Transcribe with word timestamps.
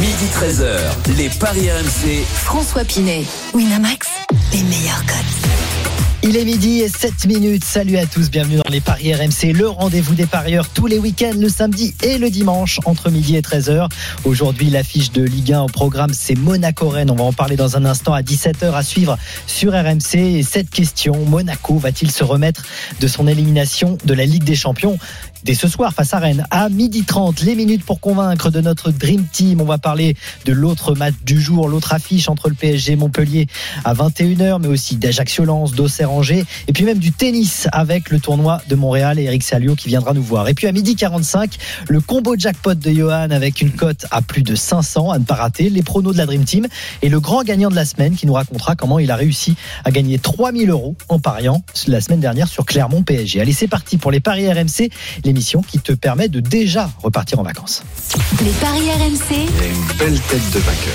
Midi 0.00 0.26
13h, 0.32 1.16
les 1.16 1.28
Paris 1.28 1.68
RMC. 1.72 2.22
François 2.44 2.84
Pinet, 2.84 3.24
Winamax, 3.52 4.06
les 4.52 4.62
meilleurs 4.62 5.04
codes. 5.04 5.48
Il 6.24 6.36
est 6.36 6.44
midi 6.44 6.80
et 6.80 6.88
7 6.88 7.26
minutes. 7.26 7.64
Salut 7.64 7.96
à 7.96 8.04
tous, 8.04 8.28
bienvenue 8.28 8.56
dans 8.56 8.70
les 8.70 8.80
Paris 8.80 9.14
RMC, 9.14 9.52
le 9.52 9.68
rendez-vous 9.68 10.14
des 10.14 10.26
parieurs 10.26 10.68
tous 10.68 10.86
les 10.88 10.98
week-ends, 10.98 11.36
le 11.38 11.48
samedi 11.48 11.94
et 12.02 12.18
le 12.18 12.28
dimanche 12.28 12.80
entre 12.86 13.08
midi 13.08 13.36
et 13.36 13.40
13h. 13.40 13.88
Aujourd'hui, 14.24 14.68
l'affiche 14.68 15.12
de 15.12 15.22
Ligue 15.22 15.52
1 15.52 15.62
au 15.62 15.66
programme, 15.68 16.12
c'est 16.12 16.34
Monaco-Rennes. 16.34 17.12
On 17.12 17.14
va 17.14 17.22
en 17.22 17.32
parler 17.32 17.54
dans 17.54 17.76
un 17.76 17.84
instant 17.84 18.14
à 18.14 18.22
17h 18.22 18.72
à 18.74 18.82
suivre 18.82 19.16
sur 19.46 19.72
RMC. 19.72 20.16
Et 20.16 20.42
cette 20.42 20.70
question, 20.70 21.14
Monaco 21.24 21.78
va-t-il 21.78 22.10
se 22.10 22.24
remettre 22.24 22.62
de 23.00 23.06
son 23.06 23.28
élimination 23.28 23.96
de 24.04 24.12
la 24.12 24.26
Ligue 24.26 24.44
des 24.44 24.56
Champions 24.56 24.98
dès 25.48 25.54
ce 25.54 25.66
soir 25.66 25.94
face 25.94 26.12
à 26.12 26.18
Rennes 26.18 26.44
à 26.50 26.68
midi 26.68 27.04
30 27.04 27.40
les 27.40 27.54
minutes 27.54 27.82
pour 27.82 28.00
convaincre 28.00 28.50
de 28.50 28.60
notre 28.60 28.90
Dream 28.90 29.24
Team. 29.32 29.62
On 29.62 29.64
va 29.64 29.78
parler 29.78 30.14
de 30.44 30.52
l'autre 30.52 30.94
match 30.94 31.14
du 31.24 31.40
jour 31.40 31.70
l'autre 31.70 31.94
affiche 31.94 32.28
entre 32.28 32.50
le 32.50 32.54
PSG 32.54 32.92
et 32.92 32.96
Montpellier 32.96 33.46
à 33.82 33.94
21h 33.94 34.60
mais 34.60 34.68
aussi 34.68 34.96
d'Ajaccio 34.96 35.46
Lens 35.46 35.72
d'Auxerre 35.72 36.12
Angers 36.12 36.44
et 36.66 36.72
puis 36.74 36.84
même 36.84 36.98
du 36.98 37.12
tennis 37.12 37.66
avec 37.72 38.10
le 38.10 38.20
tournoi 38.20 38.60
de 38.68 38.74
Montréal 38.74 39.18
et 39.18 39.22
Eric 39.22 39.42
Salio 39.42 39.74
qui 39.74 39.88
viendra 39.88 40.12
nous 40.12 40.22
voir. 40.22 40.48
Et 40.48 40.52
puis 40.52 40.66
à 40.66 40.72
midi 40.72 40.96
45 40.96 41.56
le 41.88 42.02
combo 42.02 42.36
jackpot 42.36 42.74
de 42.74 42.90
Johan 42.90 43.30
avec 43.30 43.62
une 43.62 43.70
cote 43.70 44.04
à 44.10 44.20
plus 44.20 44.42
de 44.42 44.54
500 44.54 45.12
à 45.12 45.18
ne 45.18 45.24
pas 45.24 45.36
rater 45.36 45.70
les 45.70 45.82
pronos 45.82 46.12
de 46.12 46.18
la 46.18 46.26
Dream 46.26 46.44
Team 46.44 46.66
et 47.00 47.08
le 47.08 47.20
grand 47.20 47.42
gagnant 47.42 47.70
de 47.70 47.74
la 47.74 47.86
semaine 47.86 48.16
qui 48.16 48.26
nous 48.26 48.34
racontera 48.34 48.76
comment 48.76 48.98
il 48.98 49.10
a 49.10 49.16
réussi 49.16 49.56
à 49.86 49.92
gagner 49.92 50.18
3000 50.18 50.68
euros 50.68 50.94
en 51.08 51.18
pariant 51.18 51.62
la 51.86 52.02
semaine 52.02 52.20
dernière 52.20 52.48
sur 52.48 52.66
Clermont 52.66 53.02
PSG 53.02 53.40
allez 53.40 53.54
c'est 53.54 53.66
parti 53.66 53.96
pour 53.96 54.10
les 54.10 54.20
paris 54.20 54.52
RMC 54.52 54.90
l'émission 55.38 55.62
qui 55.62 55.78
te 55.78 55.92
permet 55.92 56.28
de 56.28 56.40
déjà 56.40 56.90
repartir 57.00 57.38
en 57.38 57.44
vacances. 57.44 57.84
Les 58.44 58.50
paris 58.60 58.90
RMC, 58.90 59.46
une 59.62 59.96
belle 59.96 60.20
tête 60.22 60.50
de 60.52 60.58
vainqueur. 60.58 60.94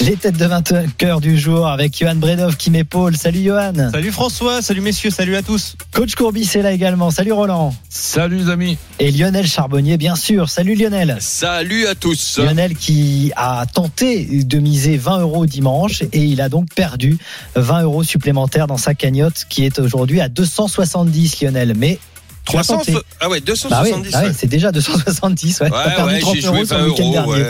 Les 0.00 0.16
têtes 0.16 0.38
de 0.38 0.46
vainqueur 0.46 1.20
du 1.20 1.38
jour 1.38 1.68
avec 1.68 1.98
Johan 1.98 2.14
Bredov 2.14 2.56
qui 2.56 2.70
m'épaule. 2.70 3.16
Salut 3.18 3.44
Johan. 3.44 3.90
Salut 3.92 4.10
François, 4.10 4.62
salut 4.62 4.80
messieurs, 4.80 5.10
salut 5.10 5.36
à 5.36 5.42
tous. 5.42 5.76
Coach 5.92 6.14
Courbis 6.14 6.50
est 6.54 6.62
là 6.62 6.72
également. 6.72 7.10
Salut 7.10 7.32
Roland. 7.32 7.74
Salut 7.90 8.38
les 8.38 8.48
amis. 8.48 8.78
Et 8.98 9.10
Lionel 9.10 9.46
Charbonnier, 9.46 9.98
bien 9.98 10.16
sûr. 10.16 10.48
Salut 10.48 10.74
Lionel. 10.74 11.18
Salut 11.20 11.86
à 11.86 11.94
tous. 11.94 12.38
Lionel 12.38 12.74
qui 12.74 13.30
a 13.36 13.66
tenté 13.72 14.24
de 14.24 14.58
miser 14.58 14.96
20 14.96 15.20
euros 15.20 15.44
dimanche 15.44 16.02
et 16.12 16.24
il 16.24 16.40
a 16.40 16.48
donc 16.48 16.74
perdu 16.74 17.18
20 17.56 17.82
euros 17.82 18.02
supplémentaires 18.02 18.66
dans 18.66 18.78
sa 18.78 18.94
cagnotte 18.94 19.44
qui 19.50 19.66
est 19.66 19.78
aujourd'hui 19.78 20.22
à 20.22 20.30
270 20.30 21.42
Lionel. 21.42 21.74
Mais 21.76 21.98
300 22.44 22.82
Ah 23.20 23.28
ouais, 23.28 23.40
270. 23.40 24.10
Bah 24.12 24.18
bah 24.20 24.26
ouais, 24.26 24.32
c'est 24.36 24.46
déjà 24.48 24.72
270. 24.72 25.60
Ouais, 25.60 25.70
ouais, 25.70 26.02
ouais 26.04 26.20
j'ai 26.34 26.40
joué 26.40 26.64
20 26.64 26.86
euros. 26.86 27.14
Ouais, 27.26 27.38
ouais. 27.38 27.46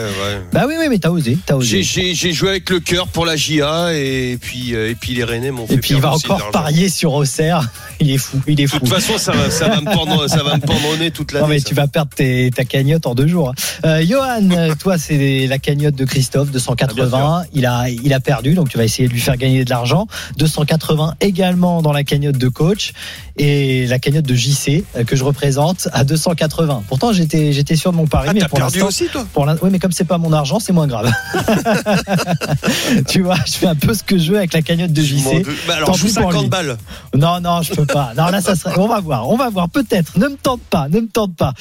Bah 0.52 0.64
oui, 0.68 0.74
oui, 0.78 0.86
mais 0.90 0.98
t'as 0.98 1.10
osé, 1.10 1.38
t'as 1.46 1.54
osé. 1.54 1.82
J'ai 1.82 2.32
joué 2.32 2.50
avec 2.50 2.68
le 2.70 2.80
cœur 2.80 3.08
pour 3.08 3.24
la 3.26 3.36
JA 3.36 3.94
et 3.94 4.38
puis 4.40 4.72
et 4.74 4.94
puis 4.94 5.14
les 5.14 5.24
Rennais 5.24 5.50
m'ont 5.50 5.66
fait 5.66 5.74
Et 5.74 5.78
puis 5.78 5.94
il 5.94 6.00
va 6.00 6.12
encore 6.12 6.50
parier 6.50 6.88
sur 6.88 7.12
Auxerre. 7.14 7.68
Il 8.00 8.10
est 8.10 8.18
fou, 8.18 8.40
il 8.48 8.60
est 8.60 8.66
fou. 8.66 8.80
De 8.80 8.80
toute 8.80 8.88
façon, 8.92 9.16
ça 9.16 9.30
va, 9.30 9.48
ça 9.48 9.68
va 9.68 9.80
me 9.80 9.84
pendre, 9.84 10.26
ça 10.26 10.42
va 10.42 10.56
me 10.56 10.60
pendronner 10.60 11.12
toute 11.12 11.30
l'année. 11.30 11.44
Non 11.44 11.48
mais 11.48 11.60
ça. 11.60 11.68
tu 11.68 11.74
vas 11.74 11.86
perdre 11.86 12.10
tes, 12.12 12.50
ta 12.50 12.64
cagnotte 12.64 13.06
en 13.06 13.14
deux 13.14 13.28
jours. 13.28 13.50
hein. 13.50 13.54
Euh, 13.86 14.04
Johan, 14.04 14.74
toi 14.80 14.98
c'est 14.98 15.46
la 15.46 15.58
cagnotte 15.58 15.94
de 15.94 16.04
Christophe, 16.04 16.50
280. 16.50 17.44
il 17.54 17.64
a, 17.64 17.88
il 17.90 18.12
a 18.12 18.18
perdu, 18.18 18.54
donc 18.54 18.70
tu 18.70 18.76
vas 18.78 18.82
essayer 18.84 19.06
de 19.06 19.12
lui 19.12 19.20
faire 19.20 19.36
gagner 19.36 19.64
de 19.64 19.70
l'argent. 19.70 20.08
280 20.36 21.14
également 21.20 21.80
dans 21.80 21.92
la 21.92 22.02
cagnotte 22.02 22.38
de 22.38 22.48
coach 22.48 22.92
et 23.36 23.86
la 23.86 23.98
cagnotte 24.00 24.26
de 24.26 24.34
JC 24.34 24.82
euh, 24.91 24.91
que 25.06 25.16
je 25.16 25.24
représente 25.24 25.88
à 25.92 26.04
280. 26.04 26.84
Pourtant 26.88 27.12
j'étais, 27.12 27.52
j'étais 27.52 27.76
sûr 27.76 27.92
de 27.92 27.96
mon 27.96 28.06
pari, 28.06 28.28
Ah, 28.30 28.34
mais 28.34 28.40
t'as 28.40 28.48
pour 28.48 28.58
perdu 28.58 28.82
aussi 28.82 29.06
toi 29.06 29.26
pour 29.32 29.46
oui, 29.62 29.70
mais 29.70 29.78
comme 29.78 29.92
c'est 29.92 30.04
pas 30.04 30.18
mon 30.18 30.32
argent, 30.32 30.58
c'est 30.60 30.72
moins 30.72 30.86
grave. 30.86 31.10
tu 33.08 33.22
vois, 33.22 33.36
je 33.46 33.52
fais 33.52 33.66
un 33.66 33.74
peu 33.74 33.94
ce 33.94 34.02
que 34.02 34.18
je 34.18 34.32
veux 34.32 34.38
avec 34.38 34.52
la 34.52 34.62
cagnotte 34.62 34.92
de 34.92 35.02
JC. 35.02 35.44
Bah 35.66 35.74
alors 35.76 35.88
Tant 35.88 35.94
je 35.94 36.00
joue 36.00 36.06
pis 36.08 36.14
pour 36.14 36.22
50 36.32 36.42
lui. 36.42 36.48
balles. 36.48 36.76
Non, 37.14 37.40
non, 37.40 37.62
je 37.62 37.72
peux 37.74 37.86
pas. 37.86 38.12
Non, 38.16 38.26
là, 38.26 38.40
ça 38.40 38.54
serait. 38.54 38.78
On 38.78 38.88
va 38.88 39.00
voir, 39.00 39.28
on 39.28 39.36
va 39.36 39.50
voir. 39.50 39.68
Peut-être. 39.68 40.18
Ne 40.18 40.28
me 40.28 40.36
tente 40.36 40.62
pas, 40.62 40.88
ne 40.88 41.00
me 41.00 41.08
tente 41.08 41.34
pas. 41.36 41.54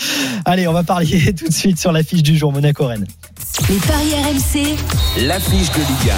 Allez, 0.45 0.67
on 0.67 0.73
va 0.73 0.83
parler 0.83 1.33
tout 1.37 1.47
de 1.47 1.53
suite 1.53 1.79
sur 1.79 1.91
l'affiche 1.91 2.23
du 2.23 2.37
jour 2.37 2.51
Monaco-Rennes. 2.51 3.07
les 3.69 3.75
paris 3.77 4.13
RMC, 4.13 4.77
L'affiche 5.27 5.71
de 5.71 5.79
Ligue 5.79 6.11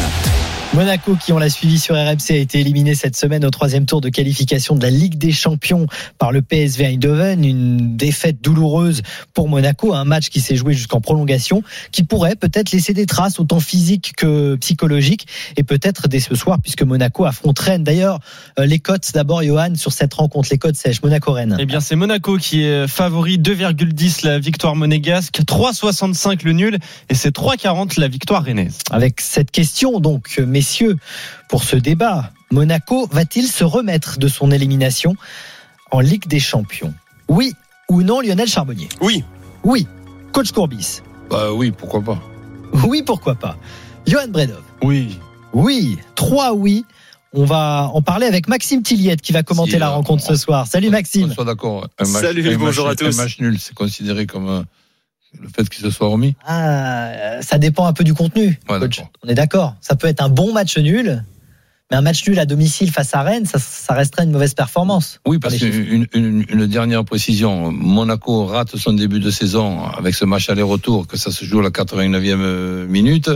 Monaco, 0.73 1.15
qui 1.15 1.31
on 1.31 1.37
l'a 1.37 1.51
suivi 1.51 1.77
sur 1.77 1.93
RMC, 1.93 2.31
a 2.31 2.35
été 2.35 2.59
éliminé 2.59 2.95
cette 2.95 3.15
semaine 3.15 3.45
au 3.45 3.51
troisième 3.51 3.85
tour 3.85 4.01
de 4.01 4.09
qualification 4.09 4.75
de 4.75 4.81
la 4.81 4.89
Ligue 4.89 5.19
des 5.19 5.31
Champions 5.31 5.85
par 6.17 6.31
le 6.31 6.41
PSV 6.41 6.85
Eindhoven. 6.85 7.45
Une 7.45 7.95
défaite 7.95 8.41
douloureuse 8.41 9.03
pour 9.35 9.47
Monaco, 9.49 9.93
un 9.93 10.03
match 10.03 10.29
qui 10.29 10.41
s'est 10.41 10.55
joué 10.55 10.73
jusqu'en 10.73 10.99
prolongation, 10.99 11.61
qui 11.91 12.01
pourrait 12.01 12.35
peut-être 12.35 12.71
laisser 12.71 12.95
des 12.95 13.05
traces 13.05 13.39
autant 13.39 13.59
physiques 13.59 14.13
que 14.17 14.55
psychologiques, 14.55 15.27
et 15.57 15.63
peut-être 15.63 16.07
dès 16.07 16.19
ce 16.19 16.33
soir, 16.33 16.57
puisque 16.59 16.81
Monaco 16.81 17.25
affronte 17.25 17.59
Rennes. 17.59 17.83
D'ailleurs, 17.83 18.17
euh, 18.57 18.65
les 18.65 18.79
cotes 18.79 19.11
d'abord, 19.13 19.43
Johan, 19.43 19.75
sur 19.75 19.91
cette 19.91 20.15
rencontre, 20.15 20.49
les 20.49 20.57
cotes 20.57 20.75
sèches, 20.75 21.03
Monaco-Rennes. 21.03 21.57
Eh 21.59 21.67
bien, 21.67 21.81
c'est 21.81 21.95
Monaco 21.95 22.37
qui 22.37 22.63
est 22.63 22.87
favori 22.87 23.37
2,10 23.37 24.25
la 24.25 24.39
victoire 24.39 24.75
monégasque, 24.75 25.39
3,65 25.45 26.43
le 26.43 26.53
nul 26.53 26.79
et 27.09 27.13
c'est 27.13 27.35
3,40 27.35 27.99
la 27.99 28.07
victoire 28.07 28.43
rennaise. 28.43 28.79
avec 28.89 29.21
cette 29.21 29.51
question, 29.51 29.99
donc, 29.99 30.35
euh, 30.39 30.45
messieurs, 30.63 30.95
pour 31.49 31.61
ce 31.65 31.75
débat, 31.75 32.31
Monaco 32.49 33.05
va-t-il 33.11 33.47
se 33.47 33.65
remettre 33.65 34.17
de 34.17 34.29
son 34.29 34.49
élimination 34.49 35.13
en 35.91 35.99
Ligue 35.99 36.25
des 36.27 36.39
Champions? 36.39 36.93
Oui 37.27 37.51
ou 37.89 38.01
non, 38.01 38.21
Lionel 38.21 38.47
Charbonnier? 38.47 38.87
Oui. 39.01 39.25
Oui. 39.65 39.85
Coach 40.31 40.53
Courbis? 40.53 41.01
Bah 41.29 41.51
oui, 41.51 41.71
pourquoi 41.77 42.01
pas. 42.01 42.21
Oui, 42.87 43.03
pourquoi 43.05 43.35
pas 43.35 43.57
Johan 44.07 44.29
Bredov? 44.29 44.61
Oui. 44.81 45.19
Oui. 45.51 45.97
Trois 46.15 46.53
oui. 46.53 46.85
On 47.33 47.43
va 47.45 47.89
en 47.93 48.01
parler 48.01 48.25
avec 48.27 48.47
Maxime 48.47 48.83
Tilliette 48.83 49.21
qui 49.21 49.33
va 49.33 49.43
commenter 49.43 49.71
Si, 49.71 49.79
la 49.79 49.87
euh, 49.89 49.95
rencontre 49.95 50.23
ce 50.23 50.35
soir. 50.37 50.65
Salut 50.67 50.87
On 50.87 50.91
Maxime. 50.91 51.33
soit 51.33 51.43
d'accord. 51.45 51.87
Un 51.99 52.07
match- 52.07 52.21
Salut, 52.21 52.53
un 52.53 52.57
bonjour 52.57 52.85
match- 52.87 52.93
à 53.01 53.05
tous. 53.05 53.19
Un 53.19 53.23
match 53.23 53.39
nul, 53.39 53.59
c'est 53.59 53.73
considéré 53.75 54.27
comme 54.27 54.47
euh, 54.49 54.61
le 55.41 55.47
fait 55.49 55.67
qu'il 55.69 55.83
se 55.83 55.89
soit 55.89 56.07
remis. 56.07 56.35
Ah, 56.45 57.07
euh, 57.07 57.41
ça 57.41 57.57
dépend 57.57 57.85
un 57.85 57.93
peu 57.93 58.03
du 58.03 58.13
contenu. 58.13 58.59
Ouais, 58.69 58.79
coach. 58.79 59.01
On 59.23 59.29
est 59.29 59.33
d'accord. 59.33 59.75
Ça 59.81 59.95
peut 59.95 60.07
être 60.07 60.21
un 60.21 60.29
bon 60.29 60.53
match 60.53 60.77
nul, 60.77 61.23
mais 61.91 61.97
un 61.97 62.01
match 62.01 62.27
nul 62.27 62.39
à 62.39 62.45
domicile 62.45 62.91
face 62.91 63.13
à 63.13 63.21
Rennes, 63.21 63.45
ça, 63.45 63.59
ça 63.59 63.93
resterait 63.93 64.23
une 64.23 64.31
mauvaise 64.31 64.53
performance. 64.53 65.19
Oui, 65.27 65.39
Par 65.39 65.51
parce 65.51 65.61
qu'une 65.61 66.07
une, 66.13 66.45
une 66.49 66.67
dernière 66.67 67.03
précision. 67.05 67.71
Monaco 67.71 68.45
rate 68.45 68.77
son 68.77 68.93
début 68.93 69.19
de 69.19 69.31
saison 69.31 69.83
avec 69.85 70.15
ce 70.15 70.25
match 70.25 70.49
aller-retour, 70.49 71.07
que 71.07 71.17
ça 71.17 71.31
se 71.31 71.45
joue 71.45 71.59
à 71.59 71.63
la 71.63 71.69
89e 71.69 72.85
minute, 72.87 73.29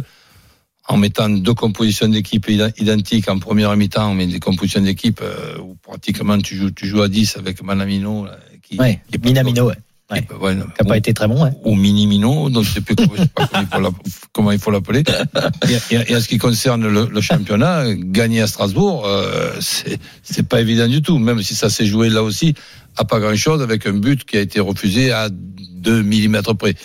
en 0.87 0.97
mettant 0.97 1.29
deux 1.29 1.53
compositions 1.53 2.07
d'équipe 2.07 2.47
identiques 2.49 3.27
en 3.29 3.39
première 3.39 3.75
mi-temps, 3.75 4.13
mais 4.13 4.25
des 4.25 4.39
compositions 4.39 4.81
d'équipe 4.81 5.19
euh, 5.21 5.57
où 5.59 5.75
pratiquement 5.75 6.37
tu 6.37 6.55
joues, 6.55 6.71
tu 6.71 6.87
joues 6.87 7.01
à 7.01 7.09
10 7.09 7.37
avec 7.37 7.61
Manamino. 7.61 8.27
qui, 8.63 8.77
Ouais, 8.79 9.01
qui 9.11 9.19
Minamino, 9.19 9.65
ouais. 9.67 9.75
Qui 10.11 10.19
est 10.19 10.21
pas- 10.21 10.35
ouais, 10.37 10.53
Qui 10.55 10.59
n'a 10.83 10.87
pas 10.87 10.97
été 10.97 11.13
très 11.13 11.27
bon, 11.27 11.43
ouais. 11.43 11.51
ou 11.65 11.75
mini 11.75 12.07
mino, 12.07 12.49
donc 12.49 12.63
je 12.63 12.71
sais 12.73 12.81
plus 12.81 12.95
comment, 12.95 13.11
je 13.15 13.21
sais 13.23 13.27
pas 13.35 13.79
comment 14.31 14.51
il 14.51 14.59
faut 14.59 14.71
l'appeler. 14.71 15.03
Et, 15.67 15.95
et- 15.95 16.11
et 16.11 16.15
en 16.15 16.21
ce 16.21 16.27
qui 16.27 16.37
concerne 16.37 16.87
le, 16.87 17.07
le 17.11 17.21
championnat, 17.21 17.93
gagner 17.93 18.41
à 18.41 18.47
Strasbourg, 18.47 19.05
euh, 19.05 19.51
c'est 19.59 20.47
pas 20.47 20.61
évident 20.61 20.87
du 20.87 21.01
tout, 21.01 21.17
même 21.19 21.41
si 21.43 21.55
ça 21.55 21.69
s'est 21.69 21.85
joué 21.85 22.09
là 22.09 22.23
aussi 22.23 22.53
à 22.95 23.03
pas 23.05 23.19
grand 23.19 23.35
chose 23.35 23.61
avec 23.61 23.85
un 23.85 23.93
but 23.93 24.23
qui 24.25 24.37
a 24.37 24.41
été 24.41 24.59
refusé 24.59 25.11
à 25.11 25.29
2 25.29 26.03
mm 26.03 26.41
près. 26.57 26.75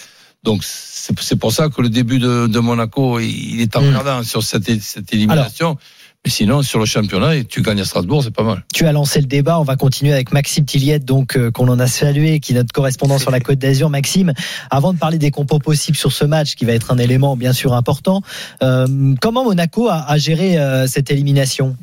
Donc 0.43 0.65
c'est 0.65 1.37
pour 1.37 1.53
ça 1.53 1.69
que 1.69 1.81
le 1.81 1.89
début 1.89 2.19
de, 2.19 2.49
de 2.49 2.59
Monaco, 2.59 3.21
il 3.21 3.61
est 3.61 3.77
en 3.77 3.83
Mm. 3.83 3.93
perdant 3.93 4.23
sur 4.25 4.43
cette 4.43 4.69
élimination. 5.13 5.77
Mais 6.25 6.31
sinon, 6.31 6.63
sur 6.63 6.79
le 6.79 6.85
championnat, 6.85 7.35
et 7.35 7.45
tu 7.45 7.63
gagnes 7.63 7.81
à 7.81 7.85
Strasbourg, 7.85 8.23
c'est 8.23 8.31
pas 8.31 8.45
mal. 8.45 8.65
Tu 8.73 8.87
as 8.87 8.93
lancé 8.93 9.21
le 9.21 9.27
débat. 9.27 9.59
On 9.59 9.65
va 9.65 9.75
continuer 9.75 10.13
avec 10.13 10.33
Maxime 10.33 10.65
Tilliette, 10.65 11.05
donc 11.05 11.37
euh, 11.37 11.51
qu'on 11.51 11.67
en 11.67 11.81
a 11.81 11.89
salué, 11.89 12.39
qui 12.39 12.53
est 12.53 12.55
notre 12.55 12.73
correspondant 12.73 13.19
sur 13.19 13.33
la 13.33 13.41
Côte 13.41 13.59
d'Azur. 13.59 13.91
Maxime, 13.91 14.33
avant 14.71 14.93
de 14.93 14.99
parler 14.99 15.19
des 15.19 15.33
compos 15.33 15.59
possibles 15.59 15.97
sur 15.97 16.13
ce 16.13 16.25
match, 16.25 16.55
qui 16.55 16.65
va 16.65 16.75
être 16.75 16.93
un 16.93 16.99
élément 16.99 17.37
bien 17.37 17.53
sûr 17.53 17.73
important, 17.73 18.23
euh, 18.63 19.15
comment 19.21 19.43
Monaco 19.43 19.89
a, 19.89 20.09
a 20.09 20.17
géré 20.17 20.59
euh, 20.59 20.87
cette 20.87 21.11
élimination? 21.11 21.77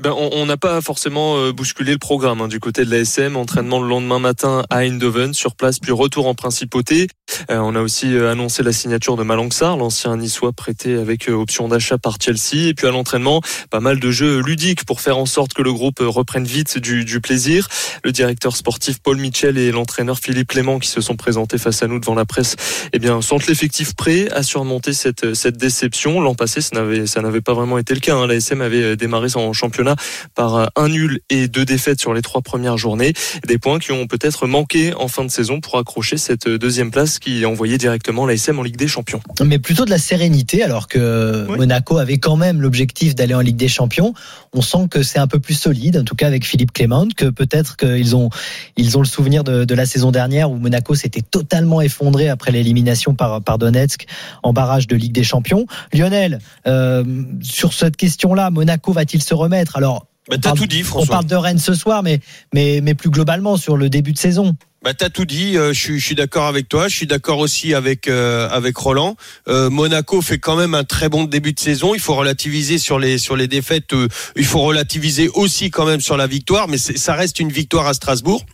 Ben, 0.00 0.12
on 0.12 0.46
n'a 0.46 0.56
pas 0.56 0.80
forcément 0.80 1.38
euh, 1.38 1.52
bousculé 1.52 1.90
le 1.90 1.98
programme 1.98 2.40
hein, 2.40 2.46
du 2.46 2.60
côté 2.60 2.84
de 2.84 2.90
l'ASM. 2.90 3.36
Entraînement 3.36 3.80
le 3.80 3.88
lendemain 3.88 4.20
matin 4.20 4.64
à 4.70 4.84
Eindhoven 4.84 5.34
sur 5.34 5.56
place, 5.56 5.80
puis 5.80 5.90
retour 5.90 6.28
en 6.28 6.34
principauté. 6.34 7.08
Euh, 7.50 7.58
on 7.58 7.74
a 7.74 7.80
aussi 7.80 8.14
euh, 8.14 8.30
annoncé 8.30 8.62
la 8.62 8.72
signature 8.72 9.16
de 9.16 9.24
Malangsar, 9.24 9.76
l'ancien 9.76 10.16
niçois 10.16 10.52
prêté 10.52 10.94
avec 10.94 11.28
option 11.28 11.66
d'achat 11.66 11.98
par 11.98 12.18
Chelsea. 12.22 12.68
Et 12.68 12.74
puis 12.74 12.86
à 12.86 12.92
l'entraînement, 12.92 13.42
pas 13.70 13.80
mal 13.80 13.98
de 13.98 14.10
jeux 14.12 14.40
ludiques 14.40 14.84
pour 14.84 15.00
faire 15.00 15.18
en 15.18 15.26
sorte 15.26 15.52
que 15.52 15.62
le 15.62 15.72
groupe 15.72 15.98
reprenne 15.98 16.44
vite 16.44 16.78
du, 16.78 17.20
plaisir. 17.20 17.66
Le 18.04 18.12
directeur 18.12 18.54
sportif 18.54 19.00
Paul 19.00 19.16
Mitchell 19.16 19.58
et 19.58 19.72
l'entraîneur 19.72 20.20
Philippe 20.20 20.50
Clément 20.50 20.78
qui 20.78 20.88
se 20.88 21.00
sont 21.00 21.16
présentés 21.16 21.58
face 21.58 21.82
à 21.82 21.88
nous 21.88 21.98
devant 21.98 22.14
la 22.14 22.24
presse, 22.24 22.54
eh 22.92 23.00
bien, 23.00 23.20
sentent 23.20 23.48
l'effectif 23.48 23.96
prêt 23.96 24.28
à 24.30 24.44
surmonter 24.44 24.92
cette, 24.92 25.34
cette 25.34 25.56
déception. 25.56 26.20
L'an 26.20 26.36
passé, 26.36 26.60
ça 26.60 26.80
n'avait, 26.80 27.40
pas 27.40 27.54
vraiment 27.54 27.78
été 27.78 27.94
le 27.94 28.00
cas. 28.00 28.14
Hein. 28.14 28.28
L'ASM 28.28 28.60
avait 28.60 28.94
démarré 28.94 29.28
en 29.34 29.52
championnat 29.52 29.87
championnat 29.88 29.96
par 30.34 30.70
un 30.76 30.88
nul 30.88 31.20
et 31.30 31.48
deux 31.48 31.64
défaites 31.64 32.00
sur 32.00 32.14
les 32.14 32.22
trois 32.22 32.42
premières 32.42 32.76
journées. 32.76 33.12
Des 33.46 33.58
points 33.58 33.78
qui 33.78 33.92
ont 33.92 34.06
peut-être 34.06 34.46
manqué 34.46 34.94
en 34.94 35.08
fin 35.08 35.24
de 35.24 35.30
saison 35.30 35.60
pour 35.60 35.78
accrocher 35.78 36.16
cette 36.16 36.48
deuxième 36.48 36.90
place 36.90 37.18
qui 37.18 37.44
envoyait 37.44 37.78
directement 37.78 38.26
l'ASM 38.26 38.58
en 38.58 38.62
Ligue 38.62 38.76
des 38.76 38.88
Champions. 38.88 39.20
Mais 39.44 39.58
plutôt 39.58 39.84
de 39.84 39.90
la 39.90 39.98
sérénité, 39.98 40.62
alors 40.62 40.88
que 40.88 41.46
Oui. 41.48 41.58
Monaco 41.58 41.98
avait 41.98 42.18
quand 42.18 42.36
même 42.36 42.60
l'objectif 42.60 43.14
d'aller 43.14 43.34
en 43.34 43.40
Ligue 43.40 43.56
des 43.56 43.68
Champions. 43.68 44.14
On 44.52 44.62
sent 44.62 44.88
que 44.90 45.02
c'est 45.02 45.18
un 45.18 45.26
peu 45.26 45.40
plus 45.40 45.54
solide, 45.54 45.98
en 45.98 46.04
tout 46.04 46.14
cas 46.14 46.26
avec 46.26 46.44
Philippe 46.44 46.72
Clément, 46.72 47.06
que 47.16 47.26
peut-être 47.26 47.76
qu'ils 47.76 48.16
ont, 48.16 48.30
ils 48.76 48.96
ont 48.96 49.00
le 49.00 49.06
souvenir 49.06 49.44
de, 49.44 49.64
de 49.64 49.74
la 49.74 49.86
saison 49.86 50.10
dernière 50.10 50.50
où 50.50 50.56
Monaco 50.56 50.94
s'était 50.94 51.22
totalement 51.22 51.80
effondré 51.80 52.28
après 52.28 52.52
l'élimination 52.52 53.14
par, 53.14 53.42
par 53.42 53.58
Donetsk 53.58 54.06
en 54.42 54.52
barrage 54.52 54.86
de 54.86 54.96
Ligue 54.96 55.12
des 55.12 55.24
Champions. 55.24 55.66
Lionel, 55.92 56.38
euh, 56.66 57.04
sur 57.42 57.72
cette 57.72 57.96
question-là, 57.96 58.50
Monaco 58.50 58.92
va-t-il 58.92 59.22
se 59.22 59.34
remettre 59.34 59.76
Alors, 59.78 60.06
Bah, 60.28 60.34
on 60.36 60.40
t'as 60.40 60.48
parle- 60.50 60.58
tout 60.58 60.66
dit, 60.66 60.80
on 60.82 60.84
François. 60.84 61.14
parle 61.14 61.26
de 61.26 61.36
Rennes 61.36 61.58
ce 61.60 61.72
soir, 61.72 62.02
mais, 62.02 62.18
mais, 62.52 62.80
mais 62.82 62.94
plus 62.94 63.10
globalement 63.10 63.56
sur 63.56 63.76
le 63.76 63.88
début 63.88 64.12
de 64.12 64.18
saison. 64.18 64.56
Bah 64.84 64.92
t'as 64.94 65.08
tout 65.08 65.24
dit. 65.24 65.56
euh, 65.56 65.72
je 65.72 65.78
suis, 65.80 65.98
je 66.00 66.04
suis 66.06 66.14
d'accord 66.14 66.46
avec 66.46 66.68
toi. 66.68 66.86
Je 66.88 66.94
suis 66.96 67.06
d'accord 67.06 67.38
aussi 67.38 67.74
avec 67.74 68.06
euh, 68.08 68.48
avec 68.50 68.76
Roland. 68.76 69.16
Euh, 69.48 69.70
Monaco 69.70 70.20
fait 70.22 70.38
quand 70.38 70.54
même 70.56 70.74
un 70.74 70.84
très 70.84 71.08
bon 71.08 71.24
début 71.24 71.52
de 71.52 71.58
saison. 71.60 71.94
Il 71.94 72.00
faut 72.00 72.14
relativiser 72.14 72.78
sur 72.78 72.98
les 72.98 73.18
sur 73.18 73.34
les 73.36 73.48
défaites. 73.48 73.92
il 74.36 74.44
faut 74.44 74.60
relativiser 74.60 75.28
aussi 75.30 75.70
quand 75.70 75.84
même 75.86 76.00
sur 76.00 76.16
la 76.16 76.26
victoire. 76.28 76.68
Mais 76.68 76.78
ça 76.78 77.14
reste 77.14 77.40
une 77.40 77.50
victoire 77.50 77.86
à 77.88 77.94
Strasbourg. 77.94 78.44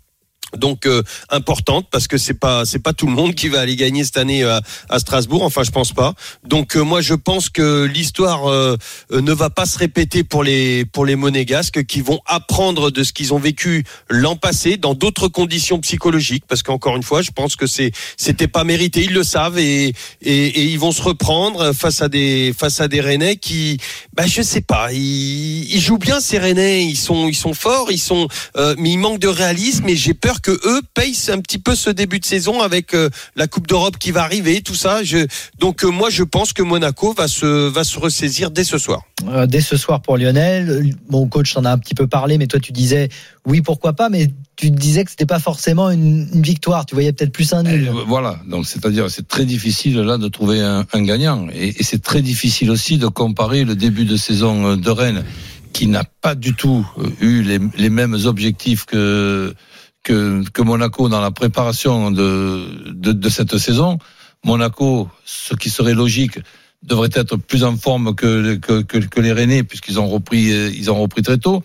Donc 0.57 0.87
euh, 0.87 1.03
importante 1.31 1.87
parce 1.91 2.09
que 2.09 2.19
c'est 2.19 2.35
pas 2.35 2.65
c'est 2.65 2.79
pas 2.79 2.93
tout 2.93 3.07
le 3.07 3.13
monde 3.13 3.35
qui 3.35 3.49
va 3.49 3.61
aller 3.61 3.77
gagner 3.77 4.05
cette 4.05 4.17
année 4.17 4.43
à, 4.45 4.61
à 4.89 4.99
Strasbourg. 4.99 5.43
Enfin 5.43 5.63
je 5.63 5.71
pense 5.71 5.93
pas. 5.93 6.15
Donc 6.47 6.77
euh, 6.77 6.83
moi 6.83 7.01
je 7.01 7.15
pense 7.15 7.49
que 7.49 7.85
l'histoire 7.85 8.49
euh, 8.49 8.77
euh, 9.13 9.21
ne 9.21 9.33
va 9.33 9.51
pas 9.51 9.67
se 9.67 9.79
répéter 9.79 10.25
pour 10.25 10.43
les 10.43 10.85
pour 10.85 11.05
les 11.05 11.17
Monégasques 11.17 11.85
qui 11.85 12.01
vont 12.01 12.21
apprendre 12.27 12.91
de 12.91 13.03
ce 13.03 13.13
qu'ils 13.13 13.35
ont 13.35 13.39
vécu 13.39 13.85
l'an 14.09 14.37
passé 14.37 14.77
dans 14.77 14.95
d'autres 14.95 15.29
conditions 15.29 15.81
psychologiques 15.81 16.45
parce 16.49 16.63
qu'encore 16.63 16.97
une 16.97 17.03
fois 17.03 17.23
je 17.23 17.31
pense 17.31 17.57
que 17.57 17.67
c'est 17.67 17.93
c'était 18.17 18.49
pas 18.49 18.65
mérité 18.65 19.03
ils 19.05 19.13
le 19.13 19.25
savent 19.25 19.59
et, 19.59 19.95
et 20.23 20.45
et 20.45 20.65
ils 20.65 20.79
vont 20.79 20.93
se 20.93 21.03
reprendre 21.03 21.73
face 21.73 22.03
à 22.03 22.09
des 22.09 22.55
face 22.57 22.81
à 22.81 22.89
des 22.89 23.01
Rennais 23.01 23.37
qui 23.37 23.79
bah 24.15 24.27
je 24.27 24.43
sais 24.43 24.61
pas 24.61 24.93
ils, 24.93 25.73
ils 25.73 25.81
jouent 25.81 25.99
bien 25.99 26.21
ces 26.21 26.39
Rennais 26.39 26.85
ils 26.85 26.97
sont 26.97 27.29
ils 27.29 27.35
sont 27.35 27.55
forts 27.55 27.91
ils 27.91 27.99
sont 27.99 28.29
euh, 28.57 28.75
mais 28.79 28.91
il 28.91 28.99
manque 28.99 29.19
de 29.19 29.29
réalisme 29.29 29.89
et 29.89 29.97
j'ai 29.97 30.15
peur 30.15 30.41
que 30.45 30.53
eux 30.53 30.83
payent 30.93 31.17
un 31.29 31.41
petit 31.41 31.59
peu 31.59 31.75
ce 31.75 31.89
début 31.89 32.21
de 32.21 32.27
saison 32.27 32.61
avec 32.61 32.93
euh, 32.95 33.09
la 33.35 33.47
Coupe 33.49 33.67
d'Europe 33.67 33.97
qui 33.99 34.11
va 34.11 34.23
arriver 34.23 34.61
tout 34.61 34.75
ça 34.75 35.03
je 35.03 35.27
donc 35.59 35.85
euh, 35.85 35.89
moi 35.89 36.11
je 36.11 36.23
pense 36.23 36.53
que 36.53 36.63
Monaco 36.63 37.15
va 37.15 37.29
se 37.29 37.69
va 37.69 37.83
se 37.83 37.99
ressaisir 37.99 38.51
dès 38.51 38.65
ce 38.73 38.77
soir 38.79 39.01
Euh, 39.27 39.47
dès 39.47 39.63
ce 39.63 39.77
soir 39.79 40.03
pour 40.03 40.19
Lionel. 40.19 40.95
Mon 41.09 41.27
coach 41.29 41.57
en 41.57 41.65
a 41.65 41.71
un 41.71 41.79
petit 41.79 41.95
peu 41.95 42.07
parlé, 42.07 42.37
mais 42.37 42.47
toi 42.47 42.61
tu 42.61 42.73
disais 42.73 43.09
oui 43.47 43.63
pourquoi 43.63 43.95
pas, 43.95 44.09
mais 44.11 44.25
tu 44.57 44.71
disais 44.71 45.03
que 45.05 45.11
c'était 45.13 45.31
pas 45.37 45.39
forcément 45.51 45.89
une, 45.91 46.29
une 46.35 46.43
victoire. 46.43 46.85
Tu 46.85 46.95
voyais 46.95 47.13
peut-être 47.15 47.33
plus 47.33 47.51
un 47.55 47.63
nul. 47.63 47.89
Euh, 47.89 48.05
Voilà, 48.07 48.33
donc 48.47 48.67
c'est-à-dire 48.67 49.11
c'est 49.11 49.27
très 49.27 49.47
difficile 49.47 49.97
là 50.11 50.19
de 50.19 50.29
trouver 50.29 50.61
un, 50.61 50.85
un 50.93 51.03
gagnant 51.11 51.49
et, 51.55 51.69
et 51.81 51.83
c'est 51.83 52.03
très 52.11 52.21
difficile 52.33 52.71
aussi 52.71 52.99
de 52.99 53.09
comparer 53.23 53.65
le 53.65 53.75
début 53.75 54.05
de 54.05 54.17
saison 54.19 54.77
de 54.77 54.91
Rennes 54.91 55.25
qui 55.73 55.87
n'a 55.87 56.05
pas 56.21 56.35
du 56.35 56.53
tout 56.55 56.87
eu 57.21 57.43
les, 57.43 57.61
les 57.83 57.91
mêmes 57.91 58.19
objectifs 58.27 58.85
que, 58.85 59.55
que 60.05 60.45
que 60.51 60.63
Monaco 60.63 61.09
dans 61.09 61.21
la 61.21 61.33
préparation 61.33 62.11
de 62.13 62.93
de, 62.93 63.13
de 63.13 63.29
cette 63.29 63.59
saison. 63.59 63.99
Monaco, 64.45 65.09
ce 65.25 65.55
qui 65.55 65.71
serait 65.71 65.95
logique, 65.95 66.39
devrait 66.83 67.09
être 67.15 67.37
plus 67.37 67.65
en 67.65 67.77
forme 67.77 68.15
que 68.15 68.57
que, 68.57 68.83
que, 68.83 68.99
que 68.99 69.21
les 69.21 69.33
Rennais 69.33 69.65
puisqu'ils 69.65 69.99
ont 69.99 70.09
repris 70.09 70.53
euh, 70.53 70.71
ils 70.73 70.91
ont 70.91 71.01
repris 71.01 71.23
très 71.23 71.39
tôt 71.39 71.63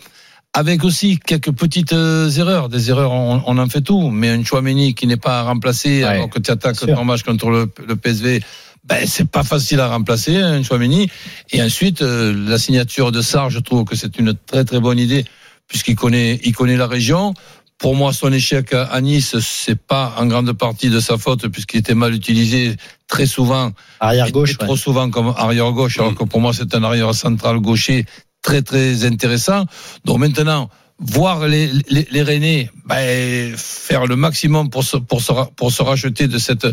avec 0.53 0.83
aussi 0.83 1.19
quelques 1.19 1.51
petites 1.51 1.94
euh, 1.94 2.30
erreurs. 2.31 2.69
Des 2.69 2.89
erreurs, 2.89 3.12
on, 3.12 3.44
on 3.45 3.57
en 3.57 3.69
fait 3.69 3.81
tout. 3.81 4.09
Mais 4.09 4.30
un 4.30 4.44
Chouameni 4.44 4.95
qui 4.95 5.07
n'est 5.07 5.18
pas 5.18 5.44
remplacé 5.44 6.00
Ouais, 6.00 6.06
alors 6.06 6.30
que 6.30 6.39
tu 6.39 6.50
attaques 6.51 6.77
ton 6.77 7.06
match 7.06 7.24
contre 7.24 7.50
le, 7.50 7.71
le 7.88 7.95
PSV, 7.95 8.41
ben, 8.83 9.06
c'est 9.06 9.30
pas 9.30 9.44
facile 9.44 9.80
à 9.80 9.89
remplacer, 9.89 10.38
un 10.38 10.63
Chouameni. 10.63 11.09
Et 11.51 11.62
ensuite, 11.62 12.01
euh, 12.01 12.33
la 12.47 12.57
signature 12.57 13.12
de 13.12 13.21
Sarr, 13.21 13.50
je 13.50 13.59
trouve 13.59 13.86
que 13.86 13.95
c'est 13.95 14.18
une 14.18 14.33
très 14.33 14.65
très 14.65 14.80
bonne 14.80 15.00
idée 15.00 15.25
puisqu'il 15.68 15.95
connaît, 15.95 16.39
il 16.44 16.53
connaît 16.56 16.77
la 16.77 16.88
région. 16.88 17.33
Pour 17.80 17.96
moi, 17.96 18.12
son 18.12 18.31
échec 18.34 18.74
à 18.74 19.00
Nice, 19.00 19.40
c'est 19.40 19.80
pas 19.80 20.14
en 20.18 20.26
grande 20.28 20.52
partie 20.52 20.90
de 20.90 21.00
sa 21.00 21.18
faute 21.18 21.48
puisqu'il 21.48 21.80
était 21.80 21.96
mal 21.96 22.14
utilisé 22.14 22.76
très 23.08 23.26
souvent 23.26 23.72
Arrière 24.02 24.31
gauche. 24.31 24.58
trop 24.58 24.76
souvent 24.76 25.10
comme 25.10 25.34
arrière 25.38 25.72
gauche, 25.72 25.98
alors 25.98 26.14
que 26.14 26.26
pour 26.26 26.42
moi 26.42 26.52
c'est 26.54 26.76
un 26.76 26.84
arrière 26.84 27.16
central 27.16 27.60
gaucher 27.60 28.06
très 28.42 28.62
très 28.62 29.06
intéressant. 29.06 29.64
Donc 30.04 30.20
maintenant, 30.20 30.70
voir 31.00 31.48
les, 31.48 31.72
les, 31.90 32.06
les 32.12 32.22
Rennais 32.22 32.70
ben, 32.86 33.56
faire 33.56 34.06
le 34.08 34.18
maximum 34.18 34.70
pour 34.70 34.84
se, 34.84 34.98
pour, 34.98 35.22
se, 35.22 35.32
pour 35.56 35.72
se 35.72 35.82
racheter 35.82 36.28
de 36.28 36.38
cette 36.38 36.68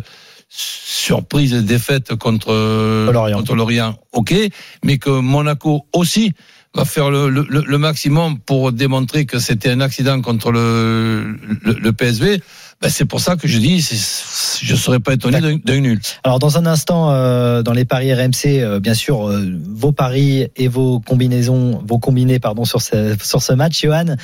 surprise 0.49 1.52
défaite 1.55 2.17
contre 2.17 2.52
Lorient. 3.12 3.38
contre 3.38 3.55
Lorient, 3.55 3.99
ok, 4.12 4.35
mais 4.85 4.99
que 4.99 5.11
Monaco 5.11 5.87
aussi 5.93 6.32
va 6.76 6.84
faire 6.84 7.11
le, 7.11 7.78
maximum 7.78 8.38
pour 8.38 8.73
démontrer 8.73 9.26
que 9.26 9.38
c'était 9.38 9.70
un 9.70 9.81
accident 9.81 10.20
contre 10.20 10.52
le, 10.52 11.93
PSV. 11.96 12.40
Ben, 12.82 12.90
c'est 12.90 13.06
pour 13.06 13.20
ça 13.20 13.37
que 13.37 13.49
je 13.49 13.56
dis, 13.56 13.81
je 13.81 14.76
serais 14.76 15.00
pas 15.00 15.14
étonné 15.14 15.40
d'un 15.40 15.81
nul. 15.81 15.99
Alors 16.25 16.38
dans 16.38 16.58
un 16.58 16.67
instant, 16.67 17.11
euh, 17.11 17.62
dans 17.62 17.73
les 17.73 17.87
paris 17.87 18.12
RMC, 18.12 18.61
euh, 18.61 18.81
bien 18.81 18.93
sûr, 18.93 19.28
euh, 19.28 19.50
vos 19.67 19.93
paris 19.93 20.49
et 20.56 20.69
vos 20.69 21.00
combinaisons, 21.00 21.82
vos 21.88 21.99
combinés, 21.99 22.38
pardon, 22.38 22.67
sur 22.67 22.82
ce 22.82 23.17
sur 23.23 23.40
ce 23.40 23.55
match, 23.55 23.81
Johan, 23.82 24.17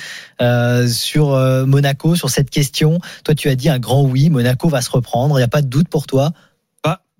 sur 0.86 1.30
Monaco, 1.66 2.14
sur 2.14 2.28
cette 2.28 2.50
question. 2.50 3.00
Toi, 3.24 3.34
tu 3.34 3.48
as 3.48 3.54
dit 3.54 3.70
un 3.70 3.78
grand 3.78 4.02
oui. 4.02 4.28
Monaco 4.28 4.68
va 4.68 4.82
se 4.82 4.90
reprendre. 4.90 5.38
Il 5.38 5.40
n'y 5.40 5.44
a 5.44 5.48
pas 5.48 5.62
de 5.62 5.68
doute 5.68 5.88
pour 5.88 6.06
toi. 6.06 6.32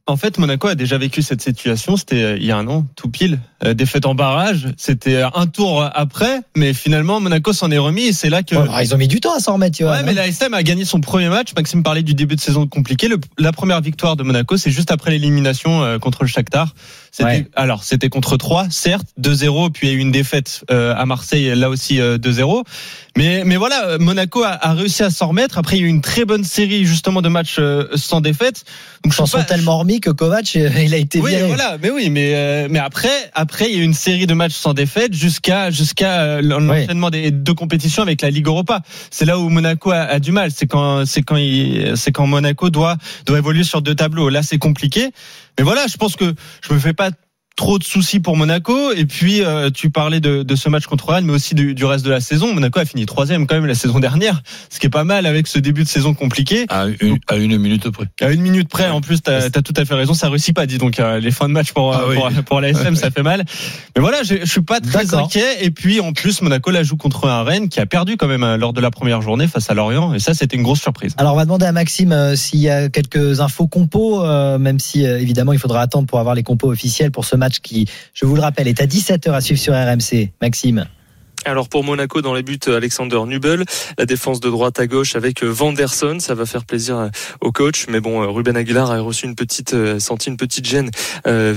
En 0.07 0.17
fait, 0.17 0.39
Monaco 0.39 0.67
a 0.67 0.75
déjà 0.75 0.99
vécu 0.99 1.23
cette 1.23 1.41
situation. 1.41 1.97
C'était 1.97 2.23
euh, 2.23 2.37
il 2.37 2.45
y 2.45 2.51
a 2.51 2.57
un 2.57 2.67
an, 2.67 2.85
tout 2.97 3.09
pile. 3.09 3.39
Euh, 3.65 3.73
défaite 3.73 4.05
en 4.05 4.17
barrage. 4.17 4.67
C'était 4.77 5.15
euh, 5.17 5.29
un 5.35 5.47
tour 5.47 5.89
après, 5.95 6.41
mais 6.57 6.75
finalement 6.75 7.21
Monaco 7.21 7.53
s'en 7.53 7.71
est 7.71 7.79
remis. 7.79 8.07
Et 8.07 8.13
c'est 8.13 8.29
là 8.29 8.43
que. 8.43 8.57
Ouais, 8.57 8.67
ah, 8.73 8.83
ils 8.83 8.93
ont 8.95 8.99
mis 8.99 9.07
du 9.07 9.21
temps 9.21 9.37
à 9.37 9.39
s'en 9.39 9.53
remettre. 9.55 9.81
Ouais, 9.81 10.03
mais 10.03 10.11
hein. 10.11 10.15
la 10.15 10.27
SM 10.27 10.53
a 10.55 10.63
gagné 10.65 10.85
son 10.85 11.01
premier 11.01 11.29
match. 11.29 11.51
Maxime 11.57 11.85
parlait 11.85 12.03
du 12.03 12.15
début 12.15 12.35
de 12.35 12.41
saison 12.41 12.67
compliqué. 12.67 13.07
Le- 13.07 13.21
la 13.39 13.53
première 13.53 13.81
victoire 13.81 14.17
de 14.17 14.25
Monaco, 14.25 14.57
c'est 14.57 14.73
juste 14.73 14.91
après 14.91 15.13
l'élimination 15.13 15.85
euh, 15.85 15.99
contre 15.99 16.25
le 16.25 16.29
Shakhtar. 16.29 16.75
Ouais. 17.21 17.47
Alors, 17.55 17.85
c'était 17.85 18.09
contre 18.09 18.37
3, 18.37 18.71
certes, 18.71 19.07
2-0, 19.21 19.71
puis 19.71 19.87
il 19.87 19.91
y 19.91 19.95
a 19.95 19.97
eu 19.97 20.01
une 20.01 20.13
défaite 20.13 20.65
euh, 20.71 20.95
à 20.97 21.05
Marseille, 21.05 21.55
là 21.55 21.69
aussi 21.69 22.01
euh, 22.01 22.17
2-0. 22.17 22.65
Mais, 23.17 23.43
mais 23.45 23.57
voilà, 23.57 23.89
euh, 23.89 23.99
Monaco 23.99 24.43
a, 24.43 24.49
a 24.61 24.73
réussi 24.73 25.03
à 25.03 25.11
s'en 25.11 25.29
remettre. 25.29 25.59
Après, 25.59 25.77
il 25.77 25.81
y 25.81 25.83
a 25.85 25.87
eu 25.87 25.91
une 25.91 26.01
très 26.01 26.25
bonne 26.25 26.45
série 26.45 26.87
justement 26.87 27.21
de 27.21 27.29
matchs 27.29 27.57
euh, 27.59 27.87
sans 27.95 28.21
défaite. 28.23 28.65
Donc, 29.05 29.13
je 29.13 29.19
Ils 29.23 29.27
suis 29.27 29.31
sont 29.33 29.39
pas- 29.39 29.45
tellement 29.45 29.79
remis 29.79 30.01
que 30.01 30.09
Kovac, 30.11 30.57
euh, 30.57 30.71
il 30.83 30.95
a 30.95 30.97
été 30.97 31.21
oui, 31.21 31.31
viré. 31.33 31.47
voilà, 31.47 31.77
mais 31.83 31.91
oui, 31.91 32.09
mais 32.09 32.33
euh, 32.35 32.69
mais 32.71 32.79
après, 32.79 33.31
après, 33.35 33.67
il 33.71 33.77
y 33.77 33.81
a 33.81 33.83
eu 33.83 33.85
une 33.85 33.93
série 33.95 34.27
de 34.27 34.33
matchs 34.35 34.55
sans 34.55 34.73
défaite 34.73 35.13
jusqu'à 35.13 35.71
jusqu'à 35.71 36.23
euh, 36.23 36.41
l'enchaînement 36.43 37.11
des 37.11 37.31
deux 37.31 37.55
compétitions 37.55 38.03
avec 38.03 38.23
la 38.23 38.31
Ligue 38.31 38.47
Europa. 38.47 38.81
C'est 39.11 39.27
là 39.27 39.39
où 39.39 39.49
Monaco 39.51 39.91
a, 39.91 39.99
a 40.01 40.19
du 40.19 40.33
mal. 40.33 40.51
C'est 40.51 40.67
quand 40.67 41.05
c'est 41.05 41.21
quand 41.23 41.37
il 41.37 41.93
c'est 41.97 42.13
quand 42.13 42.27
Monaco 42.27 42.71
doit 42.71 42.97
doit 43.27 43.37
évoluer 43.39 43.65
sur 43.65 43.83
deux 43.83 43.95
tableaux. 43.95 44.31
Là, 44.31 44.43
c'est 44.43 44.59
compliqué. 44.59 45.11
Mais 45.59 45.65
voilà, 45.65 45.87
je 45.87 45.99
pense 45.99 46.17
que 46.17 46.33
je 46.67 46.73
me 46.73 46.79
fais 46.79 46.95
pas 46.95 47.11
trop 47.57 47.79
de 47.79 47.85
soucis 47.85 48.21
pour 48.21 48.37
Monaco. 48.37 48.93
Et 48.93 49.07
puis, 49.07 49.45
euh, 49.45 49.71
tu 49.71 49.91
parlais 49.91 50.21
de, 50.21 50.43
de 50.43 50.57
ce 50.57 50.69
match 50.69 50.87
contre 50.87 51.09
Rennes, 51.09 51.25
mais 51.27 51.33
aussi 51.33 51.55
du, 51.55 51.75
du 51.75 51.85
reste 51.85 52.05
de 52.05 52.11
la 52.11 52.21
saison. 52.21 52.53
Monaco 52.55 52.81
a 52.81 52.85
fini 52.85 53.07
troisième 53.07 53.47
quand 53.47 53.55
même 53.55 53.67
la 53.67 53.75
saison 53.75 54.01
dernière, 54.01 54.43
ce 54.71 54.79
qui 54.79 54.87
est 54.87 54.91
pas 54.91 55.05
mal 55.05 55.27
avec 55.27 55.47
ce 55.47 55.59
début 55.59 55.85
de 55.85 55.89
saison 55.89 56.15
compliqué. 56.15 56.67
À 56.69 56.87
une, 57.01 57.19
à 57.29 57.37
une 57.37 57.59
minute 57.59 57.89
près. 57.91 58.07
À 58.21 58.31
une 58.31 58.41
minute 58.43 58.69
près, 58.69 58.89
en 58.89 59.01
plus, 59.01 59.23
t'as 59.23 59.47
as 59.47 59.51
tout 59.51 59.75
à 59.77 59.85
fait 59.85 59.95
raison, 59.95 60.15
ça 60.15 60.29
réussit 60.29 60.55
pas, 60.55 60.67
dis 60.67 60.79
donc, 60.79 60.99
euh, 61.01 61.21
les 61.21 61.31
fins 61.31 61.49
de 61.49 61.53
match 61.53 61.73
pour, 61.73 61.95
Ah 61.95 62.05
oui. 62.09 62.17
pour, 62.17 62.31
pour 62.45 62.61
la 62.61 62.71
SM, 62.71 62.97
ça 62.97 63.11
fait 63.11 63.23
mal. 63.23 63.45
Mais 63.97 64.01
voilà, 64.01 64.23
je, 64.23 64.37
je 64.41 64.51
suis 64.51 64.63
pas 64.63 64.81
très 64.81 65.15
inquiet. 65.15 65.65
Et 65.65 65.71
puis, 65.71 66.01
en 66.01 66.13
plus, 66.13 66.43
Monaco 66.43 66.71
la 66.71 66.83
joue 66.83 66.97
contre 66.97 67.29
un 67.29 67.43
Rennes 67.43 67.69
qui 67.69 67.81
a 67.81 67.87
perdu 67.87 68.17
quand 68.17 68.29
même 68.29 68.45
euh, 68.45 68.57
lors 68.57 68.73
de 68.73 68.81
la 68.81 68.91
première 68.91 69.21
journée 69.23 69.47
face 69.47 69.71
à 69.71 69.75
Lorient. 69.75 70.15
Et 70.15 70.19
ça, 70.19 70.35
c'était 70.35 70.57
une 70.57 70.63
grosse 70.63 70.81
surprise. 70.81 71.15
Alors 71.19 71.35
on 71.35 71.37
va 71.37 71.45
demander 71.45 71.67
à 71.67 71.73
Maxime 71.73 72.13
euh, 72.13 72.37
s'il 72.37 72.61
y 72.61 72.69
a 72.69 72.89
quelques 72.89 73.41
infos 73.41 73.67
compos, 73.67 74.25
euh, 74.25 74.59
même 74.59 74.79
si 74.79 75.05
euh, 75.07 75.21
évidemment 75.21 75.53
il 75.53 75.59
faudra 75.59 75.81
attendre 75.81 76.07
pour 76.07 76.19
avoir 76.19 76.35
les 76.35 76.43
compos 76.43 76.71
officiels 76.71 77.11
pour 77.11 77.25
ce 77.25 77.37
match 77.37 77.42
qui, 77.51 77.89
je 78.15 78.25
vous 78.27 78.35
le 78.35 78.41
rappelle, 78.41 78.69
est 78.69 78.81
à 78.81 78.87
17h 78.87 79.33
à 79.33 79.41
suivre 79.41 79.61
sur 79.61 79.75
RMC. 79.75 80.31
Maxime. 80.41 80.87
Alors 81.45 81.69
pour 81.69 81.83
Monaco 81.83 82.23
dans 82.23 82.35
les 82.35 82.45
buts 82.45 82.61
Alexander 82.69 83.19
Nubel, 83.27 83.65
la 83.99 84.07
défense 84.07 84.39
de 84.39 84.49
droite 84.49 84.79
à 84.79 84.87
gauche 84.87 85.17
avec 85.17 85.43
Vanderson, 85.43 86.19
ça 86.21 86.35
va 86.35 86.47
faire 86.47 86.65
plaisir 86.65 86.97
euh, 86.99 87.09
au 87.41 87.51
coach. 87.51 87.87
Mais 87.89 88.01
bon, 88.01 88.23
euh, 88.23 88.27
Ruben 88.27 88.57
Aguilar 88.57 88.93
a 88.93 89.01
reçu 89.01 89.27
une 89.27 89.35
petite, 89.35 89.75
euh, 89.75 89.99
senti 89.99 90.29
une 90.29 90.37
petite 90.37 90.65
gêne 90.65 90.91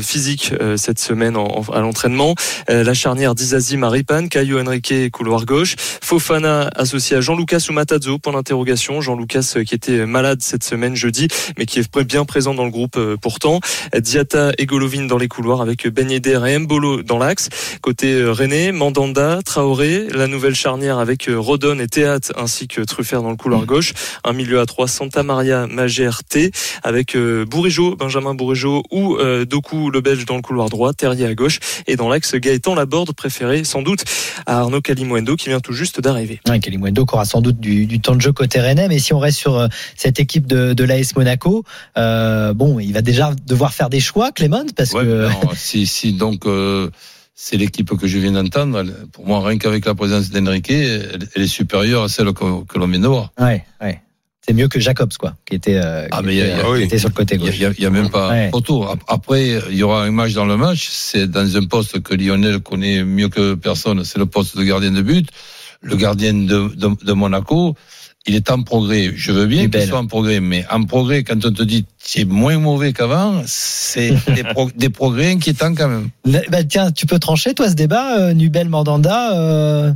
physique 0.01 0.53
cette 0.77 0.99
semaine 0.99 1.35
à 1.35 1.79
l'entraînement. 1.79 2.35
La 2.67 2.93
charnière 2.93 3.35
d'Izazi 3.35 3.77
Maripan, 3.77 4.27
Caio 4.27 4.59
Henrique 4.59 5.11
couloir 5.11 5.45
gauche, 5.45 5.75
Fofana 5.77 6.69
associé 6.75 7.17
à 7.17 7.21
Jean-Lucas 7.21 7.59
Sumatazzo 7.59 8.17
point 8.19 8.33
d'interrogation. 8.33 9.01
Jean-Lucas 9.01 9.55
qui 9.65 9.75
était 9.75 10.05
malade 10.05 10.41
cette 10.41 10.63
semaine 10.63 10.95
jeudi, 10.95 11.27
mais 11.57 11.65
qui 11.65 11.79
est 11.79 12.03
bien 12.03 12.25
présent 12.25 12.53
dans 12.53 12.65
le 12.65 12.71
groupe 12.71 12.99
pourtant. 13.21 13.59
Diata 13.97 14.51
et 14.57 14.65
Golovin 14.65 15.05
dans 15.05 15.17
les 15.17 15.27
couloirs 15.27 15.61
avec 15.61 15.87
Ben 15.87 16.09
et 16.09 16.59
Mbolo 16.59 17.03
dans 17.03 17.17
l'axe. 17.17 17.49
Côté 17.81 18.23
René, 18.23 18.71
Mandanda, 18.71 19.39
Traoré 19.43 19.74
Traoré, 19.75 20.07
la 20.13 20.27
nouvelle 20.27 20.55
charnière 20.55 20.99
avec 20.99 21.27
euh, 21.27 21.37
Rodon 21.37 21.79
et 21.79 21.87
Théâtre 21.87 22.31
ainsi 22.37 22.69
que 22.69 22.79
Truffert 22.81 23.21
dans 23.21 23.29
le 23.31 23.35
couloir 23.35 23.63
Mm. 23.63 23.65
gauche, 23.65 23.93
un 24.23 24.31
milieu 24.31 24.61
à 24.61 24.65
3 24.65 24.87
Santa 24.87 25.21
Maria, 25.21 25.67
Magère, 25.67 26.23
T 26.23 26.51
avec 26.83 27.13
euh, 27.15 27.43
Bourigeau, 27.45 27.97
Benjamin 27.97 28.33
Bourigeau 28.35 28.83
ou 28.91 29.17
euh, 29.17 29.43
Doku 29.43 29.89
le 29.89 29.99
Belge 29.99 30.25
dans 30.25 30.37
le 30.37 30.41
couloir 30.41 30.69
droit, 30.69 30.93
Terrier 30.93 31.25
à 31.25 31.35
gauche 31.35 31.59
et 31.87 31.97
dans 31.97 32.07
l'axe 32.07 32.35
Gaëtan 32.35 32.73
Laborde 32.75 33.11
préféré 33.13 33.65
sans 33.65 33.81
doute 33.81 34.05
à 34.45 34.59
Arnaud 34.59 34.79
Calimuendo 34.81 35.35
qui 35.35 35.49
vient 35.49 35.59
tout 35.59 35.73
juste 35.73 35.99
d'arriver. 35.99 36.39
Ouais, 36.47 36.59
Kalimundo 36.59 37.05
qui 37.05 37.13
aura 37.15 37.25
sans 37.25 37.41
doute 37.41 37.59
du, 37.59 37.85
du 37.85 37.99
temps 37.99 38.15
de 38.15 38.21
jeu 38.21 38.31
côté 38.31 38.61
Rennais, 38.61 38.87
mais 38.87 38.99
si 38.99 39.13
on 39.13 39.19
reste 39.19 39.39
sur 39.39 39.67
cette 39.97 40.21
équipe 40.21 40.47
de, 40.47 40.73
de 40.73 40.83
l'AS 40.85 41.15
Monaco, 41.17 41.65
euh, 41.97 42.53
bon, 42.53 42.79
il 42.79 42.93
va 42.93 43.01
déjà 43.01 43.33
devoir 43.45 43.73
faire 43.73 43.89
des 43.89 43.99
choix, 43.99 44.31
Clément, 44.31 44.63
parce 44.75 44.93
Ouais, 44.93 45.03
que 45.03 45.27
non, 45.27 45.51
si, 45.53 45.85
si 45.85 46.13
donc 46.13 46.45
euh, 46.45 46.89
c'est 47.37 47.57
l'équipe 47.57 47.95
que 47.97 48.07
je 48.07 48.17
viens 48.17 48.31
d'entendre, 48.31 48.83
pour 49.11 49.27
moi, 49.27 49.45
rien 49.45 49.57
qu'avec 49.57 49.85
la 49.85 49.93
présence 49.93 50.29
d'Enrique, 50.29 50.71
elle, 50.71 51.27
elle 51.35 51.41
est 51.41 51.47
supérieure 51.47 52.03
à 52.03 52.09
celle 52.09 52.31
que, 52.33 52.63
que 52.63 52.79
l'on 52.79 52.87
vient 52.87 52.99
de 52.99 53.07
voir. 53.07 53.31
ouais, 53.39 53.63
ouais. 53.81 53.99
c'est 54.47 54.53
mieux 54.53 54.67
que 54.69 54.79
Jacobs, 54.79 55.11
quoi, 55.19 55.35
qui 55.45 55.55
était, 55.55 55.75
euh, 55.75 56.07
Ah, 56.11 56.19
qui 56.19 56.25
mais 56.27 56.35
il 56.35 56.37
y 56.37 56.41
a- 56.41 56.45
était, 56.45 56.53
il 56.53 56.57
y 56.57 56.61
a- 56.61 56.65
euh, 56.65 56.73
qui 56.75 56.79
oui. 56.79 56.83
était 56.83 56.97
sur 56.99 57.09
le 57.09 57.13
côté 57.15 57.35
Il 57.35 57.41
gauche. 57.41 57.59
n'y 57.59 57.65
a, 57.65 57.71
il 57.77 57.83
y 57.83 57.85
a 57.85 57.89
même 57.89 58.09
pas 58.09 58.29
Ouais. 58.29 58.51
Ap- 58.53 59.03
Après, 59.07 59.59
il 59.69 59.75
y 59.75 59.83
aura 59.83 60.03
un 60.03 60.11
match 60.11 60.33
dans 60.33 60.45
le 60.45 60.55
match. 60.55 60.87
C'est 60.89 61.27
dans 61.29 61.57
un 61.57 61.65
poste 61.65 62.01
que 62.01 62.13
Lionel 62.13 62.59
connaît 62.59 63.03
mieux 63.03 63.27
que 63.29 63.55
personne. 63.55 64.03
C'est 64.05 64.19
le 64.19 64.27
poste 64.27 64.57
de 64.57 64.63
gardien 64.63 64.91
de 64.91 65.01
but. 65.01 65.27
Le 65.81 65.95
gardien 65.97 66.33
de, 66.33 66.69
de, 66.75 66.89
de 67.03 67.13
Monaco, 67.13 67.75
il 68.27 68.35
est 68.35 68.49
en 68.49 68.63
progrès. 68.63 69.11
Je 69.15 69.31
veux 69.31 69.45
bien 69.45 69.69
qu'il 69.69 69.81
soit 69.87 69.99
en 69.99 70.07
progrès, 70.07 70.39
mais 70.39 70.65
en 70.71 70.83
progrès, 70.83 71.23
quand 71.23 71.45
on 71.45 71.51
te 71.51 71.63
dit 71.63 71.85
c'est 71.99 72.25
moins 72.25 72.57
mauvais 72.57 72.91
qu'avant, 72.93 73.41
c'est 73.45 74.13
des, 74.35 74.43
pro- 74.43 74.71
des 74.75 74.89
progrès 74.89 75.31
inquiétants 75.31 75.73
quand 75.75 75.87
même. 75.87 76.09
Bah, 76.49 76.63
tiens, 76.63 76.91
tu 76.91 77.05
peux 77.05 77.19
trancher, 77.19 77.53
toi, 77.53 77.69
ce 77.69 77.75
débat, 77.75 78.19
euh, 78.19 78.33
Nubel 78.33 78.69
Mandanda, 78.69 79.37
euh, 79.39 79.91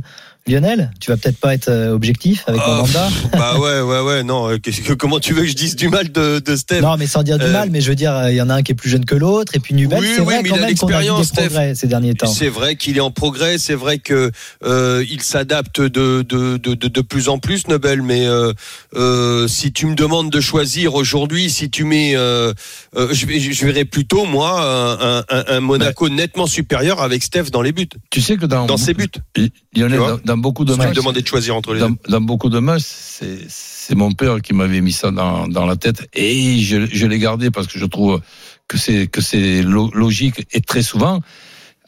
Lionel 0.46 0.90
Tu 1.00 1.10
vas 1.10 1.16
peut-être 1.16 1.38
pas 1.38 1.54
être 1.54 1.68
euh, 1.68 1.92
objectif 1.92 2.44
avec 2.46 2.60
Oh, 2.66 2.70
Mandanda 2.70 3.08
bah 3.32 3.58
ouais, 3.58 3.80
ouais, 3.80 4.00
ouais, 4.00 4.22
non. 4.22 4.48
euh, 4.50 4.58
que- 4.58 4.92
comment 4.94 5.20
tu 5.20 5.32
veux 5.34 5.42
que 5.42 5.48
je 5.48 5.54
dise 5.54 5.76
du 5.76 5.88
mal 5.88 6.10
de, 6.10 6.38
de 6.40 6.56
Steph 6.56 6.80
Non, 6.80 6.96
mais 6.98 7.06
sans 7.06 7.22
dire 7.22 7.38
du 7.38 7.44
Euh, 7.44 7.52
mal, 7.52 7.70
mais 7.70 7.80
je 7.80 7.88
veux 7.88 7.94
dire, 7.94 8.28
il 8.30 8.34
y 8.36 8.40
en 8.42 8.48
a 8.50 8.54
un 8.54 8.62
qui 8.62 8.72
est 8.72 8.74
plus 8.74 8.90
jeune 8.90 9.04
que 9.04 9.14
l'autre, 9.14 9.54
et 9.54 9.60
puis 9.60 9.74
Nubel, 9.74 10.00
Oui, 10.00 10.06
c'est 10.14 10.20
oui, 10.20 10.26
vrai 10.26 10.42
mais 10.42 10.48
quand 10.48 10.56
il 10.56 10.62
a 10.62 10.66
même 10.66 10.76
qu'on 10.76 10.86
a 10.86 10.90
vu 10.90 10.94
des 10.94 10.98
l'expérience, 11.10 11.26
Steph. 11.28 11.42
progrès 11.48 11.74
ces 11.74 11.86
derniers 11.86 12.14
temps. 12.14 12.26
C'est 12.26 12.48
vrai 12.48 12.76
qu'il 12.76 12.96
est 12.96 13.00
en 13.00 13.10
progrès, 13.10 13.58
c'est 13.58 13.74
vrai 13.74 13.98
que 13.98 14.30
euh, 14.64 15.04
il 15.10 15.22
s'adapte 15.22 15.80
de, 15.80 16.22
de, 16.22 16.56
de, 16.56 16.74
de, 16.74 16.88
de 16.88 17.00
plus 17.02 17.28
en 17.28 17.38
plus, 17.38 17.68
Nobel. 17.68 18.02
Mais 18.02 18.26
euh, 18.26 18.52
euh, 18.96 19.46
si 19.48 19.72
tu 19.72 19.86
me 19.86 19.94
demandes 19.94 20.30
de 20.30 20.40
choisir 20.40 20.94
aujourd'hui, 20.94 21.50
si 21.50 21.70
tu 21.70 21.84
mets, 21.84 22.16
euh, 22.16 22.52
euh, 22.96 23.08
je, 23.12 23.26
je 23.26 23.66
verrais 23.66 23.84
plutôt 23.84 24.24
moi 24.24 24.60
un, 24.60 25.18
un, 25.28 25.44
un 25.48 25.60
Monaco 25.60 26.08
nettement 26.08 26.46
supérieur 26.46 27.02
avec 27.02 27.22
Steph 27.22 27.50
dans 27.52 27.62
les 27.62 27.72
buts, 27.72 27.88
Tu 28.10 28.20
sais 28.20 28.36
que 28.36 28.46
dans, 28.46 28.66
dans 28.66 28.76
ses 28.76 28.94
buts. 28.94 29.08
Lionel, 29.76 30.00
dans, 30.34 30.38
beaucoup 30.40 30.64
de 30.64 30.74
matchs, 30.74 30.94
demandais 30.96 31.22
de 31.22 31.26
choisir 31.26 31.56
entre 31.56 31.74
les 31.74 31.80
deux. 31.80 31.94
dans, 32.08 32.20
beaucoup 32.20 32.48
de 32.48 32.58
matchs, 32.58 32.84
c'est 32.86 33.38
c'est 33.48 33.94
mon 33.96 34.12
père 34.12 34.40
qui 34.40 34.52
m'avait 34.54 34.80
mis 34.80 34.92
ça 34.92 35.10
dans, 35.10 35.48
dans 35.48 35.66
la 35.66 35.76
tête 35.76 36.08
et 36.14 36.58
je, 36.60 36.86
je 36.86 37.06
l'ai 37.06 37.18
gardé 37.18 37.50
parce 37.50 37.66
que 37.66 37.78
je 37.78 37.86
trouve 37.86 38.20
que 38.68 38.78
c'est 38.78 39.06
que 39.08 39.20
c'est 39.20 39.62
lo- 39.62 39.90
logique 39.92 40.46
et 40.52 40.60
très 40.60 40.82
souvent. 40.82 41.20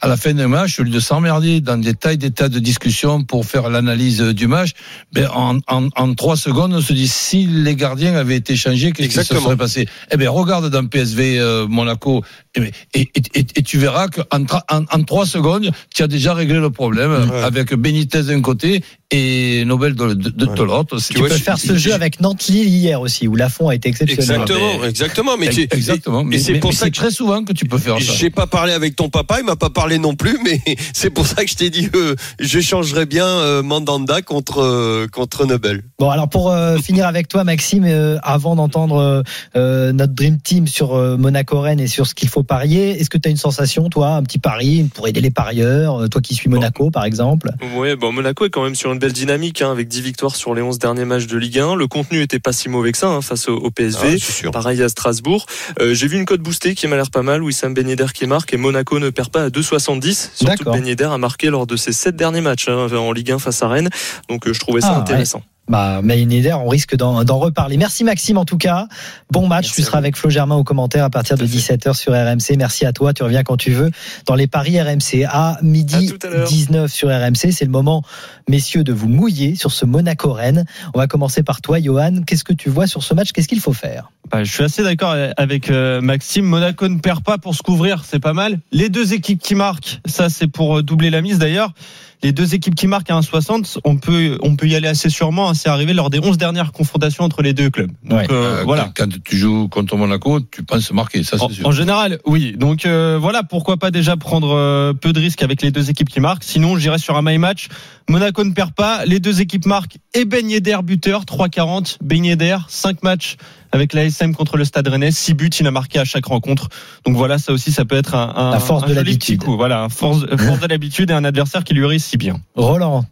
À 0.03 0.07
la 0.09 0.17
fin 0.17 0.33
d'un 0.33 0.49
match, 0.49 0.81
au 0.81 0.83
lieu 0.83 0.89
de 0.89 0.99
s'emmerder 0.99 1.61
dans 1.61 1.77
des 1.77 1.93
tas 1.93 2.11
et 2.11 2.17
des 2.17 2.29
tas 2.29 2.49
de 2.49 2.59
discussions 2.59 3.23
pour 3.23 3.45
faire 3.45 3.69
l'analyse 3.69 4.19
du 4.19 4.47
match, 4.47 4.71
ben 5.13 5.29
en, 5.33 5.59
en, 5.69 5.87
en 5.95 6.13
trois 6.13 6.35
secondes, 6.35 6.73
on 6.73 6.81
se 6.81 6.91
dit 6.91 7.07
si 7.07 7.47
les 7.47 7.73
gardiens 7.77 8.13
avaient 8.15 8.35
été 8.35 8.57
changés, 8.57 8.91
qu'est-ce 8.91 9.07
qui 9.07 9.13
se 9.15 9.23
serait 9.23 9.55
passé? 9.55 9.87
Eh 10.11 10.17
ben 10.17 10.27
regarde 10.27 10.69
dans 10.69 10.85
PSV 10.85 11.39
euh, 11.39 11.67
Monaco 11.69 12.21
et, 12.55 12.63
et, 12.93 13.01
et, 13.15 13.21
et- 13.39 13.45
et 13.55 13.63
tu 13.63 13.77
verras 13.77 14.09
qu'en 14.09 14.43
en, 14.69 14.83
en 14.91 15.03
trois 15.03 15.25
secondes, 15.25 15.71
tu 15.95 16.03
as 16.03 16.07
déjà 16.07 16.33
réglé 16.33 16.59
le 16.59 16.69
problème 16.69 17.11
Ouais. 17.31 17.41
avec 17.43 17.73
Benitez 17.73 18.23
d'un 18.23 18.41
côté 18.41 18.83
et 19.09 19.63
Nobel 19.65 19.95
de, 19.95 20.07
de, 20.15 20.29
de, 20.29 20.29
de 20.29 20.45
Ouais. 20.47 20.65
l'autre. 20.65 20.97
Tu 20.99 21.13
Tu 21.13 21.19
vois, 21.19 21.29
peux 21.29 21.37
je- 21.37 21.43
faire 21.43 21.57
ce 21.57 21.73
je- 21.73 21.77
jeu 21.77 21.93
avec 21.93 22.19
Nantes-Lille 22.19 22.67
hier 22.67 22.99
aussi, 22.99 23.27
où 23.29 23.35
Lafont 23.37 23.69
a 23.69 23.75
été 23.75 23.87
exceptionnel. 23.87 24.41
Exactement, 24.41 24.83
exactement. 24.83 25.37
Mais 25.37 25.47
Exactement. 25.71 26.23
Mais, 26.25 26.39
c'est 26.39 26.55
pour 26.59 26.71
mais 26.71 26.75
ça 26.75 26.89
que 26.89 26.95
très 26.95 27.11
souvent 27.11 27.45
que 27.45 27.53
tu 27.53 27.65
peux 27.65 27.77
faire 27.77 28.01
ça. 28.01 28.13
J'ai 28.13 28.29
pas 28.31 28.47
parlé 28.47 28.73
avec 28.73 28.95
ton 28.97 29.07
papa, 29.09 29.37
il 29.39 29.45
m'a 29.45 29.55
pas 29.55 29.69
parlé 29.69 29.92
non 29.97 30.15
plus, 30.15 30.37
mais 30.43 30.61
c'est 30.93 31.09
pour 31.09 31.27
ça 31.27 31.43
que 31.43 31.49
je 31.49 31.55
t'ai 31.55 31.69
dit 31.69 31.89
euh, 31.95 32.15
je 32.39 32.59
changerais 32.59 33.05
bien 33.05 33.25
euh, 33.25 33.63
Mandanda 33.63 34.21
contre 34.21 34.61
euh, 34.61 35.07
contre 35.11 35.45
Nobel. 35.45 35.83
Bon, 35.99 36.09
alors 36.09 36.29
pour 36.29 36.51
euh, 36.51 36.77
finir 36.83 37.07
avec 37.07 37.27
toi, 37.27 37.43
Maxime, 37.43 37.85
euh, 37.85 38.17
avant 38.23 38.55
d'entendre 38.55 39.23
notre 39.55 40.13
Dream 40.13 40.39
Team 40.39 40.67
sur 40.67 40.95
euh, 40.95 41.17
Monaco-Rennes 41.17 41.79
et 41.79 41.87
sur 41.87 42.07
ce 42.07 42.15
qu'il 42.15 42.29
faut 42.29 42.43
parier, 42.43 42.99
est-ce 42.99 43.09
que 43.09 43.17
tu 43.17 43.27
as 43.27 43.31
une 43.31 43.37
sensation, 43.37 43.89
toi, 43.89 44.15
un 44.15 44.23
petit 44.23 44.39
pari 44.39 44.89
pour 44.93 45.07
aider 45.07 45.21
les 45.21 45.31
parieurs, 45.31 46.09
toi 46.09 46.21
qui 46.21 46.35
suis 46.35 46.49
Monaco 46.49 46.91
par 46.91 47.05
exemple? 47.05 47.51
Ouais, 47.75 47.95
bon, 47.95 48.11
Monaco 48.11 48.45
est 48.45 48.49
quand 48.49 48.63
même 48.63 48.75
sur 48.75 48.91
une 48.91 48.99
belle 48.99 49.13
dynamique, 49.13 49.61
hein, 49.61 49.71
avec 49.71 49.87
10 49.87 50.01
victoires 50.01 50.35
sur 50.35 50.53
les 50.53 50.61
11 50.61 50.79
derniers 50.79 51.05
matchs 51.05 51.27
de 51.27 51.37
Ligue 51.37 51.59
1. 51.59 51.75
Le 51.75 51.87
contenu 51.87 52.21
était 52.21 52.39
pas 52.39 52.53
si 52.53 52.69
mauvais 52.69 52.91
que 52.91 52.97
ça, 52.97 53.07
hein, 53.07 53.21
face 53.21 53.47
au, 53.47 53.55
au 53.55 53.71
PSV. 53.71 54.17
Ah. 54.45 54.51
Pareil 54.51 54.81
à 54.81 54.89
Strasbourg. 54.89 55.45
Euh, 55.79 55.93
J'ai 55.93 56.07
vu 56.07 56.17
une 56.17 56.25
cote 56.25 56.41
boostée 56.41 56.75
qui 56.75 56.87
m'a 56.87 56.95
l'air 56.95 57.11
pas 57.11 57.21
mal. 57.21 57.43
Wissam 57.43 57.73
Ben 57.73 57.87
Yedder 57.87 58.07
qui 58.13 58.27
marque 58.27 58.53
et 58.53 58.57
Monaco 58.57 58.99
ne 58.99 59.09
perd 59.09 59.29
pas 59.29 59.43
à 59.43 59.49
2,70. 59.91 60.29
Surtout 60.33 60.75
Yedder 60.85 61.05
a 61.05 61.17
marqué 61.17 61.49
lors 61.49 61.67
de 61.67 61.75
ses 61.75 61.93
7 61.93 62.15
derniers 62.15 62.41
matchs 62.41 62.67
hein, 62.69 62.87
en 62.95 63.11
Ligue 63.11 63.31
1 63.31 63.39
face 63.39 63.61
à 63.63 63.67
Rennes. 63.67 63.89
Donc 64.29 64.47
euh, 64.47 64.53
je 64.53 64.59
trouvais 64.59 64.81
ça 64.81 64.93
Ah, 64.95 64.99
intéressant. 64.99 65.41
Bah, 65.69 66.01
idée, 66.03 66.53
on 66.53 66.67
risque 66.67 66.95
d'en 66.95 67.23
d'en 67.23 67.39
reparler. 67.39 67.77
Merci 67.77 68.03
Maxime 68.03 68.37
en 68.37 68.45
tout 68.45 68.57
cas. 68.57 68.87
Bon 69.31 69.47
match, 69.47 69.65
Merci 69.67 69.75
tu 69.75 69.81
seras 69.83 69.97
avec 69.97 70.17
Flo 70.17 70.29
Germain 70.29 70.55
au 70.55 70.63
commentaire 70.63 71.05
à 71.05 71.09
partir 71.09 71.37
de 71.37 71.45
Tout 71.45 71.51
à 71.53 71.57
fait. 71.57 71.75
17h 71.77 71.93
sur 71.93 72.11
RMC. 72.11 72.57
Merci 72.57 72.85
à 72.85 72.91
toi, 72.91 73.13
tu 73.13 73.23
reviens 73.23 73.43
quand 73.43 73.57
tu 73.57 73.71
veux 73.71 73.89
dans 74.25 74.35
les 74.35 74.47
paris 74.47 74.81
RMC 74.81 75.25
à 75.25 75.57
midi 75.61 76.13
À 76.21 76.27
à 76.27 76.29
l'heure. 76.29 76.47
19 76.47 76.91
sur 76.91 77.09
RMC. 77.09 77.51
C'est 77.51 77.65
le 77.65 77.71
moment, 77.71 78.03
messieurs, 78.49 78.83
de 78.83 78.91
vous 78.91 79.07
mouiller 79.07 79.55
sur 79.55 79.71
ce 79.71 79.85
Monaco-Rennes. 79.85 80.65
On 80.93 80.99
va 80.99 81.07
commencer 81.07 81.43
par 81.43 81.61
toi, 81.61 81.79
Johan. 81.79 82.23
Qu'est-ce 82.27 82.43
que 82.43 82.53
tu 82.53 82.69
vois 82.69 82.87
sur 82.87 83.01
ce 83.01 83.13
match? 83.13 83.31
Qu'est-ce 83.31 83.47
qu'il 83.47 83.61
faut 83.61 83.73
faire? 83.73 84.11
Bah, 84.31 84.43
je 84.43 84.51
suis 84.51 84.63
assez 84.63 84.83
d'accord 84.83 85.15
avec 85.37 85.69
euh, 85.69 86.01
Maxime. 86.01 86.45
Monaco 86.45 86.87
ne 86.87 86.99
perd 86.99 87.23
pas 87.23 87.37
pour 87.37 87.55
se 87.55 87.61
couvrir, 87.61 88.03
c'est 88.05 88.19
pas 88.19 88.33
mal. 88.33 88.59
Les 88.71 88.89
deux 88.89 89.13
équipes 89.13 89.41
qui 89.41 89.55
marquent, 89.55 89.99
ça 90.05 90.29
c'est 90.29 90.47
pour 90.47 90.79
euh, 90.79 90.83
doubler 90.83 91.09
la 91.09 91.21
mise 91.21 91.39
d'ailleurs. 91.39 91.73
Les 92.23 92.31
deux 92.31 92.55
équipes 92.55 92.73
qui 92.75 92.87
marquent 92.87 93.11
à 93.11 93.19
1,60, 93.19 93.79
on 93.83 93.97
peut, 93.97 94.37
on 94.41 94.55
peut 94.55 94.67
y 94.67 94.75
aller 94.75 94.87
assez 94.87 95.09
sûrement. 95.09 95.49
hein. 95.49 95.53
C'est 95.53 95.69
arrivé 95.69 95.93
lors 95.93 96.09
des 96.09 96.19
11 96.19 96.37
dernières 96.37 96.71
confrontations 96.71 97.23
entre 97.25 97.41
les 97.41 97.53
deux 97.53 97.69
clubs. 97.69 97.91
Donc 98.03 98.19
Ouais. 98.19 98.27
euh, 98.31 98.59
Euh, 98.59 98.63
voilà. 98.63 98.91
quand, 98.95 99.05
quand 99.11 99.17
tu 99.23 99.37
joues 99.37 99.67
contre 99.67 99.97
Monaco, 99.97 100.39
tu 100.39 100.63
penses 100.63 100.91
marquer, 100.91 101.23
ça 101.23 101.37
En, 101.41 101.49
c'est 101.49 101.55
sûr. 101.55 101.67
en 101.67 101.71
général, 101.71 102.19
oui. 102.25 102.55
Donc 102.57 102.85
euh, 102.85 103.17
voilà, 103.21 103.43
pourquoi 103.43 103.77
pas 103.77 103.91
déjà 103.91 104.15
prendre 104.17 104.93
peu 104.93 105.11
de 105.13 105.19
risques 105.19 105.43
avec 105.43 105.61
les 105.61 105.71
deux 105.71 105.89
équipes 105.89 106.09
qui 106.09 106.19
marquent. 106.19 106.43
Sinon, 106.43 106.77
j'irai 106.77 106.97
sur 106.97 107.15
un 107.17 107.21
my 107.21 107.37
match. 107.37 107.67
Monaco 108.09 108.43
ne 108.43 108.51
perd 108.53 108.73
pas, 108.73 109.05
les 109.05 109.19
deux 109.19 109.41
équipes 109.41 109.65
marquent 109.65 109.97
et 110.13 110.25
Ben 110.25 110.49
Yedder 110.49 110.77
buteur 110.83 111.23
3,40. 111.25 111.97
Ben 112.01 112.23
Yedder 112.25 112.57
5 112.67 113.01
matchs 113.03 113.37
avec 113.71 113.93
la 113.93 114.05
SM 114.05 114.35
contre 114.35 114.57
le 114.57 114.65
Stade 114.65 114.87
Rennais, 114.87 115.11
6 115.11 115.33
buts, 115.33 115.49
il 115.59 115.65
a 115.67 115.71
marqué 115.71 115.99
à 115.99 116.05
chaque 116.05 116.25
rencontre. 116.25 116.67
Donc 117.05 117.15
voilà, 117.15 117.37
ça 117.39 117.53
aussi, 117.53 117.71
ça 117.71 117.85
peut 117.85 117.95
être 117.95 118.13
un, 118.15 118.33
un 118.35 118.51
La 118.51 118.59
force 118.59 118.83
un 118.83 118.87
de 118.87 118.93
l'habitude. 118.93 119.37
petit 119.39 119.45
coup. 119.45 119.55
Voilà, 119.57 119.87
force, 119.89 120.19
force 120.37 120.59
de 120.59 120.67
l'habitude 120.67 121.09
et 121.09 121.13
un 121.13 121.23
adversaire 121.23 121.63
qui 121.63 121.73
lui 121.73 121.85
réussit 121.85 122.19
bien. 122.19 122.39
Roland. 122.55 123.05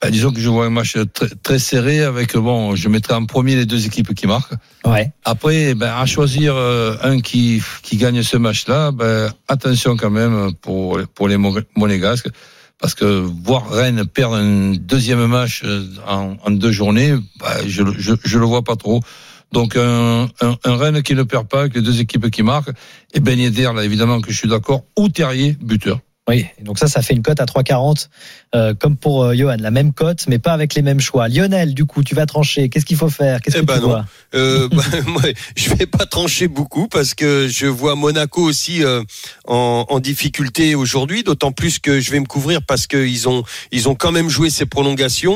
Bah, 0.00 0.10
disons 0.10 0.32
que 0.32 0.40
je 0.40 0.48
vois 0.48 0.66
un 0.66 0.70
match 0.70 0.96
très, 1.14 1.28
très 1.44 1.58
serré 1.60 2.00
avec, 2.02 2.36
bon, 2.36 2.74
je 2.74 2.88
mettrai 2.88 3.14
en 3.14 3.24
premier 3.26 3.54
les 3.54 3.66
deux 3.66 3.86
équipes 3.86 4.12
qui 4.14 4.26
marquent. 4.26 4.54
Ouais. 4.84 5.12
Après, 5.24 5.74
ben, 5.76 5.92
à 5.96 6.06
choisir 6.06 6.54
euh, 6.56 6.96
un 7.04 7.20
qui, 7.20 7.62
qui 7.84 7.96
gagne 7.98 8.20
ce 8.24 8.36
match-là, 8.36 8.90
ben, 8.90 9.30
attention 9.46 9.96
quand 9.96 10.10
même 10.10 10.50
pour, 10.60 10.98
pour 11.14 11.28
les 11.28 11.36
Mo- 11.36 11.56
Monégasques. 11.76 12.28
Parce 12.78 12.94
que 12.94 13.04
voir 13.04 13.70
Rennes 13.70 14.04
perdre 14.06 14.36
un 14.36 14.72
deuxième 14.72 15.24
match 15.26 15.62
euh, 15.64 15.86
en, 16.06 16.50
deux 16.50 16.72
journées, 16.72 17.14
ben, 17.38 17.66
je, 17.66 17.82
je, 17.96 18.38
le 18.38 18.44
vois 18.44 18.62
pas 18.62 18.76
trop. 18.76 19.00
Donc 19.52 19.76
un, 19.76 20.28
un, 20.40 20.56
un 20.64 20.76
Rennes 20.76 21.02
qui 21.02 21.14
ne 21.14 21.22
perd 21.22 21.46
pas, 21.46 21.60
avec 21.60 21.74
les 21.74 21.82
deux 21.82 22.00
équipes 22.00 22.30
qui 22.30 22.42
marquent, 22.42 22.72
et 23.14 23.20
Ben 23.20 23.38
Yedder, 23.38 23.70
là 23.74 23.84
évidemment 23.84 24.20
que 24.20 24.32
je 24.32 24.36
suis 24.36 24.48
d'accord, 24.48 24.84
ou 24.98 25.08
Terrier, 25.08 25.56
buteur. 25.60 26.00
Oui, 26.28 26.46
donc 26.62 26.78
ça, 26.78 26.86
ça 26.86 27.02
fait 27.02 27.14
une 27.14 27.22
cote 27.22 27.40
à 27.40 27.46
3,40, 27.46 28.06
euh, 28.54 28.74
comme 28.74 28.96
pour 28.96 29.24
euh, 29.24 29.34
Johan, 29.34 29.56
la 29.58 29.72
même 29.72 29.92
cote, 29.92 30.24
mais 30.28 30.38
pas 30.38 30.52
avec 30.52 30.72
les 30.74 30.82
mêmes 30.82 31.00
choix. 31.00 31.26
Lionel, 31.28 31.74
du 31.74 31.84
coup, 31.84 32.04
tu 32.04 32.14
vas 32.14 32.26
trancher. 32.26 32.68
Qu'est-ce 32.68 32.84
qu'il 32.86 32.96
faut 32.96 33.08
faire? 33.10 33.40
Qu'est-ce 33.40 33.56
Eh 33.56 33.60
que 33.62 33.66
ben 33.66 33.74
tu 33.74 33.80
non. 33.80 33.88
vois? 33.88 34.04
Euh, 34.36 34.68
bah, 34.72 34.84
moi, 35.08 35.22
je 35.56 35.74
vais 35.74 35.86
pas 35.86 36.06
trancher 36.06 36.46
beaucoup 36.46 36.86
parce 36.86 37.14
que 37.14 37.48
je 37.48 37.66
vois 37.66 37.96
Monaco 37.96 38.40
aussi 38.40 38.82
en, 39.48 39.84
en 39.88 39.98
difficulté 39.98 40.76
aujourd'hui, 40.76 41.24
d'autant 41.24 41.50
plus 41.50 41.80
que 41.80 41.98
je 41.98 42.12
vais 42.12 42.20
me 42.20 42.26
couvrir 42.26 42.62
parce 42.62 42.86
qu'ils 42.86 43.28
ont 43.28 43.42
ils 43.72 43.88
ont 43.88 43.96
quand 43.96 44.12
même 44.12 44.28
joué 44.28 44.48
ces 44.48 44.64
prolongations. 44.66 45.34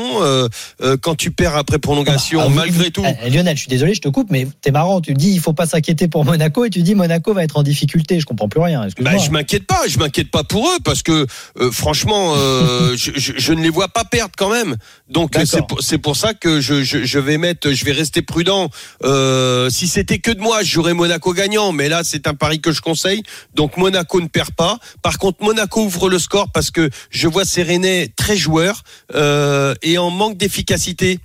Quand 1.01 1.15
tu 1.15 1.31
perds 1.31 1.57
après 1.57 1.79
prolongation, 1.79 2.39
Ah, 2.41 2.47
oui, 2.47 2.53
malgré 2.55 2.85
oui. 2.85 2.91
tout. 2.91 3.03
Eh, 3.25 3.29
Lionel, 3.29 3.57
je 3.57 3.61
suis 3.61 3.69
désolé, 3.69 3.93
je 3.93 4.01
te 4.01 4.07
coupe, 4.07 4.31
mais 4.31 4.47
t'es 4.61 4.71
marrant. 4.71 5.01
Tu 5.01 5.13
dis 5.13 5.31
il 5.31 5.39
faut 5.41 5.53
pas 5.53 5.65
s'inquiéter 5.65 6.07
pour 6.07 6.23
Monaco 6.23 6.63
et 6.63 6.69
tu 6.69 6.81
dis 6.81 6.95
Monaco 6.95 7.33
va 7.33 7.43
être 7.43 7.57
en 7.57 7.63
difficulté. 7.63 8.21
Je 8.21 8.25
comprends 8.25 8.47
plus 8.47 8.61
rien. 8.61 8.87
Bah, 9.01 9.17
je 9.17 9.29
m'inquiète 9.31 9.67
pas, 9.67 9.81
je 9.89 9.99
m'inquiète 9.99 10.31
pas 10.31 10.45
pour 10.45 10.65
eux. 10.69 10.76
Parce 10.83 11.03
que 11.03 11.25
euh, 11.59 11.71
franchement, 11.71 12.33
euh, 12.35 12.95
je, 12.97 13.11
je- 13.15 13.33
je 13.37 13.53
ne 13.53 13.61
les 13.61 13.69
vois 13.69 13.87
pas 13.87 14.03
perdre 14.03 14.33
quand 14.37 14.49
même. 14.49 14.75
Donc 15.09 15.35
euh, 15.35 15.45
c'est 15.45 15.65
pour, 15.67 15.81
c'est 15.81 15.97
pour 15.97 16.15
ça 16.15 16.33
que 16.33 16.59
je, 16.61 16.83
je, 16.83 17.03
je 17.05 17.19
vais 17.19 17.37
mettre, 17.37 17.71
je 17.71 17.85
vais 17.85 17.91
rester 17.91 18.21
prudent. 18.21 18.69
Euh, 19.03 19.69
si 19.69 19.87
c'était 19.87 20.19
que 20.19 20.31
de 20.31 20.39
moi, 20.39 20.63
j'aurais 20.63 20.93
Monaco 20.93 21.33
gagnant, 21.33 21.71
mais 21.71 21.89
là 21.89 22.01
c'est 22.03 22.27
un 22.27 22.33
pari 22.33 22.59
que 22.61 22.71
je 22.71 22.81
conseille. 22.81 23.23
Donc 23.53 23.77
Monaco 23.77 24.21
ne 24.21 24.27
perd 24.27 24.51
pas. 24.51 24.79
Par 25.01 25.17
contre, 25.17 25.43
Monaco 25.43 25.83
ouvre 25.83 26.09
le 26.09 26.19
score 26.19 26.51
parce 26.51 26.71
que 26.71 26.89
je 27.09 27.27
vois 27.27 27.45
ces 27.45 27.63
Rennais 27.63 28.11
très 28.15 28.37
joueurs 28.37 28.83
euh, 29.15 29.73
et 29.81 29.97
en 29.97 30.09
manque 30.09 30.37
d'efficacité. 30.37 31.19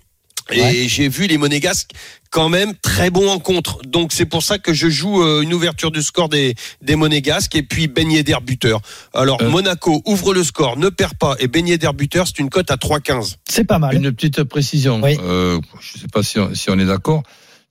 Et 0.51 0.61
Ouais. 0.61 0.85
j'ai 0.89 1.09
vu 1.09 1.29
les 1.29 1.39
Monégasques 1.39 1.91
quand 2.33 2.49
même 2.49 2.75
très 2.75 3.11
bons 3.11 3.31
en 3.31 3.39
contre. 3.39 3.79
Donc 3.87 4.13
c'est 4.13 4.25
pour 4.27 4.43
ça 4.43 4.59
que 4.59 4.73
je 4.73 4.89
joue 4.89 5.23
euh, 5.23 5.43
une 5.43 5.53
ouverture 5.53 5.91
du 5.91 6.03
score 6.03 6.29
des, 6.29 6.55
des 6.81 6.97
Monégasques 6.97 7.55
et 7.55 7.63
puis 7.63 7.87
Ben 7.87 8.11
Yedder 8.11 8.39
buteur. 8.45 8.81
Alors 9.15 9.41
Euh. 9.43 9.51
Monaco 9.51 10.03
ouvre 10.07 10.35
le 10.35 10.43
score, 10.43 10.79
ne 10.79 10.89
perd 10.89 11.15
pas 11.15 11.37
et 11.39 11.47
Ben 11.47 11.67
Yedder 11.67 11.91
buteur, 11.95 12.27
c'est 12.27 12.39
une 12.39 12.49
cote 12.51 12.71
à 12.71 12.77
3,15. 12.77 13.37
C'est 13.49 13.65
pas 13.65 13.79
mal. 13.79 13.95
Une 13.95 14.11
petite 14.13 14.43
précision. 14.45 15.01
Oui. 15.03 15.17
Euh, 15.23 15.61
je 15.81 15.99
ne 15.99 16.01
sais 16.01 16.09
pas 16.09 16.23
si 16.23 16.39
on, 16.39 16.55
si 16.55 16.71
on 16.71 16.79
est 16.79 16.87
d'accord. 16.87 17.23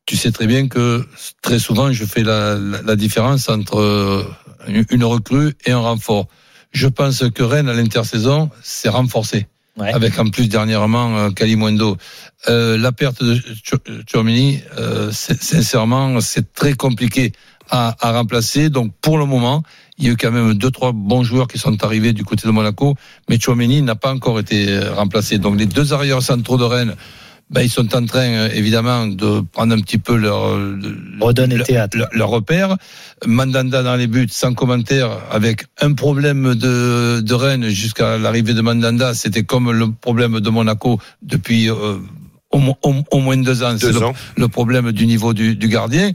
Tu 0.05 0.15
sais 0.15 0.31
très 0.31 0.47
bien 0.47 0.67
que 0.67 1.05
très 1.41 1.59
souvent, 1.59 1.91
je 1.91 2.05
fais 2.05 2.23
la, 2.23 2.55
la, 2.55 2.81
la 2.83 2.95
différence 2.95 3.49
entre 3.49 4.25
une 4.67 4.85
une 4.91 5.03
recrue 5.03 5.53
et 5.65 5.71
un 5.71 5.79
renfort. 5.79 6.27
Je 6.71 6.87
pense 6.87 7.23
que 7.33 7.43
Rennes, 7.43 7.67
à 7.69 7.73
l'intersaison, 7.73 8.49
s'est 8.63 8.89
renforcé. 8.89 9.47
Avec 9.79 10.19
en 10.19 10.29
plus 10.29 10.47
dernièrement 10.47 11.17
euh, 11.17 11.29
Kalimundo. 11.29 11.97
Euh, 12.49 12.77
la 12.77 12.91
perte 12.91 13.23
de 13.23 13.39
Chomini, 14.11 14.59
euh, 14.77 15.11
sincèrement, 15.11 16.19
c'est 16.19 16.53
très 16.53 16.73
compliqué 16.73 17.31
à, 17.69 17.95
à 17.99 18.11
remplacer. 18.11 18.69
Donc 18.69 18.93
pour 19.01 19.17
le 19.17 19.25
moment, 19.25 19.63
il 19.97 20.05
y 20.05 20.09
a 20.09 20.11
eu 20.11 20.17
quand 20.17 20.31
même 20.31 20.53
deux 20.55 20.71
trois 20.71 20.91
bons 20.91 21.23
joueurs 21.23 21.47
qui 21.47 21.57
sont 21.57 21.83
arrivés 21.83 22.11
du 22.13 22.25
côté 22.25 22.47
de 22.47 22.51
Monaco, 22.51 22.95
mais 23.29 23.39
Chouameni 23.39 23.81
n'a 23.81 23.95
pas 23.95 24.13
encore 24.13 24.39
été 24.39 24.67
euh, 24.67 24.93
remplacé. 24.93 25.37
Donc 25.37 25.57
les 25.57 25.67
deux 25.67 25.93
arrières 25.93 26.21
centraux 26.21 26.57
de 26.57 26.63
Rennes, 26.63 26.95
ben, 27.51 27.61
ils 27.61 27.69
sont 27.69 27.93
en 27.95 28.05
train 28.05 28.21
euh, 28.29 28.49
évidemment 28.53 29.07
de 29.07 29.41
prendre 29.41 29.75
un 29.75 29.79
petit 29.81 29.97
peu 29.97 30.15
leur 30.15 30.47
euh, 30.47 30.79
Redonne 31.19 31.51
et 31.51 31.57
leur- 31.57 31.67
théâtre. 31.67 31.97
leur, 31.97 32.07
leur 32.13 32.29
repère. 32.29 32.77
Mandanda 33.25 33.83
dans 33.83 33.95
les 33.95 34.07
buts, 34.07 34.27
sans 34.31 34.53
commentaire, 34.53 35.09
avec 35.31 35.65
un 35.81 35.93
problème 35.93 36.55
de, 36.55 37.19
de 37.21 37.33
Rennes 37.33 37.67
jusqu'à 37.69 38.17
l'arrivée 38.17 38.53
de 38.53 38.61
Mandanda, 38.61 39.13
c'était 39.13 39.43
comme 39.43 39.71
le 39.71 39.91
problème 39.91 40.39
de 40.39 40.49
Monaco 40.49 40.99
depuis 41.21 41.69
euh, 41.69 41.97
au, 42.51 42.57
mo- 42.59 42.77
au- 42.83 42.95
au 43.11 43.19
moins 43.19 43.37
deux 43.37 43.63
ans. 43.63 43.75
C'est 43.77 43.91
Deux 43.91 43.99
le, 43.99 44.05
ans. 44.07 44.13
le 44.37 44.47
problème 44.47 44.91
du 44.93 45.05
niveau 45.05 45.33
du, 45.33 45.55
du 45.55 45.67
gardien. 45.67 46.11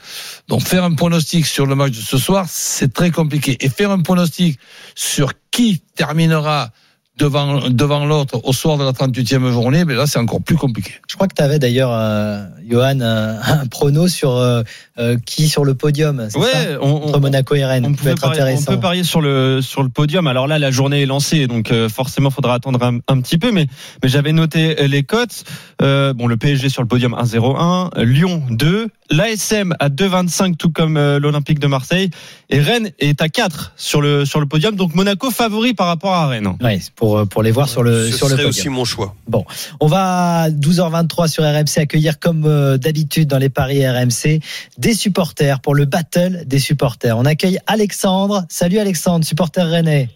Donc 0.49 0.63
faire 0.63 0.85
un 0.85 0.95
pronostic 0.95 1.45
sur 1.47 1.67
le 1.67 1.75
match 1.75 1.93
de 1.93 2.03
ce 2.03 2.19
soir, 2.19 2.47
c'est 2.49 2.93
très 2.93 3.11
compliqué. 3.11 3.57
Et 3.61 3.69
faire 3.69 3.91
un 3.91 4.01
pronostic 4.01 4.59
sur 4.95 5.33
qui 5.51 5.83
terminera 5.95 6.71
devant, 7.17 7.69
devant 7.69 8.05
l'autre 8.05 8.41
au 8.45 8.53
soir 8.53 8.77
de 8.79 8.85
la 8.85 8.93
38e 8.93 9.51
journée, 9.51 9.85
ben 9.85 9.97
là 9.97 10.07
c'est 10.07 10.19
encore 10.19 10.43
plus 10.43 10.57
compliqué. 10.57 10.93
Je 11.09 11.15
crois 11.15 11.29
que 11.29 11.35
tu 11.35 11.43
avais 11.43 11.59
d'ailleurs, 11.59 11.93
euh, 11.93 12.45
Johan, 12.69 13.01
un, 13.01 13.41
un 13.41 13.67
prono 13.67 14.09
sur 14.09 14.33
euh, 14.33 14.63
euh, 14.99 15.17
qui 15.25 15.49
sur 15.49 15.65
le 15.65 15.75
podium. 15.75 16.27
c'est 16.31 16.39
ça 16.39 16.45
Ouais, 16.45 16.77
on, 16.81 16.95
Entre 17.07 17.17
on- 17.19 17.21
Monaco 17.21 17.55
et 17.55 17.65
Rennes. 17.65 17.87
on 17.87 17.93
peut 17.93 18.05
peut, 18.05 18.09
être 18.11 18.21
parier, 18.21 18.41
on 18.41 18.45
intéressant. 18.45 18.73
peut 18.73 18.81
parier 18.81 19.05
sur 19.05 19.21
le 19.21 19.61
sur 19.63 19.83
le 19.83 19.89
podium. 19.89 20.27
Alors 20.27 20.47
là, 20.47 20.59
la 20.59 20.71
journée 20.71 21.03
est 21.03 21.07
lancée, 21.07 21.47
donc 21.47 21.71
euh, 21.71 21.89
forcément, 21.89 22.31
faudra 22.31 22.55
attendre 22.55 22.83
un, 22.83 22.99
un 23.09 23.21
petit 23.21 23.39
peu. 23.39 23.53
Mais 23.53 23.67
mais 24.03 24.09
j'avais 24.09 24.33
noté 24.33 24.81
euh, 24.81 24.87
les 24.87 25.03
cotes. 25.03 25.45
Euh, 25.83 26.13
bon, 26.13 26.27
le 26.27 26.37
PSG 26.37 26.69
sur 26.69 26.83
le 26.83 26.89
podium 26.89 27.13
1,01, 27.15 28.03
Lyon 28.03 28.43
2, 28.51 28.89
l'ASM 29.11 29.75
à 29.79 29.89
2,25, 29.89 30.57
tout 30.57 30.71
comme 30.71 30.97
euh, 30.97 31.19
l'Olympique 31.19 31.59
de 31.59 31.67
Marseille, 31.67 32.11
et 32.51 32.61
Rennes 32.61 32.91
est 32.99 33.21
à 33.23 33.29
4 33.29 33.73
sur 33.77 34.01
le 34.01 34.25
sur 34.25 34.41
le 34.41 34.47
podium. 34.47 34.75
Donc 34.77 34.95
Monaco 34.95 35.31
favori 35.31 35.75
par 35.75 35.87
rapport 35.89 36.15
à 36.15 36.27
Rennes. 36.29 36.57
Ouais, 36.63 36.81
pour, 36.95 37.27
pour 37.29 37.43
les 37.43 37.51
voir 37.51 37.69
sur 37.69 37.83
le, 37.83 38.11
Ce 38.11 38.17
sur 38.17 38.27
le 38.27 38.31
serait 38.33 38.45
podium. 38.45 38.49
aussi 38.51 38.69
mon 38.69 38.85
choix. 38.85 39.15
On 39.81 39.87
va 39.87 40.43
à 40.43 40.51
12h23 40.51 41.29
sur 41.29 41.45
RMC 41.45 41.79
accueillir 41.79 42.19
comme 42.19 42.45
euh, 42.47 42.79
d'habitude 42.79 43.29
dans 43.29 43.39
les 43.39 43.49
paris 43.49 43.87
RMC 43.87 44.41
des 44.79 44.86
supporters 44.95 45.61
pour 45.61 45.75
le 45.75 45.85
battle 45.85 46.45
des 46.47 46.59
supporters. 46.59 47.17
On 47.17 47.25
accueille 47.25 47.59
Alexandre. 47.67 48.45
Salut 48.49 48.79
Alexandre, 48.79 49.25
supporter 49.25 49.69
rennais. 49.69 50.09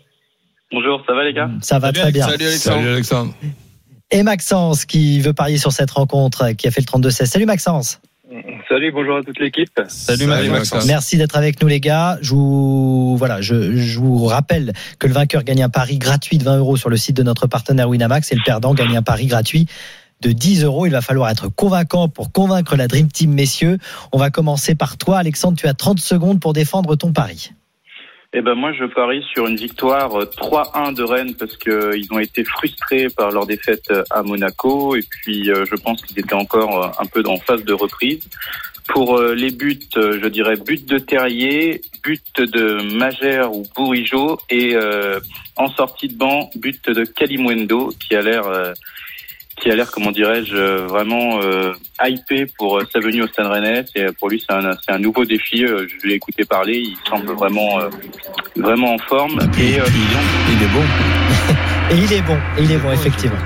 Bonjour, 0.72 1.02
ça 1.06 1.14
va 1.14 1.24
les 1.24 1.32
gars? 1.32 1.50
Ça 1.60 1.78
va 1.78 1.88
Salut, 1.88 2.00
très 2.00 2.12
bien. 2.12 2.28
Salut 2.28 2.46
Alexandre. 2.46 2.76
Salut 2.76 2.92
Alexandre. 2.92 3.34
Et 4.12 4.22
Maxence 4.22 4.84
qui 4.84 5.20
veut 5.20 5.32
parier 5.32 5.58
sur 5.58 5.72
cette 5.72 5.90
rencontre, 5.90 6.52
qui 6.52 6.66
a 6.68 6.70
fait 6.70 6.80
le 6.80 6.86
32-16. 6.86 7.26
Salut 7.26 7.46
Maxence. 7.46 8.00
Salut, 8.68 8.92
bonjour 8.92 9.16
à 9.16 9.22
toute 9.24 9.40
l'équipe. 9.40 9.70
Salut, 9.88 10.18
Salut, 10.18 10.26
Maxence. 10.26 10.50
Maxence. 10.50 10.86
Merci 10.86 11.16
d'être 11.16 11.36
avec 11.36 11.60
nous 11.60 11.66
les 11.66 11.80
gars. 11.80 12.18
Je 12.22 12.30
vous 12.30 13.16
voilà, 13.16 13.40
je, 13.40 13.76
je 13.76 13.98
vous 13.98 14.26
rappelle 14.26 14.72
que 15.00 15.08
le 15.08 15.12
vainqueur 15.12 15.42
gagne 15.42 15.64
un 15.64 15.68
pari 15.68 15.98
gratuit 15.98 16.38
de 16.38 16.44
20 16.44 16.58
euros 16.58 16.76
sur 16.76 16.88
le 16.88 16.96
site 16.96 17.16
de 17.16 17.24
notre 17.24 17.48
partenaire 17.48 17.88
Winamax 17.88 18.30
et 18.30 18.36
le 18.36 18.42
perdant 18.44 18.72
gagne 18.74 18.96
un 18.96 19.02
pari 19.02 19.26
gratuit 19.26 19.66
de 20.22 20.32
10 20.32 20.64
euros. 20.64 20.86
Il 20.86 20.92
va 20.92 21.00
falloir 21.00 21.30
être 21.30 21.48
convaincant 21.48 22.08
pour 22.08 22.32
convaincre 22.32 22.76
la 22.76 22.88
Dream 22.88 23.08
Team, 23.08 23.32
messieurs. 23.32 23.78
On 24.12 24.18
va 24.18 24.30
commencer 24.30 24.74
par 24.74 24.96
toi, 24.96 25.18
Alexandre. 25.18 25.58
Tu 25.58 25.66
as 25.66 25.74
30 25.74 25.98
secondes 25.98 26.40
pour 26.40 26.52
défendre 26.52 26.96
ton 26.96 27.12
pari. 27.12 27.52
Eh 28.32 28.42
ben 28.42 28.54
moi 28.54 28.72
je 28.72 28.84
parie 28.84 29.24
sur 29.34 29.48
une 29.48 29.56
victoire 29.56 30.14
euh, 30.14 30.24
3-1 30.24 30.94
de 30.94 31.02
Rennes 31.02 31.34
parce 31.34 31.56
que 31.56 31.70
euh, 31.70 31.98
ils 31.98 32.06
ont 32.12 32.20
été 32.20 32.44
frustrés 32.44 33.08
par 33.08 33.32
leur 33.32 33.44
défaite 33.44 33.90
euh, 33.90 34.04
à 34.08 34.22
Monaco 34.22 34.94
et 34.94 35.02
puis 35.02 35.50
euh, 35.50 35.64
je 35.68 35.74
pense 35.74 36.00
qu'ils 36.02 36.20
étaient 36.20 36.34
encore 36.34 36.84
euh, 36.84 37.02
un 37.02 37.06
peu 37.06 37.24
en 37.26 37.38
phase 37.38 37.64
de 37.64 37.72
reprise. 37.72 38.20
Pour 38.86 39.18
euh, 39.18 39.34
les 39.34 39.50
buts, 39.50 39.80
euh, 39.96 40.20
je 40.22 40.28
dirais 40.28 40.54
but 40.54 40.88
de 40.88 40.98
Terrier, 40.98 41.80
but 42.04 42.22
de 42.36 42.96
Magère 42.96 43.52
ou 43.52 43.64
Bourigeau 43.74 44.38
et 44.48 44.76
euh, 44.76 45.18
en 45.56 45.68
sortie 45.68 46.06
de 46.06 46.16
banc, 46.16 46.50
but 46.54 46.88
de 46.88 47.04
Kalimwendo 47.04 47.90
qui 47.98 48.14
a 48.14 48.22
l'air 48.22 48.46
euh, 48.46 48.72
qui 49.60 49.70
a 49.70 49.76
l'air, 49.76 49.90
comment 49.90 50.10
dirais-je, 50.10 50.54
euh, 50.54 50.86
vraiment 50.86 51.40
euh, 51.42 51.72
hypé 52.04 52.46
pour 52.58 52.78
euh, 52.78 52.84
sa 52.92 53.00
venue 53.00 53.22
au 53.22 53.26
Stade 53.28 53.46
Rennais. 53.46 53.84
C'est 53.94 54.06
pour 54.18 54.28
lui, 54.28 54.42
c'est 54.46 54.54
un, 54.54 54.72
c'est 54.84 54.92
un 54.92 54.98
nouveau 54.98 55.24
défi. 55.24 55.64
Euh, 55.64 55.86
Je 56.02 56.08
l'ai 56.08 56.14
écouté 56.14 56.44
parler, 56.44 56.78
il 56.84 56.96
semble 57.08 57.32
vraiment, 57.32 57.80
euh, 57.80 57.88
vraiment 58.56 58.94
en 58.94 58.98
forme. 58.98 59.38
Et 59.58 59.78
euh, 59.80 59.84
Il 60.48 60.62
est 60.62 60.72
bon. 60.72 60.82
Et 61.92 61.96
il 61.96 62.12
est 62.12 62.22
bon, 62.22 62.36
et 62.56 62.62
il 62.62 62.70
est 62.70 62.78
bon, 62.78 62.92
effectivement. 62.92 63.36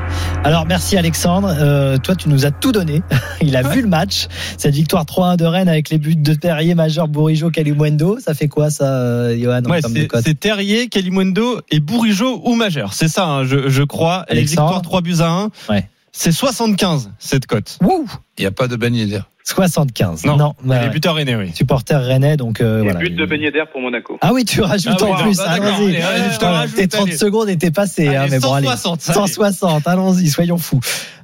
Alors 0.45 0.67
merci 0.67 0.99
Alexandre, 0.99 1.49
Euh, 1.59 1.97
toi 1.97 2.15
tu 2.15 2.29
nous 2.29 2.45
as 2.45 2.51
tout 2.51 2.73
donné. 2.73 3.01
Il 3.41 3.57
a 3.57 3.63
vu 3.63 3.81
le 3.81 3.89
match. 3.89 4.27
Cette 4.59 4.75
victoire 4.75 5.05
3-1 5.07 5.39
de 5.39 5.47
Rennes 5.47 5.69
avec 5.71 5.89
les 5.89 5.97
buts 5.97 6.15
de 6.15 6.35
Terrier, 6.35 6.75
Major, 6.75 7.09
Bourigeau, 7.09 7.49
Kalimwendo, 7.51 8.19
ça 8.21 8.35
fait 8.35 8.49
quoi 8.49 8.69
ça, 8.69 8.85
euh, 9.01 9.39
Johan 9.41 9.63
Ouais, 9.65 9.81
c'est 10.23 10.39
Terrier, 10.39 10.89
Kalimundo 10.89 11.63
et 11.71 11.81
Bourigeau 11.81 12.43
ou 12.45 12.55
Majeur. 12.55 12.93
C'est 12.93 13.09
ça, 13.09 13.25
hein, 13.25 13.45
je, 13.45 13.71
je 13.71 13.83
crois. 13.83 14.27
Et 14.29 14.33
Alexandre 14.33 14.69
victoire 14.69 14.83
3 14.83 15.01
buts 15.01 15.17
à 15.21 15.31
1. 15.31 15.51
Ouais. 15.71 15.89
C'est 16.17 16.31
75 16.31 17.11
cette 17.19 17.47
cote. 17.47 17.77
Wouh 17.83 18.07
Il 18.39 18.43
n'y 18.43 18.47
a 18.47 18.53
pas 18.53 18.69
de 18.69 18.77
Ben 18.77 18.95
Yedder. 18.95 19.21
75. 19.43 20.25
Non, 20.25 20.37
non 20.37 20.55
bah, 20.65 20.85
les 20.85 20.89
buteurs 20.89 21.17
rennais, 21.17 21.35
oui. 21.35 21.51
supporter 21.55 22.01
rennais, 22.01 22.37
donc 22.37 22.61
euh, 22.61 22.83
voilà. 22.85 23.01
but 23.01 23.15
de 23.17 23.27
Ben 23.27 23.41
Yedder 23.43 23.65
pour 23.73 23.81
Monaco. 23.81 24.17
Ah 24.23 24.31
oui, 24.33 24.45
tu 24.45 24.63
rajoutes 24.63 24.95
Ah 25.01 25.05
oui, 25.05 25.11
en 25.11 25.17
non, 25.19 25.23
plus. 25.25 25.37
bah, 25.37 25.45
allons-y. 25.51 25.97
allez, 25.97 26.71
Tes 26.73 26.87
30 26.89 27.09
allez. 27.09 27.17
secondes 27.17 27.49
étaient 27.49 27.73
passées, 27.73 28.15
hein, 28.15 28.29
mais 28.31 28.39
bon, 28.39 28.53
allez. 28.55 28.67
160, 28.69 29.03
allez. 29.09 29.15
160, 29.29 29.87
allons-y, 29.89 30.29
soyons 30.31 30.57
fous. 30.57 30.81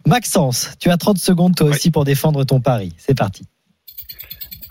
Maxence, 0.06 0.72
tu 0.80 0.90
as 0.90 0.96
30 0.96 1.18
secondes 1.18 1.54
toi 1.54 1.68
aussi 1.68 1.90
pour 1.92 2.04
défendre 2.04 2.42
ton 2.44 2.60
pari. 2.60 2.92
C'est 2.98 3.16
parti. 3.16 3.44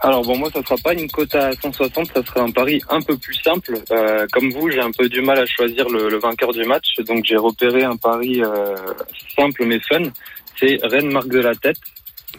Alors 0.01 0.23
bon, 0.23 0.38
moi, 0.38 0.49
ça 0.53 0.63
sera 0.63 0.75
pas 0.81 0.93
une 0.93 1.09
cote 1.12 1.35
à 1.35 1.51
160, 1.51 2.12
ça 2.13 2.23
sera 2.23 2.41
un 2.41 2.51
pari 2.51 2.81
un 2.89 3.01
peu 3.01 3.17
plus 3.17 3.35
simple. 3.35 3.73
Euh, 3.91 4.25
comme 4.31 4.49
vous, 4.51 4.69
j'ai 4.69 4.79
un 4.79 4.91
peu 4.91 5.09
du 5.09 5.21
mal 5.21 5.38
à 5.38 5.45
choisir 5.45 5.89
le, 5.89 6.17
vainqueur 6.19 6.53
du 6.53 6.63
match, 6.63 6.95
donc 6.99 7.25
j'ai 7.25 7.35
repéré 7.35 7.83
un 7.83 7.97
pari 7.97 8.41
euh, 8.41 8.75
simple 9.38 9.65
mais 9.65 9.79
fun. 9.81 10.03
C'est 10.57 10.77
Rennes 10.83 11.12
marque 11.12 11.27
de 11.27 11.39
la 11.39 11.53
tête. 11.53 11.77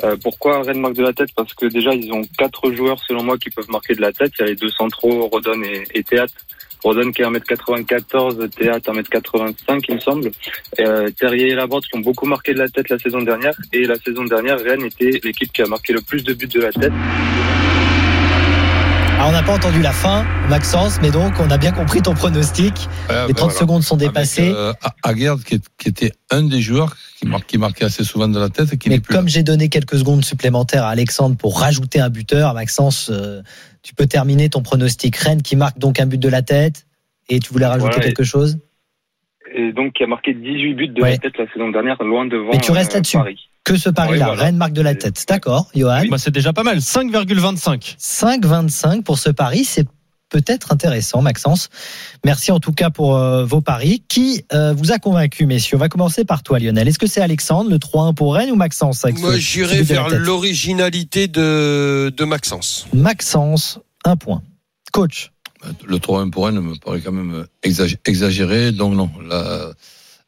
Euh, 0.04 0.16
pourquoi 0.22 0.62
Rennes 0.62 0.80
marque 0.80 0.94
de 0.94 1.02
la 1.02 1.12
tête? 1.12 1.30
Parce 1.34 1.52
que 1.54 1.66
déjà, 1.66 1.94
ils 1.94 2.12
ont 2.12 2.22
quatre 2.38 2.72
joueurs, 2.72 2.98
selon 3.06 3.22
moi, 3.22 3.38
qui 3.38 3.50
peuvent 3.50 3.70
marquer 3.70 3.94
de 3.94 4.00
la 4.00 4.12
tête. 4.12 4.32
Il 4.38 4.42
y 4.42 4.44
a 4.44 4.48
les 4.48 4.56
deux 4.56 4.70
centraux, 4.70 5.26
Rodon 5.26 5.62
et, 5.62 5.84
et 5.94 6.02
Théâtre. 6.02 6.34
Rodon 6.82 7.12
qui 7.12 7.22
est 7.22 7.26
1m94, 7.26 8.48
Théâtre 8.50 8.92
1m85, 8.92 9.84
il 9.88 9.94
me 9.96 10.00
semble. 10.00 10.30
Euh, 10.78 11.10
Terrier 11.10 11.50
et 11.50 11.54
Laborde 11.54 11.84
qui 11.84 11.96
ont 11.96 12.00
beaucoup 12.00 12.26
marqué 12.26 12.54
de 12.54 12.58
la 12.58 12.68
tête 12.68 12.88
la 12.88 12.98
saison 12.98 13.20
dernière. 13.20 13.54
Et 13.72 13.84
la 13.84 13.96
saison 13.96 14.24
dernière, 14.24 14.58
Rennes 14.58 14.86
était 14.86 15.20
l'équipe 15.22 15.52
qui 15.52 15.62
a 15.62 15.66
marqué 15.66 15.92
le 15.92 16.00
plus 16.00 16.24
de 16.24 16.32
buts 16.32 16.46
de 16.46 16.60
la 16.60 16.72
tête. 16.72 16.92
Alors, 19.20 19.28
on 19.28 19.32
n'a 19.32 19.42
pas 19.42 19.52
entendu 19.54 19.82
la 19.82 19.92
fin, 19.92 20.24
Maxence, 20.48 20.98
mais 21.02 21.10
donc 21.10 21.34
on 21.40 21.50
a 21.50 21.58
bien 21.58 21.72
compris 21.72 22.00
ton 22.00 22.14
pronostic. 22.14 22.72
Ouais, 23.10 23.26
Les 23.26 23.26
ben 23.28 23.34
30 23.34 23.36
voilà. 23.50 23.52
secondes 23.60 23.82
sont 23.82 23.96
dépassées. 23.98 24.50
euh, 24.50 24.72
Aguerd, 25.02 25.42
qui, 25.44 25.60
qui 25.76 25.88
était 25.90 26.12
un 26.30 26.42
des 26.42 26.62
joueurs 26.62 26.96
qui, 27.18 27.26
mar- 27.26 27.44
qui 27.44 27.58
marquait 27.58 27.84
assez 27.84 28.02
souvent 28.02 28.28
de 28.28 28.38
la 28.40 28.48
tête 28.48 28.72
et 28.72 28.78
qui 28.78 28.88
mais 28.88 28.98
plus 28.98 29.14
comme 29.14 29.28
j'ai 29.28 29.42
donné 29.42 29.68
quelques 29.68 29.98
secondes 29.98 30.24
supplémentaires 30.24 30.84
à 30.84 30.88
Alexandre 30.88 31.36
pour 31.36 31.60
rajouter 31.60 32.00
un 32.00 32.08
buteur, 32.08 32.54
Maxence, 32.54 33.10
euh, 33.12 33.42
tu 33.82 33.92
peux 33.94 34.06
terminer 34.06 34.48
ton 34.48 34.62
pronostic. 34.62 35.16
Rennes 35.16 35.42
qui 35.42 35.54
marque 35.54 35.78
donc 35.78 36.00
un 36.00 36.06
but 36.06 36.18
de 36.18 36.28
la 36.30 36.40
tête. 36.40 36.86
Et 37.28 37.40
tu 37.40 37.52
voulais 37.52 37.66
rajouter 37.66 38.00
quelque 38.00 38.24
chose? 38.24 38.58
Et 39.54 39.72
donc 39.72 39.92
qui 39.92 40.02
a 40.02 40.06
marqué 40.06 40.32
18 40.32 40.74
buts 40.74 40.88
de 40.88 41.02
Ouais. 41.02 41.10
la 41.12 41.18
tête 41.18 41.34
la 41.38 41.46
saison 41.52 41.68
dernière, 41.70 42.02
loin 42.02 42.24
devant. 42.24 42.50
Mais 42.52 42.58
tu 42.58 42.70
restes 42.72 42.92
euh, 42.92 42.94
là-dessus. 42.96 43.18
Que 43.64 43.76
ce 43.76 43.90
pari-là, 43.90 44.26
Ouais, 44.30 44.34
voilà. 44.34 44.42
Rennes 44.44 44.56
marque 44.56 44.72
de 44.72 44.82
la 44.82 44.94
tête. 44.94 45.24
D'accord, 45.28 45.68
Johan. 45.74 46.04
Bah, 46.10 46.18
c'est 46.18 46.30
déjà 46.30 46.52
pas 46.52 46.62
mal. 46.62 46.78
5,25. 46.78 47.96
5,25 47.98 49.02
pour 49.02 49.18
ce 49.18 49.30
pari, 49.30 49.64
c'est 49.64 49.86
peut-être 50.30 50.72
intéressant, 50.72 51.22
Maxence. 51.22 51.68
Merci 52.24 52.52
en 52.52 52.60
tout 52.60 52.72
cas 52.72 52.90
pour 52.90 53.16
euh, 53.16 53.44
vos 53.44 53.60
paris. 53.60 54.02
Qui 54.08 54.44
euh, 54.52 54.72
vous 54.72 54.92
a 54.92 54.98
convaincu, 54.98 55.44
messieurs? 55.46 55.76
On 55.76 55.80
va 55.80 55.88
commencer 55.88 56.24
par 56.24 56.42
toi, 56.42 56.58
Lionel. 56.58 56.88
Est-ce 56.88 56.98
que 56.98 57.06
c'est 57.06 57.20
Alexandre, 57.20 57.68
le 57.70 57.78
3-1 57.78 58.14
pour 58.14 58.34
Rennes 58.34 58.50
ou 58.50 58.56
Maxence 58.56 59.04
avec 59.04 59.18
Moi, 59.18 59.36
j'irai 59.38 59.82
vers 59.82 60.08
l'originalité 60.08 61.28
de, 61.28 62.12
de 62.16 62.24
Maxence. 62.24 62.86
Maxence, 62.94 63.78
un 64.04 64.16
point. 64.16 64.42
Coach, 64.92 65.32
Le 65.86 65.98
3-1 65.98 66.30
pour 66.30 66.46
Rennes 66.46 66.60
me 66.60 66.74
paraît 66.76 67.00
quand 67.00 67.12
même 67.12 67.44
exagé- 67.62 67.98
exagéré. 68.06 68.72
Donc 68.72 68.94
non, 68.94 69.10
la, 69.28 69.72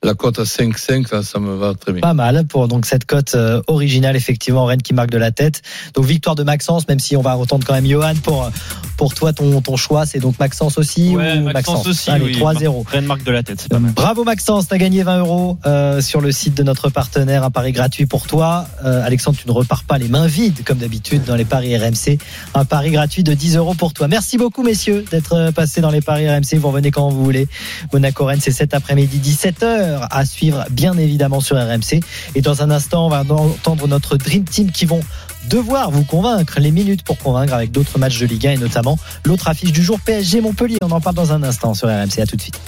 la 0.04 0.14
cote 0.14 0.38
à 0.40 0.42
5-5, 0.42 1.06
ça, 1.08 1.22
ça 1.22 1.38
me 1.38 1.54
va 1.54 1.74
très 1.74 1.92
bien. 1.92 2.00
pas 2.00 2.14
mal 2.14 2.44
pour 2.46 2.66
donc 2.66 2.86
cette 2.86 3.04
cote 3.04 3.34
euh, 3.34 3.62
originale, 3.68 4.16
effectivement, 4.16 4.64
Rennes 4.64 4.82
qui 4.82 4.94
marque 4.94 5.10
de 5.10 5.18
la 5.18 5.30
tête. 5.30 5.62
Donc 5.94 6.04
victoire 6.06 6.34
de 6.34 6.42
Maxence, 6.42 6.88
même 6.88 6.98
si 6.98 7.16
on 7.16 7.22
va 7.22 7.36
entendre 7.36 7.64
quand 7.66 7.74
même 7.74 7.86
Johan 7.86 8.14
pour, 8.22 8.50
pour 8.96 9.14
toi, 9.14 9.32
ton, 9.32 9.60
ton 9.60 9.76
choix. 9.76 10.04
C'est 10.04 10.18
donc 10.18 10.38
Maxence 10.40 10.76
aussi 10.78 11.14
Ouais, 11.14 11.38
ou 11.38 11.42
Maxence? 11.52 11.86
aussi. 11.86 12.10
Allez, 12.10 12.24
oui. 12.24 12.36
3-0. 12.40 12.84
Rennes 12.88 13.04
marque 13.06 13.22
de 13.22 13.30
la 13.30 13.42
tête. 13.44 13.60
c'est 13.60 13.70
pas 13.70 13.78
mal. 13.78 13.92
Bravo 13.92 14.24
Maxence, 14.24 14.66
t'as 14.68 14.78
gagné 14.78 15.02
20 15.04 15.18
euros 15.20 15.58
euh, 15.66 16.00
sur 16.00 16.20
le 16.20 16.32
site 16.32 16.54
de 16.54 16.62
notre 16.64 16.88
partenaire, 16.90 17.44
un 17.44 17.50
pari 17.50 17.70
gratuit 17.72 18.06
pour 18.06 18.26
toi. 18.26 18.66
Euh, 18.84 19.04
Alexandre, 19.04 19.36
tu 19.40 19.46
ne 19.46 19.52
repars 19.52 19.84
pas 19.84 19.98
les 19.98 20.08
mains 20.08 20.26
vides 20.26 20.64
comme 20.64 20.78
d'habitude 20.78 21.22
dans 21.24 21.36
les 21.36 21.44
paris 21.44 21.76
RMC. 21.76 22.18
Un 22.54 22.64
pari 22.64 22.90
gratuit 22.90 23.22
de 23.22 23.34
10 23.34 23.56
euros 23.56 23.74
pour 23.74 23.92
toi. 23.92 24.08
Merci 24.08 24.36
beaucoup 24.36 24.64
messieurs 24.64 25.04
d'être 25.10 25.34
euh, 25.34 25.52
passés 25.52 25.80
dans 25.80 25.90
les 25.90 26.00
paris 26.00 26.28
RMC. 26.28 26.56
Vous 26.58 26.68
revenez 26.68 26.90
quand 26.90 27.08
vous 27.08 27.22
voulez. 27.22 27.46
Monaco 27.92 28.24
Rennes, 28.24 28.40
c'est 28.42 28.50
cet 28.50 28.74
après-midi 28.74 29.20
17h 29.22 29.91
à 30.10 30.24
suivre 30.24 30.64
bien 30.70 30.96
évidemment 30.96 31.40
sur 31.40 31.56
RMC. 31.56 32.00
Et 32.34 32.40
dans 32.40 32.62
un 32.62 32.70
instant, 32.70 33.06
on 33.06 33.08
va 33.08 33.20
entendre 33.20 33.88
notre 33.88 34.16
Dream 34.16 34.44
Team 34.44 34.70
qui 34.70 34.86
vont 34.86 35.00
devoir 35.48 35.90
vous 35.90 36.04
convaincre 36.04 36.60
les 36.60 36.70
minutes 36.70 37.02
pour 37.02 37.18
convaincre 37.18 37.54
avec 37.54 37.72
d'autres 37.72 37.98
matchs 37.98 38.18
de 38.20 38.26
Ligue 38.26 38.46
1 38.46 38.50
et 38.52 38.56
notamment 38.56 38.98
l'autre 39.24 39.48
affiche 39.48 39.72
du 39.72 39.82
jour 39.82 39.98
PSG 40.00 40.40
Montpellier. 40.40 40.78
On 40.82 40.90
en 40.90 41.00
parle 41.00 41.16
dans 41.16 41.32
un 41.32 41.42
instant 41.42 41.74
sur 41.74 41.88
RMC. 41.88 42.20
À 42.20 42.26
tout 42.26 42.36
de 42.36 42.42
suite. 42.42 42.60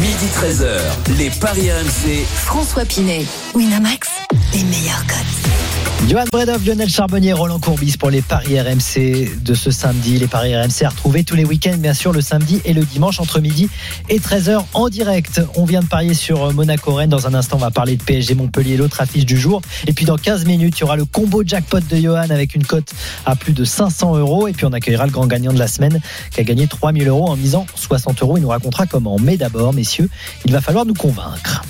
Midi 0.00 0.26
13h, 0.34 1.16
les 1.18 1.30
Paris 1.30 1.70
RMC. 1.70 2.24
François 2.26 2.84
Pinet, 2.84 3.24
Winamax, 3.54 4.08
les 4.54 4.64
meilleurs 4.64 5.06
codes. 5.06 5.71
Johan 6.08 6.24
Bredov, 6.32 6.66
Lionel 6.66 6.90
Charbonnier, 6.90 7.32
Roland 7.32 7.60
Courbis 7.60 7.96
pour 7.96 8.10
les 8.10 8.22
paris 8.22 8.60
RMC 8.60 9.40
de 9.40 9.54
ce 9.54 9.70
samedi. 9.70 10.18
Les 10.18 10.26
paris 10.26 10.54
RMC 10.54 10.82
à 10.82 10.88
retrouver 10.88 11.22
tous 11.22 11.36
les 11.36 11.44
week-ends, 11.44 11.76
bien 11.78 11.94
sûr, 11.94 12.12
le 12.12 12.20
samedi 12.20 12.60
et 12.64 12.72
le 12.72 12.84
dimanche 12.84 13.20
entre 13.20 13.38
midi 13.40 13.70
et 14.08 14.18
13h 14.18 14.64
en 14.74 14.88
direct. 14.88 15.40
On 15.54 15.64
vient 15.64 15.80
de 15.80 15.86
parier 15.86 16.12
sur 16.12 16.44
euh, 16.44 16.52
Monaco-Rennes. 16.52 17.08
Dans 17.08 17.28
un 17.28 17.34
instant, 17.34 17.56
on 17.56 17.60
va 17.60 17.70
parler 17.70 17.96
de 17.96 18.02
PSG 18.02 18.34
Montpellier, 18.34 18.76
l'autre 18.76 19.00
affiche 19.00 19.24
du 19.24 19.38
jour. 19.38 19.62
Et 19.86 19.92
puis 19.92 20.04
dans 20.04 20.18
15 20.18 20.44
minutes, 20.44 20.76
il 20.78 20.80
y 20.80 20.84
aura 20.84 20.96
le 20.96 21.04
combo 21.04 21.44
jackpot 21.46 21.80
de 21.80 21.96
Johan 21.96 22.30
avec 22.30 22.56
une 22.56 22.66
cote 22.66 22.92
à 23.24 23.36
plus 23.36 23.52
de 23.52 23.64
500 23.64 24.16
euros. 24.16 24.48
Et 24.48 24.52
puis 24.52 24.66
on 24.66 24.72
accueillera 24.72 25.06
le 25.06 25.12
grand 25.12 25.26
gagnant 25.26 25.52
de 25.52 25.58
la 25.58 25.68
semaine 25.68 26.00
qui 26.32 26.40
a 26.40 26.44
gagné 26.44 26.66
3000 26.66 27.06
euros 27.06 27.28
en 27.28 27.36
misant 27.36 27.64
60 27.76 28.20
euros. 28.22 28.36
Il 28.36 28.42
nous 28.42 28.48
racontera 28.48 28.86
comment. 28.86 29.18
Mais 29.20 29.36
d'abord, 29.36 29.72
messieurs, 29.72 30.10
il 30.44 30.52
va 30.52 30.60
falloir 30.60 30.84
nous 30.84 30.94
convaincre. 30.94 31.62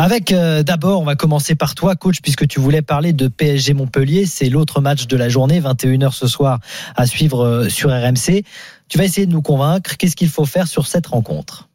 Avec 0.00 0.30
euh, 0.30 0.62
d'abord, 0.62 1.00
on 1.00 1.04
va 1.04 1.16
commencer 1.16 1.56
par 1.56 1.74
toi, 1.74 1.96
coach, 1.96 2.18
puisque 2.22 2.46
tu 2.46 2.60
voulais 2.60 2.82
parler 2.82 3.12
de 3.12 3.26
PSG 3.26 3.74
Montpellier. 3.74 4.26
C'est 4.26 4.48
l'autre 4.48 4.80
match 4.80 5.08
de 5.08 5.16
la 5.16 5.28
journée, 5.28 5.60
21h 5.60 6.12
ce 6.12 6.28
soir, 6.28 6.60
à 6.94 7.04
suivre 7.04 7.44
euh, 7.44 7.68
sur 7.68 7.90
RMC. 7.90 8.44
Tu 8.88 8.96
vas 8.96 9.04
essayer 9.04 9.26
de 9.26 9.32
nous 9.32 9.42
convaincre. 9.42 9.96
Qu'est-ce 9.96 10.14
qu'il 10.14 10.28
faut 10.28 10.44
faire 10.44 10.68
sur 10.68 10.86
cette 10.86 11.08
rencontre? 11.08 11.68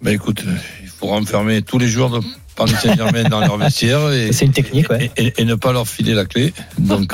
Ben 0.00 0.14
écoute, 0.14 0.42
euh, 0.46 0.56
il 0.82 0.88
faut 0.88 1.08
renfermer 1.08 1.60
tous 1.60 1.78
les 1.78 1.88
joueurs 1.88 2.08
de 2.08 2.20
Paris 2.56 2.72
Saint-Germain 2.80 3.24
dans 3.24 3.40
leur 3.40 3.58
vestiaire 3.58 4.10
et, 4.10 4.32
C'est 4.32 4.46
une 4.46 4.52
technique, 4.52 4.88
ouais. 4.88 5.10
et, 5.18 5.34
et 5.36 5.44
ne 5.44 5.54
pas 5.54 5.74
leur 5.74 5.86
filer 5.86 6.14
la 6.14 6.24
clé. 6.24 6.54
Donc, 6.78 7.12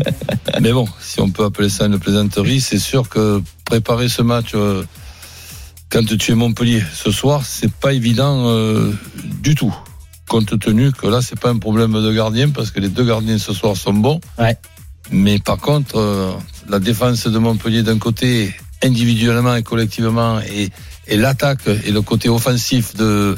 mais 0.62 0.72
bon, 0.72 0.88
si 0.98 1.20
on 1.20 1.28
peut 1.28 1.44
appeler 1.44 1.68
ça 1.68 1.84
une 1.84 1.98
plaisanterie, 1.98 2.62
c'est 2.62 2.78
sûr 2.78 3.06
que 3.06 3.42
préparer 3.66 4.08
ce 4.08 4.22
match 4.22 4.52
euh, 4.54 4.82
quand 5.92 6.06
tu 6.06 6.32
es 6.32 6.34
Montpellier 6.34 6.82
ce 6.94 7.10
soir, 7.10 7.44
c'est 7.44 7.70
pas 7.70 7.92
évident 7.92 8.48
euh, 8.48 8.92
du 9.42 9.54
tout. 9.54 9.74
Compte 10.26 10.58
tenu 10.58 10.90
que 10.90 11.06
là, 11.06 11.20
c'est 11.20 11.38
pas 11.38 11.50
un 11.50 11.58
problème 11.58 11.92
de 11.92 12.12
gardien 12.12 12.48
parce 12.48 12.70
que 12.70 12.80
les 12.80 12.88
deux 12.88 13.04
gardiens 13.04 13.36
ce 13.36 13.52
soir 13.52 13.76
sont 13.76 13.92
bons. 13.92 14.18
Ouais. 14.38 14.56
Mais 15.10 15.38
par 15.38 15.58
contre, 15.58 15.96
euh, 15.96 16.32
la 16.66 16.78
défense 16.78 17.26
de 17.26 17.38
Montpellier 17.38 17.82
d'un 17.82 17.98
côté, 17.98 18.54
individuellement 18.82 19.54
et 19.54 19.62
collectivement, 19.62 20.40
et, 20.40 20.70
et 21.08 21.16
l'attaque 21.18 21.66
et 21.84 21.90
le 21.90 22.00
côté 22.00 22.30
offensif 22.30 22.96
de, 22.96 23.36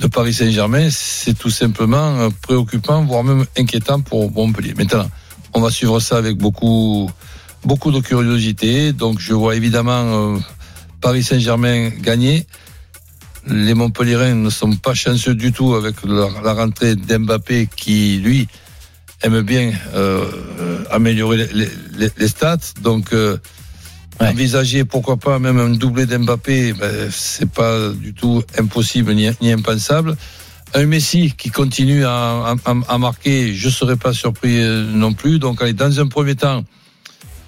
de 0.00 0.06
Paris 0.06 0.32
Saint-Germain, 0.32 0.88
c'est 0.90 1.34
tout 1.34 1.50
simplement 1.50 2.18
euh, 2.18 2.28
préoccupant, 2.40 3.04
voire 3.04 3.24
même 3.24 3.44
inquiétant 3.58 4.00
pour 4.00 4.32
Montpellier. 4.32 4.72
Maintenant, 4.74 5.10
on 5.52 5.60
va 5.60 5.70
suivre 5.70 6.00
ça 6.00 6.16
avec 6.16 6.38
beaucoup, 6.38 7.10
beaucoup 7.62 7.90
de 7.92 8.00
curiosité. 8.00 8.94
Donc, 8.94 9.18
je 9.20 9.34
vois 9.34 9.54
évidemment 9.54 10.36
euh, 10.36 10.38
Paris 11.00 11.22
Saint-Germain 11.22 11.90
gagner. 12.00 12.46
Les 13.46 13.74
Montpelliérains 13.74 14.34
ne 14.34 14.50
sont 14.50 14.76
pas 14.76 14.94
chanceux 14.94 15.34
du 15.34 15.50
tout 15.52 15.74
avec 15.74 15.96
la, 16.04 16.28
la 16.44 16.52
rentrée 16.52 16.94
d'Mbappé 16.94 17.68
qui, 17.74 18.18
lui, 18.18 18.48
aime 19.22 19.40
bien 19.42 19.72
euh, 19.94 20.24
améliorer 20.90 21.38
les, 21.38 21.46
les- 21.54 21.70
les- 21.96 22.10
les 22.16 22.28
stats. 22.28 22.58
Donc, 22.82 23.12
euh, 23.12 23.38
Ouais. 24.20 24.28
envisager 24.28 24.84
pourquoi 24.84 25.16
pas 25.16 25.38
même 25.38 25.58
un 25.58 25.70
doublé 25.70 26.04
d'Mbappé, 26.04 26.74
ben, 26.74 27.08
c'est 27.10 27.48
pas 27.50 27.88
du 27.88 28.12
tout 28.12 28.42
impossible 28.58 29.14
ni, 29.14 29.26
ni 29.40 29.50
impensable. 29.50 30.14
Un 30.74 30.84
Messi 30.84 31.32
qui 31.38 31.48
continue 31.50 32.04
à, 32.04 32.54
à- 32.66 32.74
à 32.88 32.98
marquer, 32.98 33.54
je 33.54 33.70
serais 33.70 33.96
pas 33.96 34.12
surpris 34.12 34.60
euh, 34.60 34.84
non 34.92 35.14
plus. 35.14 35.38
Donc, 35.38 35.62
allez, 35.62 35.72
dans 35.72 35.98
un 35.98 36.06
premier 36.06 36.34
temps, 36.34 36.64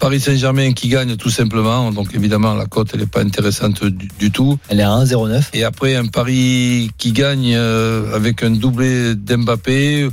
Paris 0.02 0.18
Saint-Germain 0.20 0.72
qui 0.72 0.88
gagne 0.88 1.14
tout 1.16 1.30
simplement. 1.30 1.92
Donc, 1.92 2.08
évidemment, 2.14 2.54
la 2.54 2.66
cote, 2.66 2.90
elle 2.92 3.00
n'est 3.00 3.06
pas 3.06 3.20
intéressante 3.22 3.84
du, 3.84 4.08
du 4.18 4.30
tout. 4.32 4.58
Elle 4.68 4.80
est 4.80 4.82
à 4.82 4.88
1,09. 5.04 5.44
Et 5.54 5.62
après, 5.62 5.94
un 5.94 6.06
Paris 6.06 6.90
qui 6.98 7.12
gagne 7.12 7.54
euh, 7.54 8.12
avec 8.14 8.42
un 8.42 8.50
doublé 8.50 9.14
d'Mbappé, 9.14 10.08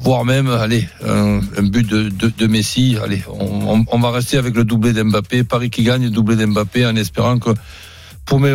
voire 0.00 0.24
même, 0.24 0.48
allez, 0.50 0.88
un, 1.06 1.40
un 1.56 1.62
but 1.62 1.86
de, 1.88 2.08
de, 2.08 2.32
de 2.36 2.46
Messi. 2.48 2.96
Allez, 3.04 3.22
on, 3.28 3.74
on- 3.78 3.84
on 3.92 3.98
va 4.00 4.10
rester 4.10 4.36
avec 4.36 4.56
le 4.56 4.64
doublé 4.64 4.92
d'Mbappé. 4.92 5.44
Paris 5.44 5.70
qui 5.70 5.84
gagne, 5.84 6.10
doublé 6.10 6.34
d'Mbappé, 6.34 6.84
en 6.84 6.96
espérant 6.96 7.38
que, 7.38 7.50
pour 8.26 8.40
mes, 8.40 8.54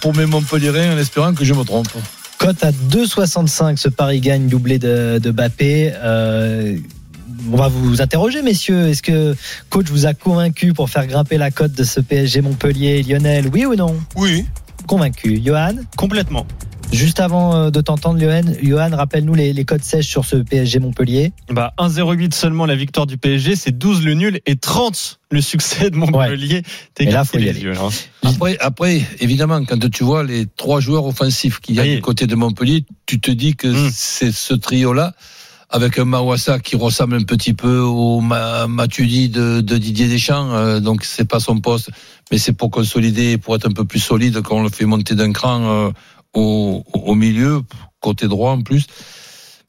pour 0.00 0.14
mes 0.16 0.26
Montpellierins, 0.26 0.94
en 0.94 0.98
espérant 0.98 1.34
que 1.34 1.44
je 1.44 1.54
me 1.54 1.62
trompe. 1.62 1.86
Cote 2.38 2.64
à 2.64 2.72
2,65. 2.72 3.76
Ce 3.76 3.88
pari 3.88 4.20
gagne 4.20 4.48
doublé 4.48 4.78
de, 4.80 5.18
de 5.22 5.30
Mbappé. 5.30 5.92
Euh, 5.94 6.76
on 7.52 7.56
va 7.56 7.68
vous 7.68 8.00
interroger, 8.02 8.42
messieurs. 8.42 8.88
Est-ce 8.88 9.02
que 9.02 9.34
coach 9.70 9.86
vous 9.88 10.06
a 10.06 10.14
convaincu 10.14 10.72
pour 10.72 10.90
faire 10.90 11.06
grimper 11.06 11.38
la 11.38 11.50
cote 11.50 11.72
de 11.72 11.84
ce 11.84 12.00
PSG 12.00 12.40
Montpellier, 12.40 13.02
Lionel? 13.02 13.48
Oui 13.52 13.64
ou 13.64 13.74
non? 13.74 13.96
Oui. 14.16 14.44
Convaincu. 14.86 15.40
Johan? 15.44 15.74
Complètement. 15.96 16.46
Juste 16.92 17.18
avant 17.18 17.56
euh, 17.56 17.70
de 17.70 17.80
t'entendre, 17.80 18.20
Johan, 18.20 18.42
Johan 18.62 18.90
rappelle-nous 18.96 19.34
les, 19.34 19.52
les 19.52 19.64
codes 19.64 19.82
sèches 19.82 20.06
sur 20.06 20.24
ce 20.24 20.36
PSG 20.36 20.78
Montpellier. 20.78 21.32
Bah, 21.50 21.72
1,08 21.78 22.32
seulement 22.32 22.64
la 22.64 22.76
victoire 22.76 23.06
du 23.08 23.18
PSG, 23.18 23.56
c'est 23.56 23.76
12 23.76 24.04
le 24.04 24.14
nul 24.14 24.40
et 24.46 24.54
30 24.54 25.18
le 25.32 25.40
succès 25.40 25.90
de 25.90 25.96
Montpellier. 25.96 26.62
Mais 27.00 27.10
là, 27.10 27.24
faut 27.24 27.38
y 27.38 27.48
aller. 27.48 27.58
yeux, 27.60 27.72
hein. 27.76 27.88
Après, 28.22 28.56
après, 28.60 29.02
évidemment, 29.18 29.64
quand 29.64 29.90
tu 29.90 30.04
vois 30.04 30.22
les 30.22 30.46
trois 30.46 30.78
joueurs 30.78 31.06
offensifs 31.06 31.58
qu'il 31.58 31.74
y 31.74 31.80
a 31.80 31.82
Oui. 31.82 31.96
du 31.96 32.02
côté 32.02 32.28
de 32.28 32.36
Montpellier, 32.36 32.84
tu 33.06 33.18
te 33.18 33.32
dis 33.32 33.56
que 33.56 33.66
Mm. 33.66 33.90
c'est 33.92 34.30
ce 34.30 34.54
trio-là, 34.54 35.14
avec 35.70 35.98
un 35.98 36.04
Mawassa 36.04 36.58
qui 36.60 36.76
ressemble 36.76 37.16
un 37.16 37.22
petit 37.24 37.52
peu 37.54 37.78
au 37.80 38.20
Ma- 38.20 38.66
Matuidi 38.66 39.28
de, 39.28 39.60
de 39.60 39.76
Didier 39.78 40.06
Deschamps, 40.08 40.52
euh, 40.52 40.80
donc 40.80 41.04
c'est 41.04 41.24
pas 41.28 41.40
son 41.40 41.58
poste, 41.60 41.90
mais 42.30 42.38
c'est 42.38 42.52
pour 42.52 42.70
consolider, 42.70 43.36
pour 43.38 43.56
être 43.56 43.66
un 43.66 43.72
peu 43.72 43.84
plus 43.84 43.98
solide 44.00 44.40
quand 44.42 44.56
on 44.58 44.62
le 44.62 44.70
fait 44.70 44.84
monter 44.84 45.14
d'un 45.14 45.32
cran 45.32 45.60
euh, 45.62 45.90
au, 46.34 46.84
au 46.92 47.14
milieu, 47.14 47.62
côté 48.00 48.28
droit 48.28 48.52
en 48.52 48.62
plus. 48.62 48.84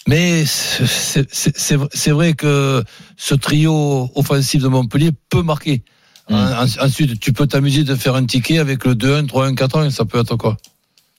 Mais 0.08 0.46
c'est 0.46 2.12
vrai 2.12 2.34
que 2.34 2.84
ce 3.18 3.36
trio 3.36 4.10
offensif 4.16 4.62
de 4.62 4.68
Montpellier 4.68 5.12
peut 5.30 5.42
marquer. 5.44 5.84
Mm. 6.30 6.34
En- 6.36 6.86
Ensuite, 6.86 7.20
tu 7.20 7.34
peux 7.34 7.48
t'amuser 7.48 7.84
de 7.84 7.96
faire 7.96 8.16
un 8.16 8.26
ticket 8.26 8.60
avec 8.60 8.86
le 8.86 8.94
2-1, 8.96 9.28
3-1, 9.28 9.56
4-1, 9.56 9.90
ça 9.92 10.06
peut 10.06 10.20
être 10.20 10.36
quoi? 10.36 10.58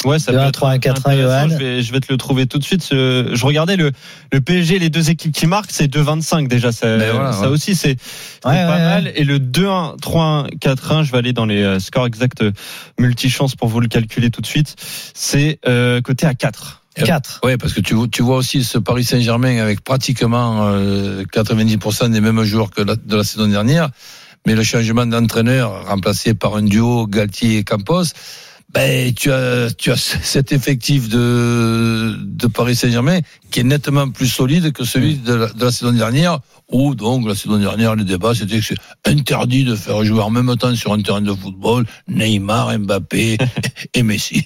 Ouais, 0.04 0.20
ça 0.20 0.30
Deux, 0.30 0.38
peut 0.38 0.44
un, 0.44 0.46
être 0.48 0.54
trois, 0.54 0.70
un, 0.70 0.78
quatre, 0.78 1.08
un, 1.08 1.10
intéressant. 1.10 1.48
Johan. 1.48 1.58
Je 1.58 1.64
vais, 1.64 1.82
je 1.82 1.92
vais 1.92 1.98
te 1.98 2.06
le 2.12 2.16
trouver 2.18 2.46
tout 2.46 2.58
de 2.58 2.62
suite. 2.64 2.82
Ce- 2.84 3.30
Je 3.34 3.44
regardais 3.44 3.76
le, 3.76 3.90
le 4.32 4.40
PSG, 4.40 4.78
les 4.78 4.90
deux 4.90 5.10
équipes 5.10 5.32
qui 5.32 5.48
marquent, 5.48 5.72
c'est 5.72 5.88
2-25 5.92 6.46
déjà. 6.46 6.70
Ça, 6.70 6.96
Mais 6.96 7.10
voilà, 7.10 7.32
ça 7.32 7.42
ouais. 7.42 7.46
aussi, 7.48 7.74
c'est 7.74 7.90
Ouais, 7.90 7.96
pas 8.44 8.52
ouais, 8.52 8.78
mal. 8.78 9.12
Et 9.16 9.24
le 9.24 9.40
2-1, 9.40 9.98
3-1, 9.98 10.50
4-1, 10.60 11.02
je 11.02 11.10
vais 11.10 11.18
aller 11.18 11.32
dans 11.32 11.46
les 11.46 11.62
euh, 11.64 11.80
scores 11.80 12.06
exacts 12.06 12.42
euh, 12.42 12.52
multichance 13.00 13.56
pour 13.56 13.66
vous 13.68 13.80
le 13.80 13.88
calculer 13.88 14.30
tout 14.30 14.40
de 14.40 14.46
suite. 14.46 14.76
C'est 15.14 15.58
euh, 15.66 16.00
côté 16.00 16.26
à 16.26 16.34
4. 16.34 16.84
4. 16.94 17.40
Oui, 17.44 17.56
parce 17.56 17.72
que 17.72 17.80
tu, 17.80 17.94
vois- 17.94 18.06
tu 18.08 18.22
vois 18.22 18.36
aussi 18.36 18.62
ce 18.62 18.78
Paris 18.78 19.02
Saint-Germain 19.04 19.58
avec 19.60 19.82
pratiquement 19.82 20.64
euh, 20.68 21.24
90% 21.32 22.10
des 22.10 22.20
mêmes 22.20 22.42
joueurs 22.44 22.70
que 22.70 22.82
la- 22.82 22.94
de 22.96 23.16
la 23.16 23.24
saison 23.24 23.48
dernière, 23.48 23.88
mais 24.46 24.54
le 24.54 24.62
changement 24.62 25.06
d'entraîneur 25.06 25.86
remplacé 25.88 26.34
par 26.34 26.54
un 26.56 26.62
duo 26.62 27.06
Galtier 27.08 27.58
et 27.58 27.64
Campos, 27.64 28.04
ben, 28.72 29.12
tu 29.14 29.32
as, 29.32 29.68
tu 29.76 29.90
as 29.90 29.96
cet 30.22 30.52
effectif 30.52 31.08
de, 31.08 32.16
de 32.22 32.46
Paris 32.46 32.76
Saint-Germain 32.76 33.20
qui 33.50 33.60
est 33.60 33.64
nettement 33.64 34.10
plus 34.10 34.26
solide 34.28 34.72
que 34.72 34.84
celui 34.84 35.14
de 35.16 35.32
la, 35.32 35.46
de 35.46 35.64
la 35.64 35.72
saison 35.72 35.92
dernière, 35.92 36.38
où 36.70 36.94
donc 36.94 37.26
la 37.26 37.34
saison 37.34 37.56
dernière, 37.56 37.96
le 37.96 38.04
débat 38.04 38.34
c'était 38.34 38.58
que 38.58 38.64
c'est 38.64 38.76
interdit 39.10 39.64
de 39.64 39.74
faire 39.74 40.04
jouer 40.04 40.20
en 40.20 40.28
même 40.28 40.54
temps 40.56 40.74
sur 40.74 40.92
un 40.92 41.00
terrain 41.00 41.22
de 41.22 41.32
football 41.32 41.86
Neymar, 42.08 42.78
Mbappé 42.78 43.38
et 43.94 44.02
Messi. 44.02 44.44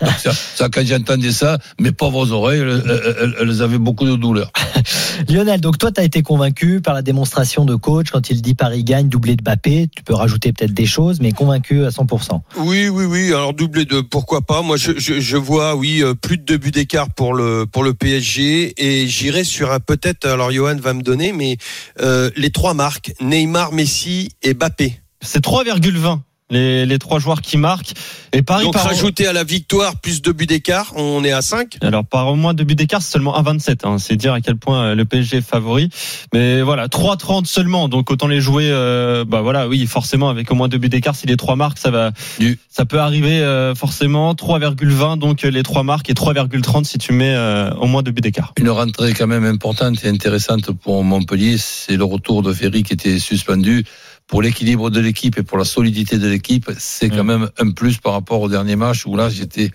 Donc 0.00 0.10
ça, 0.22 0.30
ça, 0.32 0.68
quand 0.68 0.86
j'entendais 0.86 1.32
ça, 1.32 1.58
mes 1.80 1.90
pauvres 1.90 2.30
oreilles, 2.30 2.60
elles, 2.60 2.82
elles- 3.20 3.34
elles 3.40 3.62
avaient 3.62 3.78
beaucoup 3.78 4.06
de 4.06 4.14
douleur. 4.14 4.52
Lionel, 5.28 5.60
donc 5.60 5.78
toi, 5.78 5.90
tu 5.90 6.00
as 6.00 6.04
été 6.04 6.22
convaincu 6.22 6.80
par 6.80 6.94
la 6.94 7.02
démonstration 7.02 7.64
de 7.64 7.74
coach 7.74 8.10
quand 8.12 8.30
il 8.30 8.40
dit 8.40 8.54
Paris 8.54 8.84
gagne, 8.84 9.08
doublé 9.08 9.34
de 9.34 9.42
Mbappé. 9.42 9.88
Tu 9.94 10.04
peux 10.04 10.14
rajouter 10.14 10.52
peut-être 10.52 10.72
des 10.72 10.86
choses, 10.86 11.18
mais 11.20 11.32
convaincu 11.32 11.84
à 11.84 11.88
100%. 11.88 12.40
Oui, 12.58 12.88
oui, 12.88 13.04
oui. 13.04 13.28
Alors 13.32 13.47
doublé 13.52 13.84
de 13.84 14.00
pourquoi 14.00 14.42
pas. 14.42 14.62
Moi, 14.62 14.76
je 14.76 15.36
vois, 15.36 15.74
oui, 15.74 16.02
euh, 16.02 16.14
plus 16.14 16.38
de 16.38 16.42
deux 16.42 16.56
buts 16.56 16.70
d'écart 16.70 17.08
pour 17.14 17.34
le 17.34 17.66
pour 17.66 17.82
le 17.82 17.94
PSG 17.94 18.74
et 18.76 19.06
j'irai 19.06 19.44
sur 19.44 19.72
un 19.72 19.80
peut-être. 19.80 20.26
Alors 20.26 20.52
Johan 20.52 20.76
va 20.76 20.94
me 20.94 21.02
donner, 21.02 21.32
mais 21.32 21.56
euh, 22.00 22.30
les 22.36 22.50
trois 22.50 22.74
marques 22.74 23.12
Neymar, 23.20 23.72
Messi 23.72 24.30
et 24.42 24.54
Mbappé. 24.54 25.00
C'est 25.20 25.42
3,20 25.44 26.20
les, 26.50 26.86
les 26.86 26.98
trois 26.98 27.18
joueurs 27.18 27.42
qui 27.42 27.56
marquent. 27.56 27.92
Et 28.32 28.42
Paris 28.42 28.64
Donc 28.64 28.74
par, 28.74 28.84
rajouter 28.84 29.26
à 29.26 29.32
la 29.32 29.44
victoire 29.44 29.96
plus 29.96 30.22
deux 30.22 30.32
buts 30.32 30.46
d'écart, 30.46 30.92
on 30.96 31.24
est 31.24 31.32
à 31.32 31.42
5 31.42 31.78
alors 31.82 32.04
par 32.04 32.28
au 32.28 32.36
moins 32.36 32.54
deux 32.54 32.64
buts 32.64 32.74
d'écart, 32.74 33.02
c'est 33.02 33.12
seulement 33.12 33.38
1,27. 33.40 33.78
Hein. 33.84 33.96
C'est 33.98 34.16
dire 34.16 34.32
à 34.32 34.40
quel 34.40 34.56
point 34.56 34.82
euh, 34.88 34.94
le 34.94 35.04
PSG 35.04 35.38
est 35.38 35.40
favori. 35.40 35.88
Mais 36.34 36.62
voilà, 36.62 36.86
3,30 36.88 37.46
seulement. 37.46 37.88
Donc 37.88 38.10
autant 38.10 38.26
les 38.26 38.40
jouer. 38.40 38.68
euh, 38.70 39.24
bah 39.24 39.40
voilà, 39.40 39.68
oui, 39.68 39.86
forcément 39.86 40.28
avec 40.28 40.50
au 40.50 40.54
moins 40.54 40.68
deux 40.68 40.78
buts 40.78 40.88
d'écart, 40.88 41.14
si 41.16 41.26
les 41.26 41.36
trois 41.36 41.56
marques, 41.56 41.78
ça 41.78 41.90
va, 41.90 42.12
Du- 42.38 42.58
ça 42.70 42.84
peut 42.84 42.98
arriver 43.00 43.40
euh, 43.40 43.74
forcément. 43.74 44.32
3,20 44.34 45.18
donc 45.18 45.44
euh, 45.44 45.50
les 45.50 45.62
trois 45.62 45.82
marques 45.82 46.10
et 46.10 46.14
3,30 46.14 46.84
si 46.84 46.98
tu 46.98 47.12
mets 47.12 47.34
euh, 47.34 47.70
au 47.74 47.86
moins 47.86 48.02
deux 48.02 48.10
buts 48.12 48.20
d'écart. 48.20 48.52
Une 48.58 48.70
rentrée 48.70 49.14
quand 49.14 49.26
même 49.26 49.44
importante 49.44 50.04
et 50.04 50.08
intéressante 50.08 50.70
pour 50.72 51.02
Montpellier, 51.04 51.56
c'est 51.58 51.96
le 51.96 52.04
retour 52.04 52.42
de 52.42 52.52
Ferry 52.52 52.82
qui 52.82 52.92
était 52.92 53.18
suspendu. 53.18 53.84
Pour 54.28 54.42
l'équilibre 54.42 54.90
de 54.90 55.00
l'équipe 55.00 55.38
et 55.38 55.42
pour 55.42 55.56
la 55.56 55.64
solidité 55.64 56.18
de 56.18 56.28
l'équipe, 56.28 56.70
c'est 56.78 57.08
quand 57.08 57.24
même 57.24 57.50
un 57.58 57.70
plus 57.70 57.96
par 57.96 58.12
rapport 58.12 58.42
au 58.42 58.48
dernier 58.48 58.76
match 58.76 59.06
où 59.06 59.16
là 59.16 59.30
j'étais 59.30 59.70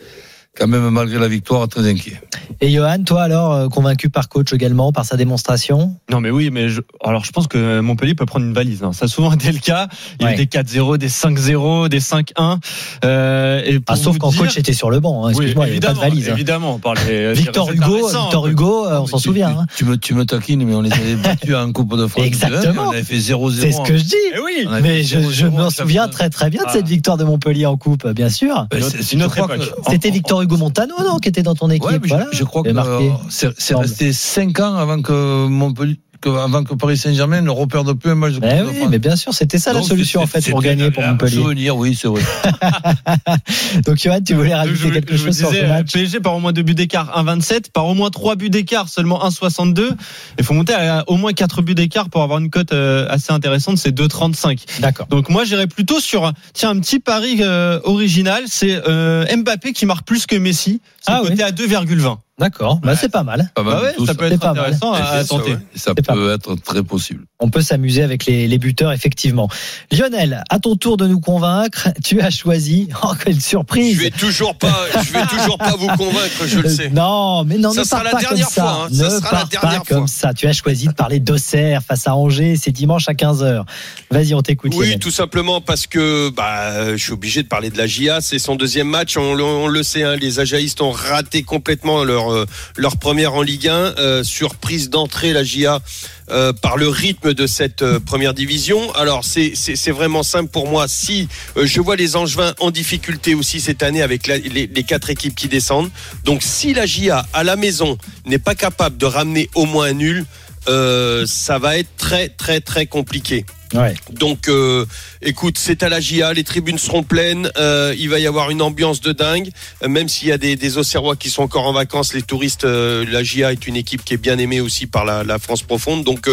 quand 0.57 0.67
même 0.67 0.87
malgré 0.89 1.17
la 1.19 1.27
victoire 1.27 1.67
très 1.67 1.87
inquiet. 1.89 2.21
Et 2.61 2.69
Johan, 2.71 3.03
toi 3.03 3.23
alors, 3.23 3.53
euh, 3.53 3.67
convaincu 3.69 4.09
par 4.09 4.29
coach 4.29 4.53
également, 4.53 4.91
par 4.91 5.03
sa 5.05 5.17
démonstration? 5.17 5.95
Non 6.11 6.21
mais 6.21 6.29
oui, 6.29 6.49
mais 6.51 6.69
je, 6.69 6.81
alors 7.03 7.25
je 7.25 7.31
pense 7.31 7.47
que 7.47 7.79
Montpellier 7.79 8.13
peut 8.13 8.25
prendre 8.27 8.45
une 8.45 8.53
valise. 8.53 8.83
hein. 8.83 8.93
Ça 8.93 9.05
a 9.05 9.07
souvent 9.07 9.31
été 9.33 9.51
le 9.51 9.57
cas. 9.59 9.87
Il 10.19 10.25
y 10.25 10.29
a 10.29 10.33
eu 10.33 10.35
des 10.37 10.45
4-0, 10.45 10.97
des 10.97 11.09
5-0, 11.09 11.89
des 11.89 11.99
5-1. 11.99 12.59
Euh, 13.03 13.61
et 13.65 13.79
ah, 13.87 13.95
Sauf 13.95 14.17
quand 14.19 14.29
dire- 14.29 14.41
coach 14.43 14.57
était 14.57 14.73
sur 14.73 14.91
le 14.91 14.99
banc, 14.99 15.25
hein, 15.25 15.29
Oui, 15.29 15.45
excuse-moi, 15.45 15.65
il 15.67 15.71
n'y 15.71 15.77
avait 15.77 15.79
pas 15.79 15.87
de 15.87 15.91
évidemment, 15.93 16.09
valise. 16.15 16.29
hein. 16.29 16.33
Évidemment, 16.33 16.73
on 16.75 16.79
parlait 16.79 17.33
Victor 17.33 17.65
des 17.65 17.71
résultats 17.71 17.87
Hugo, 17.87 18.05
récents. 18.05 18.21
Victor 18.23 18.47
Hugo, 18.47 18.85
euh, 18.87 18.99
on 18.99 19.07
s'en 19.07 19.17
souvient. 19.17 19.51
tu- 19.51 19.57
hein. 19.59 19.65
Tu 19.75 19.85
me, 19.85 19.97
tu 19.97 20.13
me 20.13 20.25
taquines, 20.25 20.63
mais 20.63 20.75
on 20.75 20.81
les 20.81 20.93
avait 20.93 21.15
battus 21.15 21.55
en 21.55 21.71
Coupe 21.71 21.97
de 21.97 22.05
France. 22.05 22.23
Exactement. 22.25 22.83
On 22.89 22.91
avait 22.91 23.03
fait 23.03 23.17
0-0. 23.17 23.51
C'est 23.59 23.71
ce 23.71 23.81
que 23.81 23.97
je 23.97 24.03
dis. 24.03 24.15
Eh 24.35 24.39
oui. 24.39 24.67
Mais 24.83 25.03
je, 25.03 25.17
0-0 25.19 25.31
je 25.31 25.47
en 25.47 25.51
m'en 25.51 25.69
souviens 25.71 26.07
très 26.07 26.29
très 26.29 26.49
bien 26.51 26.63
de 26.63 26.69
cette 26.69 26.87
victoire 26.87 27.17
de 27.17 27.23
Montpellier 27.23 27.65
en 27.65 27.75
coupe, 27.77 28.07
bien 28.09 28.29
sûr. 28.29 28.67
C'est- 28.79 29.13
une 29.13 29.23
autre 29.23 29.37
époque. 29.39 29.57
que- 29.57 29.91
C'était 29.91 30.11
Victor 30.11 30.42
Hugo 30.43 30.57
Montano, 30.57 30.95
non, 31.03 31.17
qui 31.19 31.29
était 31.29 31.43
dans 31.43 31.55
ton 31.55 31.69
équipe. 31.69 31.89
Ouais, 31.89 31.99
je- 32.31 32.37
je, 32.37 32.43
crois 32.43 32.63
que 32.63 32.69
euh, 32.69 33.09
c'est 33.29 33.75
resté 33.75 34.13
5 34.13 34.59
ans 34.59 34.75
avant 34.75 35.01
que 35.01 35.47
Montpellier, 35.47 35.99
que, 36.23 36.29
avant 36.29 36.63
que 36.63 36.73
Paris 36.73 36.97
Saint-Germain 36.97 37.41
ne 37.41 37.49
reperde 37.49 37.93
plus 37.93 38.11
un 38.11 38.15
match 38.15 38.33
de 38.33 38.39
Coupe 38.39 38.49
Ben 38.49 38.63
de 38.63 38.69
oui, 38.69 38.75
France. 38.77 38.87
mais 38.91 38.99
bien 38.99 39.15
sûr, 39.15 39.33
c'était 39.33 39.59
ça 39.59 39.73
la 39.73 39.79
Donc, 39.79 39.89
solution 39.89 40.21
en 40.21 40.27
fait 40.27 40.49
pour 40.49 40.61
gagner 40.61 40.89
pour 40.91 41.03
Montpellier. 41.03 41.35
Souvenir, 41.35 41.75
oui, 41.75 41.97
c'est 41.99 42.07
vrai. 42.07 42.21
Donc 43.85 43.97
Johan, 43.97 44.19
tu 44.25 44.33
voulais 44.33 44.53
rajouter 44.55 44.87
je, 44.89 44.93
quelque 44.93 45.15
je 45.17 45.25
chose 45.25 45.37
sur 45.37 45.49
ce 45.49 45.53
disais, 45.53 45.67
match 45.67 45.91
PSG 45.91 46.19
par 46.19 46.35
au 46.35 46.39
moins 46.39 46.51
deux 46.53 46.61
buts 46.63 46.75
d'écart, 46.75 47.11
1,27. 47.23 47.71
Par 47.71 47.85
au 47.85 47.93
moins 47.93 48.09
trois 48.09 48.35
buts 48.35 48.49
d'écart, 48.49 48.89
seulement 48.89 49.19
1,62. 49.27 49.91
Il 50.39 50.43
faut 50.45 50.53
monter 50.53 50.73
à 50.73 51.03
au 51.07 51.17
moins 51.17 51.33
quatre 51.33 51.61
buts 51.61 51.75
d'écart 51.75 52.09
pour 52.09 52.23
avoir 52.23 52.39
une 52.39 52.49
cote 52.49 52.73
euh, 52.73 53.05
assez 53.09 53.31
intéressante. 53.33 53.77
C'est 53.77 53.95
2,35. 53.95 54.79
D'accord. 54.81 55.07
Donc 55.07 55.29
moi 55.29 55.43
j'irais 55.45 55.67
plutôt 55.67 55.99
sur 55.99 56.25
un- 56.25 56.33
tiens 56.53 56.69
un 56.71 56.79
petit 56.79 56.99
pari 56.99 57.37
euh, 57.41 57.79
original, 57.83 58.43
c'est 58.47 58.81
euh, 58.87 59.25
Mbappé 59.35 59.73
qui 59.73 59.85
marque 59.85 60.05
plus 60.05 60.25
que 60.25 60.35
Messi, 60.35 60.81
c'est 61.01 61.11
Ah 61.11 61.19
coté 61.21 61.35
oui. 61.35 61.41
à 61.43 61.51
2,20. 61.51 62.17
D'accord, 62.39 62.77
bah, 62.81 62.95
c'est 62.95 63.09
pas 63.11 63.21
mal. 63.21 63.51
Pas 63.53 63.61
mal 63.61 63.73
Bah 63.75 63.79
du 63.81 63.85
ouais, 63.85 63.93
tout, 63.93 64.05
ça 64.07 64.13
ça. 64.13 64.17
peut 64.17 64.27
C'est 64.27 64.33
être 64.33 64.41
pas 64.41 64.53
mal. 64.53 64.59
intéressant 64.73 64.91
à, 64.93 65.21
ça, 65.21 65.25
tenter. 65.25 65.51
ouais. 65.51 65.57
Ça 65.75 65.93
pas 65.93 66.13
peut 66.13 66.33
être 66.33 66.55
très 66.55 66.81
possible. 66.81 67.25
On 67.39 67.49
peut 67.51 67.61
s'amuser 67.61 68.01
avec 68.01 68.25
les, 68.25 68.47
les 68.47 68.57
buteurs, 68.57 68.91
effectivement. 68.91 69.47
Lionel, 69.91 70.43
à 70.49 70.57
ton 70.59 70.75
tour 70.75 70.97
de 70.97 71.05
nous 71.05 71.19
convaincre, 71.19 71.89
tu 72.03 72.21
as 72.21 72.31
choisi. 72.31 72.89
Oh, 73.03 73.11
quelle 73.23 73.39
surprise 73.39 73.97
Je 73.97 74.01
vais 74.01 74.09
toujours 74.09 74.55
pas, 74.57 74.75
je 75.05 75.13
vais 75.13 75.25
toujours 75.27 75.59
pas 75.59 75.75
vous 75.77 75.87
convaincre, 75.89 76.47
je 76.47 76.59
le 76.59 76.69
sais. 76.69 76.87
Euh, 76.87 76.89
Non, 76.89 77.43
mais 77.43 77.59
non, 77.59 77.71
Ça 77.71 77.81
ne 77.81 77.85
sera 77.85 78.03
la 78.03 78.09
pas 78.11 78.19
dernière 78.21 78.45
comme 78.45 78.53
ça. 78.55 78.61
fois, 78.63 78.71
hein. 78.85 78.87
Ça 78.91 79.03
Ne 79.03 79.09
sera 79.09 79.31
la 79.39 79.45
dernière 79.45 79.79
pas 79.83 79.85
comme 79.93 80.07
fois. 80.07 80.29
ça. 80.29 80.33
Tu 80.33 80.47
as 80.47 80.53
choisi 80.53 80.87
de 80.87 80.93
parler 80.93 81.19
d'Auxerre 81.19 81.83
face 81.83 82.07
à 82.07 82.15
Angers. 82.15 82.55
C'est 82.59 82.71
dimanche 82.71 83.07
à 83.09 83.13
15h. 83.13 83.63
Vas-y, 84.09 84.33
on 84.33 84.41
t'écoute. 84.41 84.71
Oui, 84.75 84.85
Lionel. 84.87 84.99
tout 84.99 85.11
simplement 85.11 85.61
parce 85.61 85.85
que 85.85 86.29
bah, 86.31 86.93
je 86.95 87.03
suis 87.03 87.13
obligé 87.13 87.43
de 87.43 87.47
parler 87.47 87.69
de 87.69 87.77
la 87.77 87.85
GIA. 87.85 88.21
C'est 88.21 88.39
son 88.39 88.55
deuxième 88.55 88.87
match. 88.87 89.17
On, 89.17 89.35
le- 89.35 89.43
on 89.43 89.67
le 89.67 89.83
sait, 89.83 90.01
hein, 90.03 90.15
les 90.15 90.39
Ajaïstes 90.39 90.81
ont 90.81 90.91
raté 90.91 91.43
complètement 91.43 92.03
leur 92.03 92.22
euh, 92.31 92.45
leur 92.77 92.97
première 92.97 93.33
en 93.33 93.41
Ligue 93.41 93.67
1. 93.67 93.73
Euh, 93.73 94.23
surprise 94.23 94.89
d'entrée, 94.89 95.33
la 95.33 95.43
GIA. 95.43 95.81
euh, 96.29 96.53
par 96.53 96.77
le 96.77 96.87
rythme 96.87 97.33
de 97.33 97.45
cette 97.45 97.83
première 97.99 98.33
division. 98.33 98.93
Alors 98.95 99.25
c'est 99.25 99.91
vraiment 99.91 100.23
simple 100.23 100.49
pour 100.49 100.69
moi. 100.69 100.87
Si 100.87 101.27
je 101.61 101.81
vois 101.81 101.97
les 101.97 102.15
Angevins 102.15 102.53
en 102.59 102.71
difficulté 102.71 103.35
aussi 103.35 103.59
cette 103.59 103.83
année 103.83 104.01
avec 104.01 104.27
les, 104.27 104.39
les 104.73 104.83
quatre 104.83 105.09
équipes 105.09 105.35
qui 105.35 105.49
descendent, 105.49 105.91
donc 106.23 106.41
si 106.41 106.73
la 106.73 106.85
GIA 106.85 107.25
à 107.33 107.43
la 107.43 107.57
maison 107.57 107.97
n'est 108.25 108.39
pas 108.39 108.55
capable 108.55 108.97
de 108.97 109.05
ramener 109.05 109.49
au 109.53 109.65
moins 109.65 109.87
un 109.87 109.93
nul, 109.93 110.25
ça 110.65 111.59
va 111.59 111.77
être 111.77 111.93
très 111.97 112.29
très 112.29 112.61
très 112.61 112.85
compliqué. 112.85 113.45
Ouais. 113.73 113.93
Donc, 114.11 114.47
euh, 114.49 114.85
écoute, 115.21 115.57
c'est 115.57 115.83
à 115.83 115.89
la 115.89 115.99
GIA, 115.99 116.33
les 116.33 116.43
tribunes 116.43 116.77
seront 116.77 117.03
pleines, 117.03 117.49
euh, 117.57 117.95
il 117.97 118.09
va 118.09 118.19
y 118.19 118.27
avoir 118.27 118.49
une 118.51 118.61
ambiance 118.61 119.01
de 119.01 119.11
dingue, 119.11 119.49
euh, 119.83 119.87
même 119.87 120.07
s'il 120.09 120.27
y 120.27 120.31
a 120.31 120.37
des, 120.37 120.55
des 120.55 120.77
Auxerrois 120.77 121.15
qui 121.15 121.29
sont 121.29 121.43
encore 121.43 121.65
en 121.65 121.73
vacances, 121.73 122.13
les 122.13 122.21
touristes, 122.21 122.65
euh, 122.65 123.05
la 123.09 123.23
GIA 123.23 123.51
est 123.51 123.67
une 123.67 123.75
équipe 123.75 124.03
qui 124.03 124.13
est 124.13 124.17
bien 124.17 124.37
aimée 124.37 124.61
aussi 124.61 124.85
par 124.87 125.05
la, 125.05 125.23
la 125.23 125.39
France 125.39 125.63
profonde. 125.63 126.03
Donc, 126.03 126.29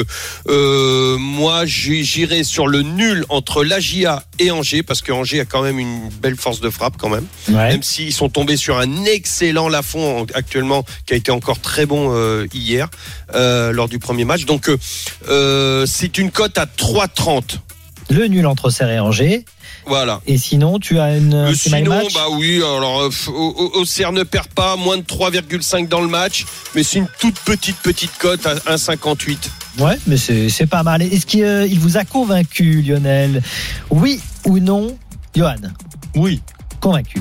moi, 0.46 1.64
j'irai 1.66 2.44
sur 2.44 2.66
le 2.66 2.82
nul 2.82 3.24
entre 3.28 3.64
la 3.64 3.80
GIA 3.80 4.22
et 4.38 4.50
Angers, 4.50 4.82
parce 4.82 5.02
que 5.02 5.12
Angers 5.12 5.40
a 5.40 5.44
quand 5.44 5.62
même 5.62 5.78
une 5.78 6.08
belle 6.22 6.36
force 6.36 6.60
de 6.60 6.70
frappe 6.70 6.94
quand 6.98 7.08
même 7.08 7.26
Ouais. 7.48 7.70
même 7.72 7.82
s'ils 7.82 8.12
sont 8.12 8.28
tombés 8.28 8.56
sur 8.56 8.78
un 8.78 9.04
excellent 9.04 9.68
Lafont 9.68 10.26
actuellement 10.34 10.84
qui 11.06 11.14
a 11.14 11.16
été 11.16 11.30
encore 11.30 11.60
très 11.60 11.86
bon 11.86 12.12
euh, 12.14 12.46
hier 12.52 12.88
euh, 13.34 13.72
lors 13.72 13.88
du 13.88 13.98
premier 13.98 14.24
match. 14.24 14.44
Donc 14.44 14.70
c'est 15.86 16.18
une 16.18 16.30
cote 16.30 16.58
à 16.58 16.66
3,30. 16.66 17.29
Le 18.10 18.26
nul 18.26 18.46
entre 18.46 18.66
Auxerre 18.66 18.90
et 18.90 18.98
Angers. 18.98 19.44
Voilà. 19.86 20.20
Et 20.26 20.36
sinon, 20.36 20.78
tu 20.80 20.98
as 20.98 21.16
une, 21.16 21.32
Euh, 21.32 21.54
sinon, 21.54 21.90
match 21.90 22.12
bah 22.12 22.26
oui, 22.32 22.56
alors 22.56 23.02
euh, 23.02 23.70
Auxerre 23.74 24.12
ne 24.12 24.24
perd 24.24 24.48
pas, 24.48 24.76
moins 24.76 24.96
de 24.98 25.02
3,5 25.02 25.88
dans 25.88 26.00
le 26.00 26.08
match, 26.08 26.44
mais 26.74 26.82
c'est 26.82 26.98
une 26.98 27.08
toute 27.20 27.38
petite 27.40 27.76
petite 27.78 28.10
cote 28.18 28.44
à 28.46 28.56
1,58. 28.56 29.36
Ouais, 29.78 29.96
mais 30.08 30.16
c'est 30.16 30.48
c'est 30.48 30.66
pas 30.66 30.82
mal. 30.82 31.02
Est-ce 31.02 31.24
qu'il 31.24 31.44
euh, 31.44 31.66
il 31.66 31.78
vous 31.78 31.96
a 31.96 32.04
convaincu, 32.04 32.82
Lionel? 32.82 33.42
Oui 33.90 34.20
ou 34.44 34.58
non 34.58 34.96
Johan? 35.34 35.54
Oui. 36.16 36.40
Convaincu. 36.80 37.20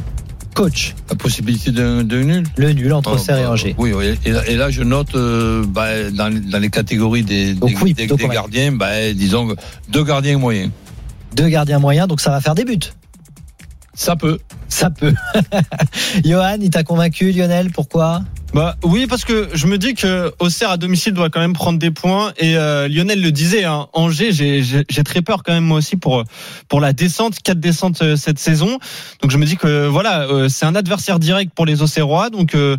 Coach, 0.60 0.93
La 1.10 1.15
possibilité 1.15 1.72
d'un 1.72 2.04
nul 2.04 2.43
le 2.58 2.74
nul 2.74 2.91
entre 2.91 3.12
Oh, 3.12 3.15
Auxerre 3.15 3.38
et 3.38 3.43
bah, 3.43 3.52
Angers. 3.52 3.76
Oui, 3.78 3.93
oui. 3.93 4.19
Et, 4.26 4.32
là, 4.32 4.45
et 4.45 4.56
là, 4.58 4.69
je 4.69 4.84
note 4.84 5.15
euh, 5.15 5.63
bah, 5.65 6.12
dans, 6.12 6.30
dans 6.50 6.60
les 6.60 6.69
catégories 6.69 7.24
des, 7.24 7.54
Donc 7.54 7.69
des, 7.69 7.76
oui, 7.78 7.93
des- 7.93 8.04
plutôt 8.04 8.17
des 8.17 8.24
convaincu. 8.24 8.36
gardiens, 8.41 8.72
bah, 8.74 9.13
disons 9.13 9.56
deux 9.88 10.04
gardiens 10.04 10.38
moyens. 10.38 10.69
Deux 11.34 11.48
gardiens 11.48 11.80
moyens, 11.80 12.10
donc 12.10 12.19
ça 12.19 12.30
va 12.32 12.41
faire 12.41 12.56
des 12.56 12.65
buts. 12.65 12.78
Ça 13.93 14.17
peut. 14.17 14.38
Ça 14.67 14.89
peut. 14.89 15.13
Johan, 16.26 16.58
il 16.62 16.69
t'a 16.69 16.84
convaincu, 16.84 17.32
Lionel 17.32 17.72
Pourquoi? 17.72 18.24
Bah 18.51 18.75
oui, 18.83 19.05
parce 19.05 19.25
que 19.25 19.47
je 19.53 19.67
me 19.67 19.77
dis 19.77 19.93
que 19.93 20.33
Auxerre 20.39 20.71
à 20.71 20.77
domicile 20.77 21.13
doit 21.13 21.29
quand 21.29 21.39
même 21.39 21.53
prendre 21.53 21.77
des 21.77 21.91
points. 21.91 22.33
Et 22.39 22.57
euh, 22.57 22.88
Lionel 22.88 23.21
le 23.21 23.31
disait, 23.31 23.63
hein, 23.63 23.88
Angers, 23.93 24.31
j'ai- 24.31 24.83
très 25.03 25.21
peur 25.21 25.43
quand 25.43 25.53
même 25.53 25.63
moi 25.65 25.77
aussi 25.77 25.95
pour 25.95 26.23
pour 26.67 26.81
la 26.81 26.91
descente, 26.91 27.35
quatre 27.43 27.59
descentes 27.59 28.01
euh, 28.01 28.15
cette 28.15 28.39
saison. 28.39 28.79
Donc 29.21 29.29
je 29.31 29.38
me 29.38 29.45
dis 29.45 29.55
que 29.55 29.85
voilà, 29.88 30.23
euh, 30.23 30.49
c'est 30.49 30.65
un 30.65 30.73
adversaire 30.75 31.19
direct 31.19 31.53
pour 31.53 31.67
les 31.67 31.83
Auxerrois. 31.83 32.31
Donc 32.31 32.55
euh, 32.55 32.75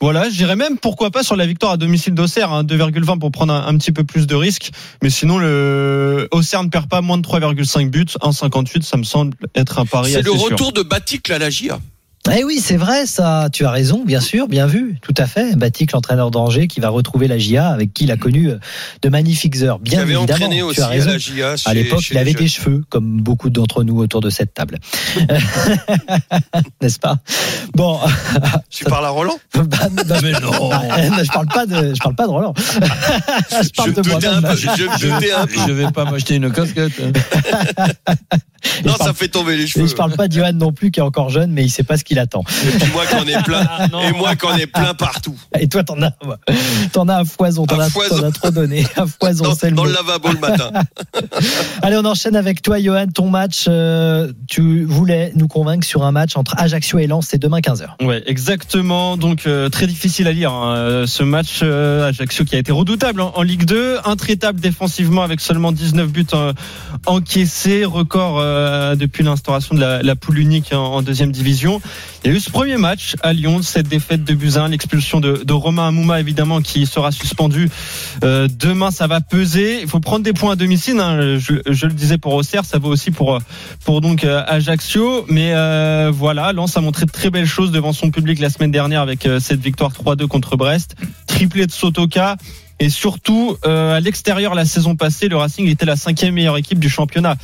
voilà, 0.00 0.28
je 0.28 0.34
dirais 0.36 0.56
même 0.56 0.76
pourquoi 0.78 1.10
pas 1.10 1.22
sur 1.22 1.36
la 1.36 1.46
victoire 1.46 1.72
à 1.72 1.76
domicile 1.78 2.12
d'Auxerre, 2.14 2.52
hein, 2.52 2.62
2,20 2.62 3.18
pour 3.18 3.32
prendre 3.32 3.54
un, 3.54 3.66
un 3.66 3.76
petit 3.78 3.92
peu 3.92 4.04
plus 4.04 4.26
de 4.26 4.34
risques. 4.34 4.72
Mais 5.02 5.08
sinon, 5.10 5.38
le 5.38 6.28
Auxerre 6.32 6.62
ne 6.64 6.68
perd 6.68 6.86
pas 6.88 7.00
moins 7.00 7.16
de 7.16 7.22
3,5 7.26 7.88
buts, 7.88 8.04
1,58, 8.20 8.82
ça 8.82 8.98
me 8.98 9.04
semble 9.04 9.34
être 9.54 9.78
un 9.78 9.86
pari 9.86 10.12
C'est 10.12 10.22
le 10.22 10.32
sûr. 10.32 10.42
retour 10.50 10.72
de 10.72 10.82
Batik 10.82 11.30
à 11.30 11.38
la 11.38 11.48
GIA. 11.48 11.78
Eh 12.32 12.42
oui, 12.42 12.58
c'est 12.58 12.78
vrai, 12.78 13.04
ça. 13.04 13.48
Tu 13.52 13.66
as 13.66 13.70
raison, 13.70 14.02
bien 14.04 14.20
sûr, 14.20 14.48
bien 14.48 14.66
vu, 14.66 14.96
tout 15.02 15.12
à 15.18 15.26
fait. 15.26 15.56
Batik, 15.56 15.92
l'entraîneur 15.92 16.30
d'Angers, 16.30 16.68
qui 16.68 16.80
va 16.80 16.88
retrouver 16.88 17.28
la 17.28 17.36
GIA, 17.36 17.68
avec 17.68 17.92
qui 17.92 18.04
il 18.04 18.10
a 18.10 18.16
connu 18.16 18.48
euh, 18.48 18.56
de 19.02 19.08
magnifiques 19.10 19.62
heures. 19.62 19.78
Bien 19.78 20.00
avait 20.00 20.14
évidemment, 20.14 20.34
entraîné 20.46 20.56
tu 20.56 20.62
aussi 20.62 20.80
as 20.80 20.84
à 20.86 20.88
raison. 20.88 21.10
la 21.10 21.18
GIA. 21.18 21.54
À 21.66 21.74
l'époque, 21.74 22.00
chez 22.00 22.14
il 22.14 22.18
avait 22.18 22.32
des 22.32 22.48
cheveux, 22.48 22.82
comme 22.88 23.20
beaucoup 23.20 23.50
d'entre 23.50 23.84
nous 23.84 23.98
autour 23.98 24.22
de 24.22 24.30
cette 24.30 24.54
table. 24.54 24.78
N'est-ce 26.80 26.98
pas? 26.98 27.18
Bon, 27.74 28.00
Tu 28.70 28.84
parles 28.84 29.04
à 29.06 29.10
Roland? 29.10 29.38
Bah, 29.54 29.88
bah, 30.06 30.18
Mais 30.22 30.32
non. 30.32 30.68
bah, 30.70 31.22
je 31.24 31.30
parle 31.32 31.46
pas 31.46 31.66
de, 31.66 31.94
je 31.94 32.00
parle 32.00 32.14
pas 32.14 32.24
de 32.26 32.30
Roland. 32.30 32.54
je 32.56 33.68
parle 33.76 33.90
Je 33.94 34.00
de 34.00 34.26
un 34.28 34.42
peu. 34.42 34.56
Je. 34.56 34.68
Je 35.66 35.72
vais 35.72 35.90
pas 35.92 36.04
m'acheter 36.04 36.36
une 36.36 36.50
casquette. 36.50 36.92
hein. 37.02 37.12
Et 38.82 38.88
Non, 38.88 38.94
parle- 38.94 39.08
ça 39.08 39.14
fait 39.14 39.28
tomber 39.28 39.56
les 39.56 39.64
Et 39.64 39.66
cheveux. 39.66 39.86
je 39.86 39.94
parle 39.94 40.12
pas 40.14 40.26
d'Johan 40.26 40.52
non 40.54 40.72
plus, 40.72 40.90
qui 40.90 41.00
est 41.00 41.02
encore 41.02 41.28
jeune, 41.28 41.50
mais 41.52 41.64
il 41.64 41.70
sait 41.70 41.82
pas 41.82 41.96
ce 41.98 42.04
qu'il 42.04 42.13
attend. 42.18 42.42
Et 42.66 42.78
puis 42.78 42.90
moi 42.92 43.04
qu'on 43.06 43.26
est 43.26 43.42
plein. 43.42 43.66
Ah. 43.68 43.86
Et 44.02 44.12
moi 44.12 44.36
qu'on 44.36 44.54
est 44.56 44.66
plein 44.66 44.94
partout. 44.94 45.36
Et 45.58 45.68
toi, 45.68 45.84
t'en 45.84 46.00
as, 46.02 46.12
t'en 46.92 47.08
as 47.08 47.16
à 47.16 47.24
foison, 47.24 47.66
t'en 47.66 47.78
as, 47.78 47.86
as 47.86 48.30
trop 48.32 48.50
donné. 48.50 48.86
À 48.96 49.04
foison, 49.06 49.44
Dans, 49.44 49.54
c'est 49.54 49.70
le 49.70 49.76
dans 49.76 49.84
le 49.84 49.92
lavabo 49.92 50.28
le 50.32 50.38
matin. 50.38 50.70
Allez, 51.82 51.96
on 51.96 52.04
enchaîne 52.04 52.36
avec 52.36 52.62
toi, 52.62 52.80
Johan. 52.80 53.06
Ton 53.12 53.30
match, 53.30 53.66
euh, 53.68 54.32
tu 54.48 54.84
voulais 54.84 55.32
nous 55.34 55.48
convaincre 55.48 55.86
sur 55.86 56.04
un 56.04 56.12
match 56.12 56.36
entre 56.36 56.54
Ajaccio 56.58 56.98
et 56.98 57.06
Lens, 57.06 57.26
c'est 57.30 57.38
demain 57.38 57.60
15h. 57.60 58.04
Ouais, 58.04 58.22
exactement. 58.26 59.16
Donc 59.16 59.46
euh, 59.46 59.68
très 59.68 59.86
difficile 59.86 60.26
à 60.28 60.32
lire 60.32 60.52
hein, 60.52 61.04
ce 61.06 61.22
match 61.22 61.60
euh, 61.62 62.08
Ajaccio 62.08 62.44
qui 62.44 62.56
a 62.56 62.58
été 62.58 62.72
redoutable 62.72 63.20
en, 63.20 63.32
en 63.34 63.42
Ligue 63.42 63.64
2, 63.64 63.98
intraitable 64.04 64.60
défensivement 64.60 65.22
avec 65.22 65.40
seulement 65.40 65.72
19 65.72 66.08
buts 66.08 66.26
euh, 66.34 66.52
encaissés, 67.06 67.84
record 67.84 68.38
euh, 68.38 68.94
depuis 68.96 69.22
l'instauration 69.22 69.74
de 69.74 69.80
la, 69.80 70.02
la 70.02 70.16
poule 70.16 70.38
unique 70.38 70.72
en, 70.72 70.94
en 70.94 71.02
deuxième 71.02 71.32
division. 71.32 71.80
Il 72.24 72.30
y 72.30 72.34
a 72.34 72.36
eu 72.36 72.40
ce 72.40 72.50
premier 72.50 72.78
match 72.78 73.16
à 73.22 73.34
Lyon, 73.34 73.60
cette 73.60 73.86
défaite 73.86 74.24
de 74.24 74.32
Buzyn, 74.32 74.68
l'expulsion 74.68 75.20
de, 75.20 75.52
Romain 75.52 75.88
Amouma 75.88 76.20
évidemment 76.20 76.62
qui 76.62 76.86
sera 76.86 77.12
suspendu. 77.12 77.68
Euh, 78.24 78.48
demain, 78.58 78.90
ça 78.90 79.06
va 79.06 79.20
peser. 79.20 79.82
Il 79.82 79.88
faut 79.88 80.00
prendre 80.00 80.24
des 80.24 80.32
points 80.32 80.52
à 80.52 80.56
domicile. 80.56 80.98
hein. 81.00 81.38
Je, 81.38 81.86
le 81.86 81.92
disais 81.92 82.16
pour 82.16 82.32
Auxerre, 82.32 82.64
ça 82.64 82.78
vaut 82.78 82.88
aussi 82.88 83.10
pour 83.10 83.40
donc 84.00 84.24
euh, 84.24 84.42
Ajaccio. 84.46 85.26
Mais 85.28 85.52
euh, 85.54 86.10
voilà, 86.14 86.52
Lens 86.52 86.76
a 86.78 86.80
montré 86.80 87.04
de 87.04 87.10
très 87.10 87.28
belles 87.28 87.46
choses 87.46 87.70
devant 87.72 87.92
son 87.92 88.10
public 88.10 88.38
la 88.38 88.48
semaine 88.48 88.70
dernière 88.70 89.02
avec 89.02 89.28
cette 89.40 89.60
victoire 89.60 89.92
3-2 89.92 90.26
contre 90.26 90.56
Brest, 90.56 90.96
triplé 91.26 91.66
de 91.66 91.72
Sotoka. 91.72 92.36
Et 92.80 92.88
surtout, 92.90 93.56
à 93.62 94.00
l'extérieur 94.00 94.54
la 94.54 94.64
saison 94.64 94.96
passée, 94.96 95.28
le 95.28 95.36
Racing 95.36 95.68
était 95.68 95.86
la 95.86 95.96
cinquième 95.96 96.34
meilleure 96.34 96.56
équipe 96.56 96.78
du 96.80 96.88
championnat. 96.88 97.36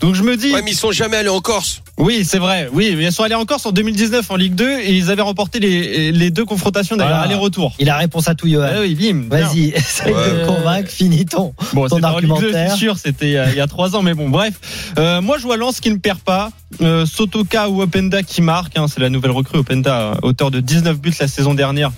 Donc 0.00 0.14
je 0.14 0.22
me 0.22 0.36
dis, 0.36 0.52
Ouais, 0.52 0.62
mais 0.62 0.72
ils 0.72 0.76
sont 0.76 0.92
jamais 0.92 1.16
allés 1.16 1.30
en 1.30 1.40
Corse. 1.40 1.82
Oui, 1.96 2.24
c'est 2.24 2.38
vrai. 2.38 2.68
Oui, 2.72 2.94
mais 2.96 3.04
ils 3.04 3.12
sont 3.12 3.22
allés 3.22 3.34
en 3.36 3.44
Corse 3.44 3.66
en 3.66 3.72
2019 3.72 4.28
en 4.30 4.36
Ligue 4.36 4.54
2 4.54 4.68
et 4.80 4.92
ils 4.92 5.10
avaient 5.10 5.22
remporté 5.22 5.60
les, 5.60 6.10
les 6.12 6.30
deux 6.30 6.44
confrontations 6.44 6.96
d'ailleurs 6.96 7.12
Voilà. 7.18 7.24
aller-retour. 7.26 7.72
Il 7.78 7.88
a 7.88 7.96
réponse 7.96 8.26
à 8.28 8.34
tout, 8.34 8.48
Johan. 8.48 8.66
Ah 8.68 8.80
oui, 8.80 8.94
bim. 8.94 9.26
Vas-y, 9.30 9.68
essaye 9.68 10.12
Ouais. 10.12 10.40
de 10.40 10.46
convaincre, 10.46 10.90
finis 10.90 11.24
ton, 11.24 11.54
Bon, 11.72 11.86
ton 11.88 11.96
c'était 11.96 12.06
en 12.06 12.18
Ligue 12.18 12.28
2, 12.28 12.32
argumentaire. 12.34 12.70
c'est 12.72 12.76
sûr, 12.76 12.98
c'était 12.98 13.26
il 13.52 13.54
y 13.56 13.60
a- 13.60 13.66
trois 13.68 13.94
ans, 13.96 14.02
mais 14.02 14.14
bon, 14.14 14.28
bref. 14.28 14.54
Euh, 14.98 15.20
moi, 15.20 15.38
je 15.38 15.44
vois 15.44 15.56
Lens 15.56 15.80
qui 15.80 15.90
ne 15.90 15.96
perd 15.98 16.18
pas. 16.20 16.50
Euh, 16.82 17.06
Sotoka 17.06 17.68
ou 17.68 17.80
Openda 17.82 18.24
qui 18.24 18.42
marque. 18.42 18.76
hein, 18.76 18.86
c'est 18.92 18.98
la 19.00 19.08
nouvelle 19.08 19.30
recrue 19.30 19.58
Openda, 19.58 20.00
euh, 20.00 20.14
auteur 20.22 20.50
de 20.50 20.58
19 20.58 20.98
buts 20.98 21.12
la 21.20 21.28
saison 21.28 21.54
dernière 21.54 21.92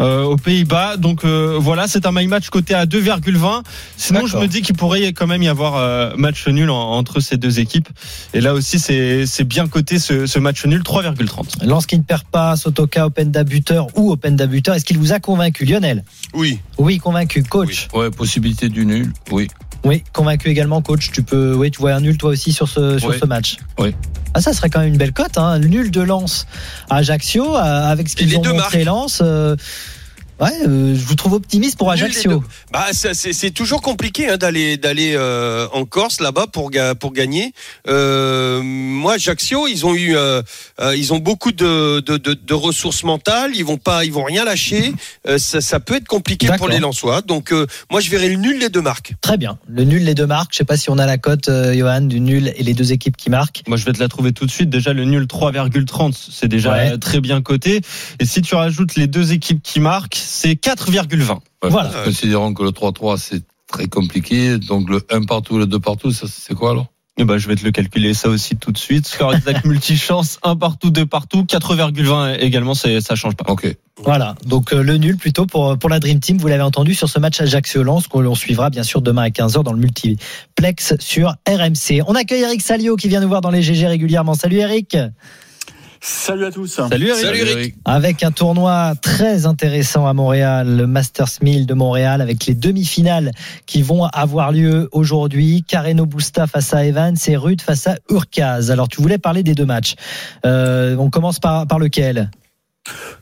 euh, 0.00 0.24
aux 0.24 0.36
Pays-Bas. 0.36 0.96
Donc 0.96 1.24
euh, 1.24 1.56
voilà, 1.60 1.86
c'est 1.86 2.06
un 2.06 2.12
my 2.12 2.26
match 2.26 2.48
coté 2.50 2.74
à 2.74 2.86
2,20. 2.86 3.62
Sinon, 3.96 4.26
je 4.26 4.36
me 4.36 4.46
dis 4.48 4.62
qu'il 4.62 4.74
pourrait 4.76 5.12
quand 5.12 5.28
même 5.28 5.44
y 5.44 5.48
avoir 5.48 5.76
euh, 5.76 6.12
match 6.16 6.48
nul 6.48 6.70
en- 6.70 6.76
entre 6.92 7.20
ces 7.20 7.36
deux 7.36 7.60
équipes. 7.60 7.88
Et 8.34 8.40
là 8.40 8.52
aussi, 8.54 8.80
c'est 8.80 9.26
c'est 9.36 9.44
bien 9.44 9.66
coté 9.66 9.98
ce, 9.98 10.24
ce 10.26 10.38
match 10.38 10.64
nul, 10.64 10.80
3,30. 10.80 11.66
Lens 11.66 11.84
qui 11.84 11.98
ne 11.98 12.02
perd 12.02 12.22
pas, 12.24 12.56
Sotoka, 12.56 13.04
Openda 13.06 13.44
buteur 13.44 13.88
ou 13.94 14.10
Openda 14.10 14.46
buteur. 14.46 14.74
Est-ce 14.74 14.84
qu'il 14.86 14.96
vous 14.96 15.12
a 15.12 15.20
convaincu, 15.20 15.66
Lionel? 15.66 16.04
Oui. 16.32 16.58
Oui, 16.78 16.96
convaincu. 16.98 17.42
Coach? 17.42 17.88
Ouais, 17.92 18.10
possibilité 18.10 18.70
du 18.70 18.86
nul. 18.86 19.12
Oui. 19.30 19.48
Oui, 19.84 20.02
convaincu 20.14 20.48
également, 20.48 20.80
coach. 20.80 21.10
Tu 21.12 21.22
peux, 21.22 21.54
oui, 21.54 21.70
tu 21.70 21.80
vois 21.80 21.92
un 21.92 22.00
nul 22.00 22.16
toi 22.16 22.30
aussi 22.30 22.50
sur 22.52 22.66
ce, 22.68 22.98
sur 22.98 23.10
Oui. 23.10 23.16
ce 23.20 23.26
match. 23.26 23.58
Oui. 23.78 23.94
Ah, 24.32 24.40
ça 24.40 24.52
serait 24.54 24.70
quand 24.70 24.80
même 24.80 24.88
une 24.88 24.98
belle 24.98 25.12
cote, 25.12 25.36
hein. 25.38 25.58
Le 25.58 25.68
nul 25.68 25.90
de 25.90 26.00
Lens 26.00 26.46
à 26.90 26.96
Ajaccio, 26.96 27.54
euh, 27.56 27.58
avec 27.60 28.08
ce 28.08 28.16
Et 28.16 28.22
les 28.22 28.26
qu'ils 28.28 28.38
ont 28.38 28.42
deux 28.42 28.52
montré. 28.52 28.84
Lens. 28.84 29.20
euh, 29.22 29.54
ouais, 30.40 30.52
euh, 30.66 30.94
je 30.94 31.04
vous 31.04 31.14
trouve 31.14 31.34
optimiste 31.34 31.78
pour 31.78 31.90
Ajaccio. 31.90 32.42
Bah, 32.72 32.86
c'est 32.92 33.14
c'est 33.14 33.50
toujours 33.50 33.82
compliqué 33.82 34.28
hein, 34.28 34.36
d'aller 34.36 34.76
d'aller 34.76 35.14
euh, 35.14 35.66
en 35.72 35.84
Corse 35.84 36.20
là-bas 36.20 36.46
pour 36.52 36.70
pour 37.00 37.12
gagner. 37.12 37.52
Euh, 37.88 38.60
moi, 38.62 39.14
Ajaccio, 39.14 39.66
ils 39.66 39.86
ont 39.86 39.94
eu, 39.94 40.16
euh, 40.16 40.42
euh, 40.80 40.96
ils 40.96 41.12
ont 41.12 41.18
beaucoup 41.18 41.52
de, 41.52 42.00
de, 42.00 42.16
de, 42.16 42.34
de 42.34 42.54
ressources 42.54 43.04
mentales. 43.04 43.52
Ils 43.54 43.64
vont 43.64 43.76
pas, 43.78 44.04
ils 44.04 44.12
vont 44.12 44.24
rien 44.24 44.44
lâcher. 44.44 44.92
Euh, 45.28 45.38
ça, 45.38 45.60
ça 45.60 45.80
peut 45.80 45.96
être 45.96 46.06
compliqué 46.08 46.48
pour 46.56 46.68
les 46.68 46.78
Lensois. 46.78 47.22
Donc, 47.22 47.52
euh, 47.52 47.66
moi, 47.90 48.00
je 48.00 48.10
verrai 48.10 48.28
le 48.28 48.36
nul 48.36 48.58
les 48.58 48.68
deux 48.68 48.82
marques. 48.82 49.14
Très 49.20 49.36
bien. 49.36 49.58
Le 49.68 49.84
nul, 49.84 50.04
les 50.04 50.14
deux 50.14 50.26
marques. 50.26 50.50
Je 50.52 50.58
sais 50.58 50.64
pas 50.64 50.76
si 50.76 50.90
on 50.90 50.98
a 50.98 51.06
la 51.06 51.18
cote, 51.18 51.48
euh, 51.48 51.74
Johan, 51.74 52.00
du 52.02 52.20
nul 52.20 52.52
et 52.56 52.62
les 52.62 52.74
deux 52.74 52.92
équipes 52.92 53.16
qui 53.16 53.30
marquent. 53.30 53.62
Moi, 53.66 53.76
je 53.76 53.84
vais 53.84 53.92
te 53.92 54.00
la 54.00 54.08
trouver 54.08 54.32
tout 54.32 54.46
de 54.46 54.50
suite. 54.50 54.70
Déjà, 54.70 54.92
le 54.92 55.04
nul 55.04 55.24
3,30, 55.26 56.14
c'est 56.30 56.48
déjà 56.48 56.72
Ouais. 56.72 56.98
très 56.98 57.20
bien 57.20 57.40
coté. 57.42 57.80
Et 58.20 58.24
si 58.26 58.42
tu 58.42 58.54
rajoutes 58.54 58.96
les 58.96 59.06
deux 59.06 59.32
équipes 59.32 59.62
qui 59.62 59.80
marquent, 59.80 60.16
c'est 60.26 60.54
4,20. 60.54 61.30
Ouais, 61.30 61.40
Voilà. 61.70 61.90
Considérons 62.04 62.52
que 62.52 62.62
le 62.62 62.70
3-3, 62.70 63.16
c'est 63.18 63.42
très 63.66 63.86
compliqué. 63.86 64.58
Donc 64.58 64.90
le 64.90 65.04
1 65.10 65.22
partout, 65.22 65.58
le 65.58 65.66
2 65.66 65.78
partout, 65.78 66.12
ça, 66.12 66.26
c'est 66.28 66.54
quoi 66.54 66.72
alors? 66.72 66.86
Eh 67.18 67.24
ben, 67.24 67.38
je 67.38 67.48
vais 67.48 67.56
te 67.56 67.64
le 67.64 67.70
calculer 67.70 68.12
ça 68.12 68.28
aussi 68.28 68.56
tout 68.56 68.72
de 68.72 68.78
suite. 68.78 69.06
Score 69.06 69.34
exact 69.34 69.64
multichance, 69.64 70.38
un 70.42 70.54
partout, 70.54 70.90
deux 70.90 71.06
partout, 71.06 71.44
4,20 71.44 72.40
également, 72.40 72.74
c'est, 72.74 73.00
ça 73.00 73.14
change 73.14 73.34
pas. 73.36 73.50
Ok. 73.50 73.74
Voilà. 74.02 74.34
Donc, 74.44 74.74
euh, 74.74 74.82
le 74.82 74.98
nul 74.98 75.16
plutôt 75.16 75.46
pour, 75.46 75.78
pour 75.78 75.88
la 75.88 75.98
Dream 75.98 76.20
Team. 76.20 76.36
Vous 76.36 76.48
l'avez 76.48 76.62
entendu 76.62 76.94
sur 76.94 77.08
ce 77.08 77.18
match 77.18 77.40
Ajaccio-Lens 77.40 78.08
qu'on 78.08 78.20
l'on 78.20 78.34
suivra 78.34 78.68
bien 78.68 78.82
sûr 78.82 79.00
demain 79.00 79.22
à 79.22 79.28
15h 79.30 79.62
dans 79.62 79.72
le 79.72 79.78
multiplex 79.78 80.94
sur 80.98 81.36
RMC. 81.48 82.02
On 82.06 82.14
accueille 82.14 82.42
Eric 82.42 82.60
Salio 82.60 82.96
qui 82.96 83.08
vient 83.08 83.20
nous 83.20 83.28
voir 83.28 83.40
dans 83.40 83.50
les 83.50 83.62
GG 83.62 83.86
régulièrement. 83.86 84.34
Salut 84.34 84.58
Eric. 84.58 84.94
Salut 86.08 86.44
à 86.44 86.52
tous. 86.52 86.68
Salut 86.68 87.08
Eric. 87.08 87.20
Salut, 87.20 87.38
Eric. 87.38 87.74
Avec 87.84 88.22
un 88.22 88.30
tournoi 88.30 88.94
très 89.02 89.44
intéressant 89.44 90.06
à 90.06 90.12
Montréal, 90.12 90.76
le 90.76 90.86
Masters 90.86 91.42
1000 91.42 91.66
de 91.66 91.74
Montréal, 91.74 92.20
avec 92.20 92.46
les 92.46 92.54
demi-finales 92.54 93.32
qui 93.66 93.82
vont 93.82 94.04
avoir 94.04 94.52
lieu 94.52 94.88
aujourd'hui. 94.92 95.64
Carreno 95.66 96.06
Busta 96.06 96.46
face 96.46 96.72
à 96.74 96.84
Evans 96.84 97.16
et 97.26 97.36
Rude 97.36 97.60
face 97.60 97.88
à 97.88 97.96
Urkaz. 98.08 98.70
Alors, 98.70 98.86
tu 98.86 99.02
voulais 99.02 99.18
parler 99.18 99.42
des 99.42 99.56
deux 99.56 99.66
matchs. 99.66 99.96
Euh, 100.44 100.94
on 100.94 101.10
commence 101.10 101.40
par, 101.40 101.66
par 101.66 101.80
lequel? 101.80 102.30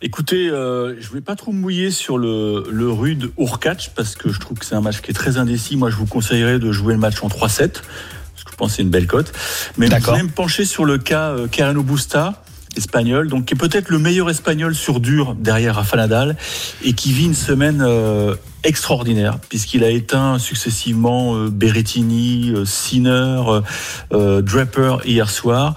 Écoutez, 0.02 0.50
euh, 0.50 0.94
je 1.00 1.10
vais 1.10 1.22
pas 1.22 1.36
trop 1.36 1.52
me 1.52 1.60
mouiller 1.60 1.90
sur 1.90 2.18
le, 2.18 2.66
le 2.70 2.90
rude 2.90 3.30
Urkach 3.38 3.92
parce 3.96 4.14
que 4.14 4.30
je 4.30 4.38
trouve 4.38 4.58
que 4.58 4.66
c'est 4.66 4.74
un 4.74 4.82
match 4.82 5.00
qui 5.00 5.10
est 5.10 5.14
très 5.14 5.38
indécis. 5.38 5.76
Moi, 5.76 5.88
je 5.88 5.96
vous 5.96 6.06
conseillerais 6.06 6.58
de 6.58 6.70
jouer 6.70 6.92
le 6.92 7.00
match 7.00 7.22
en 7.22 7.28
3-7 7.28 7.80
parce 8.34 8.44
que 8.44 8.50
je 8.50 8.56
pense 8.56 8.72
que 8.72 8.76
c'est 8.76 8.82
une 8.82 8.90
belle 8.90 9.06
cote. 9.06 9.32
Mais 9.78 9.86
je 9.86 10.10
vais 10.10 10.22
me 10.22 10.28
pencher 10.28 10.66
sur 10.66 10.84
le 10.84 10.98
cas 10.98 11.30
euh, 11.30 11.48
Carreno 11.48 11.82
Busta 11.82 12.43
espagnol, 12.76 13.28
donc 13.28 13.46
qui 13.46 13.54
est 13.54 13.56
peut-être 13.58 13.88
le 13.88 13.98
meilleur 13.98 14.30
espagnol 14.30 14.74
sur 14.74 15.00
dur 15.00 15.34
derrière 15.34 15.76
Rafa 15.76 15.96
Nadal 15.96 16.36
et 16.82 16.92
qui 16.92 17.12
vit 17.12 17.26
une 17.26 17.34
semaine 17.34 17.82
euh, 17.82 18.34
extraordinaire 18.64 19.38
puisqu'il 19.48 19.84
a 19.84 19.90
éteint 19.90 20.38
successivement 20.38 21.36
euh, 21.36 21.48
Berrettini, 21.50 22.50
euh, 22.54 22.64
Sinner, 22.64 23.10
euh, 23.48 23.60
euh, 24.12 24.42
Draper 24.42 24.96
hier 25.04 25.30
soir. 25.30 25.74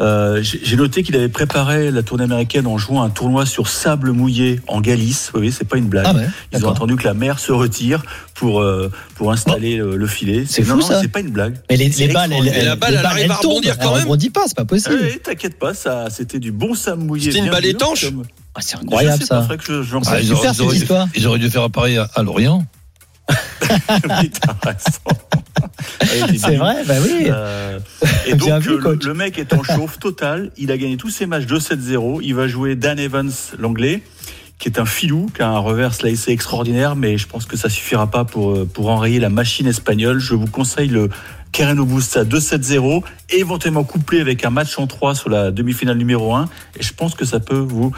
Euh, 0.00 0.42
J'ai 0.42 0.60
j'ai 0.62 0.76
noté 0.76 1.02
qu'il 1.02 1.16
avait 1.16 1.28
préparé 1.28 1.90
la 1.90 2.02
tournée 2.02 2.24
américaine 2.24 2.66
en 2.66 2.78
jouant 2.78 3.02
un 3.02 3.10
tournoi 3.10 3.46
sur 3.46 3.68
sable 3.68 4.12
mouillé 4.12 4.60
en 4.66 4.80
Galice. 4.80 5.30
Vous 5.32 5.40
voyez, 5.40 5.50
c'est 5.50 5.64
pas 5.68 5.78
une 5.78 5.88
blague. 5.88 6.06
Ah 6.08 6.14
ouais, 6.14 6.26
Ils 6.52 6.64
ont 6.66 6.70
attendu 6.70 6.96
que 6.96 7.04
la 7.04 7.14
mer 7.14 7.38
se 7.38 7.52
retire 7.52 8.02
pour 8.34 8.60
euh, 8.60 8.90
pour 9.14 9.32
installer 9.32 9.76
le 9.78 10.06
filet. 10.06 10.44
C'est 10.46 10.62
fou, 10.62 10.76
non, 10.76 10.82
ça. 10.82 11.00
c'est 11.00 11.08
pas 11.08 11.20
une 11.20 11.30
blague. 11.30 11.56
Mais 11.70 11.76
les, 11.76 11.88
les 11.88 12.08
balles, 12.08 12.32
elles, 12.32 12.64
la 12.64 12.76
balle, 12.76 12.90
les 12.92 12.96
elle 12.96 13.02
balles, 13.02 13.06
arrive 13.06 13.30
à 13.30 13.36
rebondir 13.36 13.78
quand 13.78 13.88
Elle 13.90 13.94
même 13.94 14.02
rebondit 14.04 14.30
pas, 14.30 14.44
c'est 14.46 14.56
pas 14.56 14.64
possible. 14.64 14.98
T'inquiète 15.22 15.58
pas, 15.58 15.72
ça, 15.74 16.08
c'était 16.10 16.38
du 16.38 16.52
bon 16.52 16.74
sable 16.74 17.02
mouillé. 17.02 17.30
C'était 17.32 17.44
une 17.44 17.50
balle 17.50 17.64
étanche 17.66 18.04
comme- 18.06 18.24
Ah, 18.56 18.60
c'est 18.62 18.76
Je 18.78 18.82
incroyable 18.82 19.22
sais 19.22 19.28
pas, 19.28 19.34
ça. 19.36 19.42
faudrait 19.42 19.58
que 19.58 19.64
je- 19.64 19.82
j'en 19.82 20.00
Ah, 20.00 20.04
sais 20.16 20.24
ils 20.24 20.32
auraient, 20.32 20.48
ils 21.14 21.26
auraient 21.26 21.38
dû 21.38 21.50
faire 21.50 21.70
pareil 21.70 21.98
à, 21.98 22.08
à 22.14 22.22
Lorient. 22.22 22.64
Oui, 24.20 24.30
était 26.00 26.38
C'est 26.38 26.56
vrai, 26.56 26.84
bah 26.86 26.94
oui. 27.02 27.26
Euh, 27.28 27.78
et 28.26 28.34
donc, 28.34 28.62
vu, 28.62 28.72
euh, 28.74 28.96
le 29.04 29.14
mec 29.14 29.38
est 29.38 29.52
en 29.52 29.62
chauffe 29.62 29.98
total. 29.98 30.50
Il 30.56 30.70
a 30.70 30.78
gagné 30.78 30.96
tous 30.96 31.10
ses 31.10 31.26
matchs 31.26 31.44
2-7-0. 31.46 32.20
Il 32.22 32.34
va 32.34 32.46
jouer 32.48 32.76
Dan 32.76 32.98
Evans, 32.98 33.30
l'anglais, 33.58 34.02
qui 34.58 34.68
est 34.68 34.78
un 34.78 34.86
filou, 34.86 35.28
qui 35.34 35.42
a 35.42 35.48
un 35.48 35.58
revers 35.58 35.94
slicé 35.94 36.30
extraordinaire, 36.32 36.94
mais 36.96 37.18
je 37.18 37.26
pense 37.26 37.46
que 37.46 37.56
ça 37.56 37.68
suffira 37.68 38.10
pas 38.10 38.24
pour, 38.24 38.52
euh, 38.52 38.64
pour 38.72 38.88
enrayer 38.90 39.18
la 39.18 39.28
machine 39.30 39.66
espagnole. 39.66 40.18
Je 40.18 40.34
vous 40.34 40.46
conseille 40.46 40.88
le 40.88 41.08
Karen 41.56 41.80
Augusta 41.80 42.22
2-7-0, 42.22 43.02
éventuellement 43.30 43.82
couplé 43.82 44.20
avec 44.20 44.44
un 44.44 44.50
match 44.50 44.78
en 44.78 44.86
3 44.86 45.14
sur 45.14 45.30
la 45.30 45.50
demi-finale 45.50 45.96
numéro 45.96 46.34
1. 46.34 46.50
Et 46.78 46.82
je 46.82 46.92
pense 46.92 47.14
que 47.14 47.24
ça 47.24 47.40
peut 47.40 47.56
vous 47.56 47.92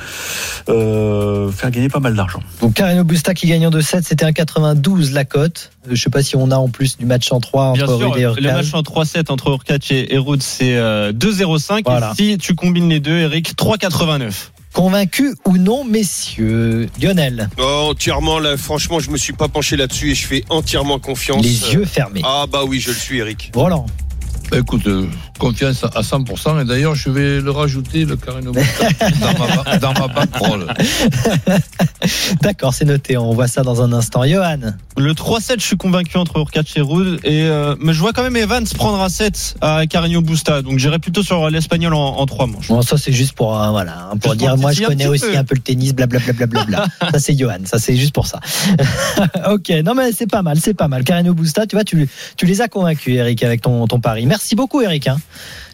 euh, 0.69 1.51
faire 1.51 1.73
gagner 1.73 1.89
pas 1.89 1.99
mal 1.99 2.15
d'argent. 2.15 2.39
Donc 2.61 2.75
Carino 2.75 3.03
Busta 3.03 3.35
qui 3.35 3.49
gagne 3.49 3.67
en 3.67 3.71
2-7, 3.71 4.03
c'était 4.05 4.25
un 4.25 4.33
92 4.33 5.11
la 5.11 5.25
cote. 5.25 5.73
Euh, 5.89 5.97
Je 5.97 6.01
sais 6.01 6.09
pas 6.09 6.23
si 6.23 6.37
on 6.37 6.53
a 6.53 6.57
en 6.57 6.69
plus 6.69 6.99
du 6.99 7.05
match 7.05 7.33
en 7.33 7.41
3 7.41 7.65
entre 7.65 7.85
Bien 7.85 7.99
sûr, 7.99 8.15
Rude 8.15 8.39
et 8.39 8.41
le 8.43 8.53
match 8.53 8.73
en 8.75 8.83
3-7 8.83 9.33
entre 9.33 9.49
Urkac 9.49 9.91
et 9.91 10.17
Ruud, 10.19 10.41
c'est 10.41 10.77
euh, 10.77 11.13
2-0-5. 11.13 11.83
Voilà. 11.85 12.13
Et 12.13 12.15
si 12.15 12.39
tu 12.39 12.55
combines 12.55 12.89
les 12.89 13.01
deux, 13.01 13.19
Eric, 13.19 13.57
3-89. 13.57 14.51
Convaincu 14.79 15.35
ou 15.45 15.57
non, 15.59 15.83
messieurs 15.83 16.89
Lionel, 17.03 17.51
Oh, 17.59 17.89
entièrement, 17.91 18.39
là, 18.39 18.57
franchement, 18.57 19.01
je 19.01 19.11
me 19.11 19.17
suis 19.17 19.33
pas 19.33 19.49
penché 19.49 19.77
là-dessus 19.77 20.13
et 20.13 20.15
je 20.15 20.25
fais 20.25 20.45
entièrement 20.51 21.01
confiance. 21.01 21.43
les 21.43 21.73
yeux 21.75 21.85
fermés. 21.85 22.23
Ah 22.25 22.45
bah 22.49 22.61
oui, 22.65 22.79
je 22.79 22.91
le 22.91 22.97
suis, 22.97 23.19
Eric. 23.19 23.51
Roland, 23.57 23.87
Écoute, 24.57 24.87
euh, 24.87 25.07
confiance 25.39 25.85
à 25.85 26.01
100%. 26.01 26.63
Et 26.63 26.65
d'ailleurs, 26.65 26.95
je 26.95 27.11
vais 27.11 27.41
le 27.41 27.51
rajouter, 27.51 28.05
le 28.05 28.17
Carino 28.17 28.53
Busta, 28.53 28.89
dans 29.81 29.93
ma, 29.93 30.07
ma 30.07 30.09
bankroll. 30.09 30.67
d'accord, 32.43 32.75
c'est 32.75 32.85
noté, 32.85 33.17
on 33.17 33.33
voit 33.35 33.49
ça 33.49 33.63
dans 33.63 33.83
un 33.83 33.93
instant. 33.93 34.25
Johan, 34.25 34.59
Le 34.97 35.13
3-7, 35.13 35.61
je 35.61 35.65
suis 35.65 35.77
convaincu 35.77 36.17
entre 36.17 36.39
Urkac 36.39 36.67
et 36.77 36.81
Ruud. 36.81 37.21
Et, 37.25 37.43
euh, 37.43 37.77
mais 37.81 37.93
je 37.93 38.01
vois 38.01 38.13
quand 38.13 38.23
même 38.23 38.37
Evans 38.37 38.65
prendre 38.77 39.01
un 39.01 39.09
7 39.09 39.57
à 39.61 39.87
Carino 39.87 40.23
Busta. 40.23 40.63
Donc 40.63 40.79
j'irai 40.79 40.99
plutôt 40.99 41.23
sur 41.23 41.51
l'Espagnol 41.51 41.95
en, 41.95 42.17
en 42.17 42.27
3 42.27 42.47
manches. 42.47 42.69
bon, 42.69 42.83
ça 42.83 42.97
c'est 42.97 43.13
juste 43.13 43.33
pour, 43.35 43.61
euh, 43.61 43.71
voilà, 43.71 44.09
hein, 44.13 44.17
pour 44.19 44.33
Juste 44.33 44.41
dire, 44.41 44.51
pour 44.53 44.61
moi 44.61 44.73
je 44.73 44.83
un 44.83 44.87
connais 44.87 45.07
aussi 45.07 45.27
peu. 45.27 45.37
un 45.37 45.45
peu 45.45 45.55
le 45.55 45.61
tennis, 45.61 45.95
blablabla. 45.95 46.33
Bla, 46.33 46.47
bla, 46.47 46.65
bla, 46.65 46.87
bla. 47.01 47.11
ça 47.13 47.19
c'est 47.19 47.39
Johan, 47.39 47.59
ça 47.65 47.79
c'est 47.79 47.97
juste 47.97 48.15
pour 48.15 48.27
ça. 48.27 48.41
ok, 49.51 49.71
non 49.85 49.95
mais 49.95 50.13
c'est 50.13 50.27
pas 50.31 50.43
mal, 50.43 50.59
c'est 50.61 50.75
pas 50.75 50.89
mal. 50.89 51.05
Carino 51.05 51.35
Busta, 51.35 51.67
tu 51.67 51.77
vois, 51.77 51.85
tu, 51.85 52.09
tu 52.37 52.47
les 52.47 52.61
as 52.61 52.69
convaincus, 52.69 53.17
Eric, 53.17 53.43
avec 53.43 53.61
ton, 53.63 53.87
ton 53.87 54.01
pari. 54.01 54.27
Merci 54.27 54.38
beaucoup, 54.55 54.81
Eric. 54.83 55.07
hein. 55.09 55.19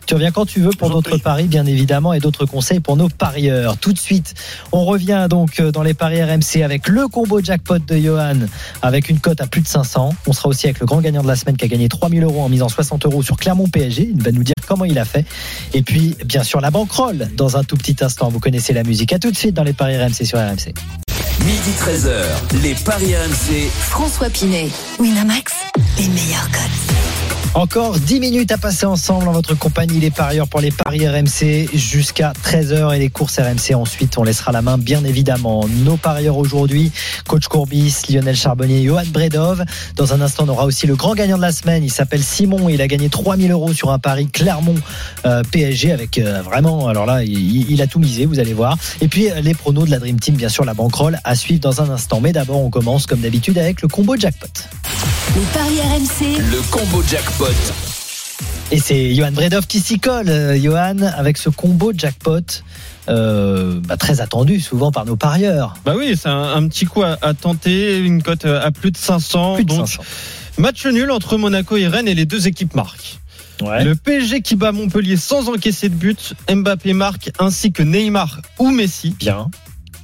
Tu 0.06 0.12
reviens 0.12 0.32
quand 0.32 0.44
tu 0.44 0.60
veux 0.60 0.68
pour 0.70 0.90
d'autres 0.90 1.16
paris, 1.16 1.44
bien 1.44 1.64
évidemment, 1.64 2.12
et 2.12 2.20
d'autres 2.20 2.44
conseils 2.44 2.80
pour 2.80 2.94
nos 2.96 3.08
parieurs. 3.08 3.78
Tout 3.78 3.94
de 3.94 3.98
suite, 3.98 4.34
on 4.70 4.84
revient 4.84 5.28
donc 5.30 5.60
euh, 5.60 5.72
dans 5.72 5.82
les 5.82 5.94
paris 5.94 6.22
RMC 6.22 6.62
avec 6.62 6.88
le 6.88 7.08
combo 7.08 7.40
jackpot 7.42 7.78
de 7.78 7.96
Johan, 7.96 8.36
avec 8.82 9.08
une 9.08 9.18
cote 9.18 9.40
à 9.40 9.46
plus 9.46 9.62
de 9.62 9.66
500. 9.66 10.14
On 10.26 10.32
sera 10.34 10.50
aussi 10.50 10.66
avec 10.66 10.80
le 10.80 10.84
grand 10.86 11.00
gagnant 11.00 11.22
de 11.22 11.28
la 11.28 11.36
semaine 11.36 11.56
qui 11.56 11.64
a 11.64 11.68
gagné 11.68 11.88
3000 11.88 12.22
euros 12.22 12.42
en 12.42 12.50
misant 12.50 12.68
60 12.68 13.06
euros 13.06 13.22
sur 13.22 13.38
Clermont 13.38 13.66
PSG. 13.66 14.10
Il 14.14 14.22
va 14.22 14.30
nous 14.30 14.44
dire 14.44 14.52
comment 14.66 14.84
il 14.84 14.98
a 14.98 15.06
fait. 15.06 15.24
Et 15.72 15.80
puis, 15.80 16.16
bien 16.26 16.42
sûr, 16.42 16.60
la 16.60 16.70
banquerolle 16.70 17.30
dans 17.34 17.56
un 17.56 17.64
tout 17.64 17.76
petit 17.76 17.96
instant. 18.02 18.28
Vous 18.28 18.40
connaissez 18.40 18.74
la 18.74 18.82
musique. 18.82 19.10
À 19.14 19.18
tout 19.18 19.30
de 19.30 19.36
suite 19.36 19.54
dans 19.54 19.64
les 19.64 19.72
paris 19.72 19.96
RMC 19.96 20.24
sur 20.26 20.38
RMC. 20.38 20.74
Midi 21.40 21.70
13h, 21.78 22.60
les 22.62 22.74
Paris 22.74 23.14
RMC. 23.16 23.68
François 23.70 24.28
Pinet, 24.28 24.68
Winamax, 24.98 25.52
les 25.98 26.08
meilleurs 26.08 26.50
codes. 26.50 27.13
Encore 27.54 28.00
10 28.00 28.18
minutes 28.18 28.50
à 28.50 28.58
passer 28.58 28.84
ensemble 28.84 29.28
en 29.28 29.32
votre 29.32 29.54
compagnie, 29.54 30.00
les 30.00 30.10
parieurs 30.10 30.48
pour 30.48 30.60
les 30.60 30.72
paris 30.72 31.06
RMC 31.08 31.68
jusqu'à 31.72 32.32
13h 32.44 32.92
et 32.96 32.98
les 32.98 33.10
courses 33.10 33.38
RMC. 33.38 33.76
Ensuite, 33.76 34.18
on 34.18 34.24
laissera 34.24 34.50
la 34.50 34.60
main, 34.60 34.76
bien 34.76 35.04
évidemment. 35.04 35.64
Nos 35.84 35.96
parieurs 35.96 36.36
aujourd'hui, 36.36 36.90
coach 37.28 37.46
Courbis, 37.46 37.94
Lionel 38.10 38.34
Charbonnier, 38.34 38.82
Johan 38.82 39.04
Bredov. 39.08 39.64
Dans 39.94 40.12
un 40.12 40.20
instant, 40.20 40.46
on 40.46 40.48
aura 40.48 40.64
aussi 40.64 40.88
le 40.88 40.96
grand 40.96 41.14
gagnant 41.14 41.36
de 41.36 41.42
la 41.42 41.52
semaine. 41.52 41.84
Il 41.84 41.92
s'appelle 41.92 42.24
Simon. 42.24 42.68
Il 42.68 42.82
a 42.82 42.88
gagné 42.88 43.08
3000 43.08 43.52
euros 43.52 43.72
sur 43.72 43.92
un 43.92 44.00
pari 44.00 44.26
Clermont 44.26 44.74
euh, 45.24 45.44
PSG 45.52 45.92
avec 45.92 46.18
euh, 46.18 46.42
vraiment, 46.42 46.88
alors 46.88 47.06
là, 47.06 47.22
il, 47.22 47.70
il 47.70 47.80
a 47.80 47.86
tout 47.86 48.00
misé, 48.00 48.26
vous 48.26 48.40
allez 48.40 48.52
voir. 48.52 48.76
Et 49.00 49.06
puis, 49.06 49.30
euh, 49.30 49.40
les 49.40 49.54
pronos 49.54 49.86
de 49.86 49.92
la 49.92 50.00
Dream 50.00 50.18
Team, 50.18 50.34
bien 50.34 50.48
sûr, 50.48 50.64
la 50.64 50.74
banquerolle 50.74 51.20
à 51.22 51.36
suivre 51.36 51.60
dans 51.60 51.80
un 51.80 51.88
instant. 51.88 52.20
Mais 52.20 52.32
d'abord, 52.32 52.60
on 52.60 52.70
commence 52.70 53.06
comme 53.06 53.20
d'habitude 53.20 53.58
avec 53.58 53.80
le 53.80 53.86
combo 53.86 54.16
jackpot. 54.16 54.48
Les 55.36 55.40
paris 55.52 55.80
RMC, 55.80 56.38
Le 56.50 56.62
combo 56.70 57.02
jackpot. 57.02 57.43
Et 58.70 58.78
c'est 58.78 59.14
Johan 59.14 59.32
Bredov 59.32 59.66
qui 59.66 59.80
s'y 59.80 59.98
colle, 60.00 60.28
euh, 60.28 60.58
Johan, 60.60 60.96
avec 61.16 61.36
ce 61.36 61.48
combo 61.50 61.92
jackpot. 61.96 62.40
euh, 63.08 63.80
bah, 63.86 63.96
très 63.98 64.20
attendu 64.22 64.60
souvent 64.60 64.90
par 64.90 65.04
nos 65.04 65.16
parieurs. 65.16 65.74
Bah 65.84 65.94
oui, 65.96 66.16
c'est 66.20 66.28
un, 66.30 66.54
un 66.54 66.66
petit 66.68 66.86
coup 66.86 67.02
à, 67.02 67.18
à 67.20 67.34
tenter, 67.34 67.98
une 67.98 68.22
cote 68.22 68.46
à 68.46 68.70
plus 68.70 68.90
de 68.90 68.96
500. 68.96 69.56
Plus 69.56 69.64
de 69.64 69.68
donc, 69.68 69.86
500. 69.88 70.02
match 70.58 70.86
nul 70.86 71.10
entre 71.10 71.36
Monaco 71.36 71.76
et 71.76 71.86
Rennes 71.86 72.08
et 72.08 72.14
les 72.14 72.24
deux 72.26 72.48
équipes 72.48 72.74
marquent. 72.74 73.18
Ouais. 73.60 73.84
Le 73.84 73.94
PSG 73.94 74.40
qui 74.40 74.56
bat 74.56 74.72
Montpellier 74.72 75.16
sans 75.16 75.48
encaisser 75.48 75.88
de 75.88 75.94
but, 75.94 76.34
Mbappé 76.52 76.92
marque 76.94 77.30
ainsi 77.38 77.70
que 77.72 77.82
Neymar 77.84 78.40
ou 78.58 78.70
Messi. 78.70 79.14
Bien. 79.18 79.50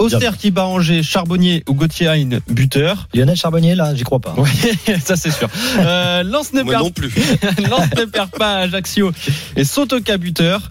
Auxerre 0.01 0.36
qui 0.36 0.51
bat 0.51 0.66
Angers, 0.66 1.03
Charbonnier 1.03 1.62
ou 1.68 1.74
Gauthier 1.74 2.09
Hein, 2.09 2.40
buteur. 2.48 3.09
Lionel 3.14 3.36
Charbonnier, 3.36 3.74
là, 3.74 3.94
j'y 3.94 4.03
crois 4.03 4.20
pas. 4.20 4.34
Ouais, 4.34 4.98
ça 5.05 5.16
c'est 5.16 5.30
sûr. 5.30 5.48
Euh, 5.78 6.22
Lens 6.22 6.53
ne 6.53 6.62
Moi 6.62 6.72
perd 6.72 6.84
non 6.84 6.90
plus. 6.90 7.09
Lens 7.70 7.88
ne 7.96 8.05
perd 8.05 8.30
pas 8.30 8.55
à 8.55 8.59
Ajaccio 8.61 9.12
et 9.57 9.64
Sotoka 9.64 10.16
buteur. 10.16 10.70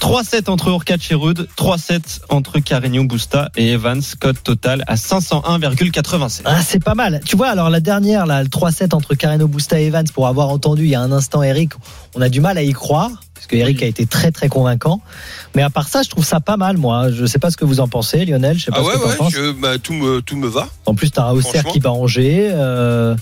3-7 0.00 0.48
entre 0.48 0.68
Urkac 0.68 1.10
et 1.10 1.14
Rude, 1.14 1.48
3-7 1.56 2.20
entre 2.28 2.60
Carignon 2.60 3.04
Busta 3.04 3.50
et 3.56 3.72
Evans, 3.72 4.00
code 4.20 4.40
total 4.42 4.84
à 4.86 4.94
501,87. 4.94 6.42
Ah, 6.44 6.60
c'est 6.64 6.82
pas 6.82 6.94
mal. 6.94 7.20
Tu 7.24 7.36
vois, 7.36 7.48
alors 7.48 7.68
la 7.68 7.80
dernière, 7.80 8.24
là, 8.24 8.42
le 8.42 8.48
3-7 8.48 8.94
entre 8.94 9.14
Carreno 9.16 9.48
Busta 9.48 9.80
et 9.80 9.86
Evans, 9.86 10.06
pour 10.14 10.28
avoir 10.28 10.50
entendu 10.50 10.84
il 10.84 10.90
y 10.90 10.94
a 10.94 11.00
un 11.00 11.10
instant 11.10 11.42
Eric, 11.42 11.72
on 12.14 12.20
a 12.20 12.28
du 12.28 12.40
mal 12.40 12.58
à 12.58 12.62
y 12.62 12.72
croire, 12.72 13.10
parce 13.38 13.46
que 13.46 13.56
Eric 13.56 13.82
a 13.82 13.86
été 13.86 14.04
très 14.06 14.30
très 14.32 14.48
convaincant. 14.48 15.00
Mais 15.54 15.62
à 15.62 15.70
part 15.70 15.88
ça, 15.88 16.02
je 16.02 16.08
trouve 16.10 16.24
ça 16.24 16.40
pas 16.40 16.56
mal, 16.56 16.76
moi. 16.76 17.10
Je 17.10 17.24
sais 17.26 17.38
pas 17.38 17.50
ce 17.50 17.56
que 17.56 17.64
vous 17.64 17.80
en 17.80 17.88
pensez, 17.88 18.24
Lionel. 18.24 18.58
Je 18.58 18.64
sais 18.66 18.70
pas 18.70 18.78
Ah 18.80 18.82
ce 18.84 18.88
ouais, 18.88 19.02
que 19.02 19.08
ouais, 19.08 19.16
penses. 19.16 19.32
je- 19.32 19.52
bah, 19.52 19.78
tout, 19.78 19.94
me, 19.94 20.20
tout 20.20 20.36
me 20.36 20.48
va. 20.48 20.68
En 20.86 20.94
plus, 20.94 21.10
t'as 21.10 21.30
Auxerre 21.32 21.52
Franchement. 21.62 21.72
qui 21.72 21.80
bat 21.80 21.90
Angers. 21.92 22.50
euh, 22.52 23.14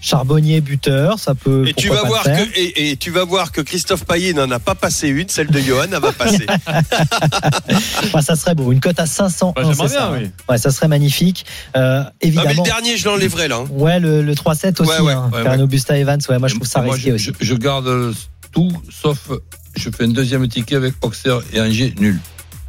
Charbonnier 0.00 0.60
buteur, 0.60 1.18
ça 1.18 1.34
peut. 1.34 1.66
Et 1.66 1.74
tu, 1.74 1.88
vas 1.88 2.04
voir 2.04 2.22
que, 2.22 2.30
et, 2.56 2.90
et 2.92 2.96
tu 2.96 3.10
vas 3.10 3.24
voir 3.24 3.50
que 3.50 3.60
Christophe 3.60 4.04
Payet 4.04 4.32
n'en 4.32 4.48
a 4.52 4.60
pas 4.60 4.76
passé 4.76 5.08
une, 5.08 5.28
celle 5.28 5.48
de 5.48 5.58
Johan, 5.58 5.86
elle 5.92 5.98
va 6.00 6.12
passer. 6.12 6.46
Enfin, 8.04 8.20
ça 8.22 8.36
serait 8.36 8.54
beau. 8.54 8.70
Une 8.72 8.78
cote 8.80 9.00
à 9.00 9.06
500. 9.06 9.54
Bah, 9.56 9.62
j'aimerais 9.64 9.88
bien, 9.88 10.10
oui. 10.12 10.30
Ouais, 10.48 10.58
ça 10.58 10.70
serait 10.70 10.88
magnifique. 10.88 11.44
Euh, 11.76 12.02
Ah, 12.04 12.12
mais 12.22 12.28
évidemment. 12.28 12.62
le 12.62 12.62
dernier, 12.62 12.96
je 12.96 13.04
l'enlèverai 13.08 13.48
là. 13.48 13.56
hein. 13.56 13.66
Ouais, 13.70 13.98
le, 14.00 14.22
le 14.22 14.34
3-7 14.34 14.80
aussi. 14.80 14.90
Ouais, 14.90 15.00
ouais, 15.00 15.12
hein. 15.12 15.30
ouais, 15.32 15.42
Carreno 15.42 15.62
ouais. 15.64 15.68
Busta 15.68 15.98
Evans. 15.98 16.20
Ouais, 16.28 16.38
moi 16.38 16.48
je 16.48 16.54
trouve 16.54 16.66
ça 16.68 16.80
Moi, 16.82 16.94
risqué 16.94 17.10
je, 17.10 17.14
aussi. 17.16 17.32
je- 17.40 17.44
je 17.46 17.54
garde 17.54 18.14
tout, 18.52 18.70
sauf 18.90 19.30
je 19.76 19.90
fais 19.90 20.04
un 20.04 20.08
deuxième 20.08 20.46
ticket 20.48 20.76
avec 20.76 20.94
Auxerre 21.02 21.40
et 21.52 21.60
Angers 21.60 21.94
nul. 22.00 22.18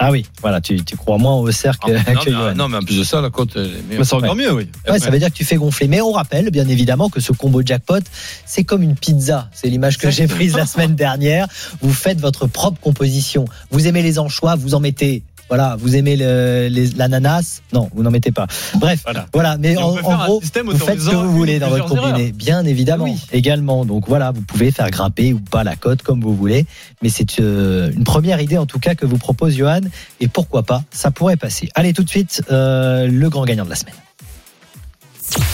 Ah 0.01 0.11
oui, 0.11 0.25
voilà, 0.39 0.61
tu, 0.61 0.81
tu 0.85 0.95
crois 0.95 1.17
moins 1.17 1.35
au 1.35 1.51
cercle 1.51 1.91
que, 1.91 1.97
Ah, 2.07 2.13
non, 2.13 2.21
que 2.21 2.29
mais, 2.29 2.35
Johan. 2.35 2.55
non, 2.55 2.69
mais 2.69 2.77
en 2.77 2.81
plus 2.83 2.97
de 2.99 3.03
ça, 3.03 3.19
la 3.19 3.29
cote 3.29 3.49
elle 3.55 3.63
est 3.63 3.65
meilleure. 3.65 3.83
Mais 3.99 4.03
c'est 4.05 4.13
encore 4.15 4.35
mieux, 4.35 4.53
oui. 4.53 4.69
Ouais, 4.89 4.97
ça 4.97 5.09
veut 5.09 5.19
dire 5.19 5.27
que 5.27 5.33
tu 5.35 5.43
fais 5.43 5.57
gonfler. 5.57 5.89
Mais 5.89 5.99
on 5.99 6.13
rappelle, 6.13 6.49
bien 6.51 6.69
évidemment, 6.69 7.09
que 7.09 7.19
ce 7.19 7.33
combo 7.33 7.61
jackpot, 7.65 7.99
c'est 8.45 8.63
comme 8.63 8.81
une 8.81 8.95
pizza. 8.95 9.49
C'est 9.51 9.67
l'image 9.67 9.97
que 9.97 10.09
j'ai 10.09 10.25
prise 10.27 10.55
la 10.55 10.65
semaine 10.65 10.95
dernière. 10.95 11.47
Vous 11.81 11.91
faites 11.91 12.21
votre 12.21 12.47
propre 12.47 12.79
composition. 12.79 13.43
Vous 13.71 13.87
aimez 13.87 14.01
les 14.01 14.19
anchois, 14.19 14.55
vous 14.55 14.73
en 14.73 14.79
mettez. 14.79 15.21
Voilà, 15.49 15.75
vous 15.79 15.95
aimez 15.95 16.15
le- 16.15 16.69
l'ananas 16.95 17.61
Non, 17.73 17.89
vous 17.93 18.03
n'en 18.03 18.11
mettez 18.11 18.31
pas. 18.31 18.47
Bref, 18.75 19.01
voilà. 19.03 19.25
Voilà. 19.33 19.57
mais 19.57 19.75
en, 19.77 19.95
gros, 19.95 20.39
vous 20.39 20.77
faites 20.77 20.99
ce 21.01 21.09
que 21.09 21.15
vous 21.15 21.31
voulez 21.31 21.57
dans 21.59 21.69
votre 21.69 21.87
combiné. 21.87 22.07
erreurs. 22.25 22.33
Bien 22.35 22.65
évidemment, 22.65 23.05
Oui. 23.05 23.19
également. 23.31 23.83
Donc 23.85 24.07
voilà, 24.07 24.31
vous 24.31 24.41
pouvez 24.41 24.71
faire 24.71 24.89
grimper 24.91 25.33
ou 25.33 25.39
pas 25.39 25.63
la 25.63 25.75
cote 25.75 26.03
comme 26.03 26.21
vous 26.21 26.35
voulez. 26.35 26.65
Mais 27.01 27.09
c'est 27.09 27.39
euh, 27.39 27.91
une 27.95 28.03
première 28.03 28.39
idée 28.41 28.57
en 28.57 28.65
tout 28.67 28.79
cas 28.79 28.93
que 28.95 29.05
vous 29.07 29.17
propose 29.17 29.55
Johan. 29.55 29.81
Et 30.19 30.27
pourquoi 30.27 30.63
pas, 30.63 30.83
ça 30.91 31.09
pourrait 31.11 31.37
passer. 31.37 31.69
Allez, 31.75 31.93
tout 31.93 32.03
de 32.03 32.09
suite, 32.09 32.43
euh, 32.51 33.07
le 33.07 33.29
grand 33.29 33.45
gagnant 33.45 33.65
de 33.65 33.69
la 33.71 33.75
semaine. 33.75 33.95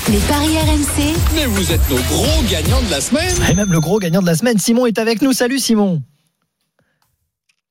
les 0.10 0.20
paris 0.20 0.58
RMC, 0.58 1.14
Mais 1.36 1.46
vous 1.46 1.72
êtes 1.72 1.90
nos 1.90 1.96
gros 1.98 2.44
gagnants 2.52 2.82
de 2.82 2.92
la 2.92 3.00
semaine. 3.02 3.34
Et 3.50 3.54
même 3.54 3.72
le 3.72 3.80
gros 3.80 4.00
gagnant 4.00 4.22
de 4.22 4.28
la 4.28 4.36
semaine, 4.36 4.58
Simon 4.60 4.86
est 4.88 5.00
avec 5.00 5.22
nous. 5.22 5.32
Salut 5.34 5.60
Simon. 5.60 6.02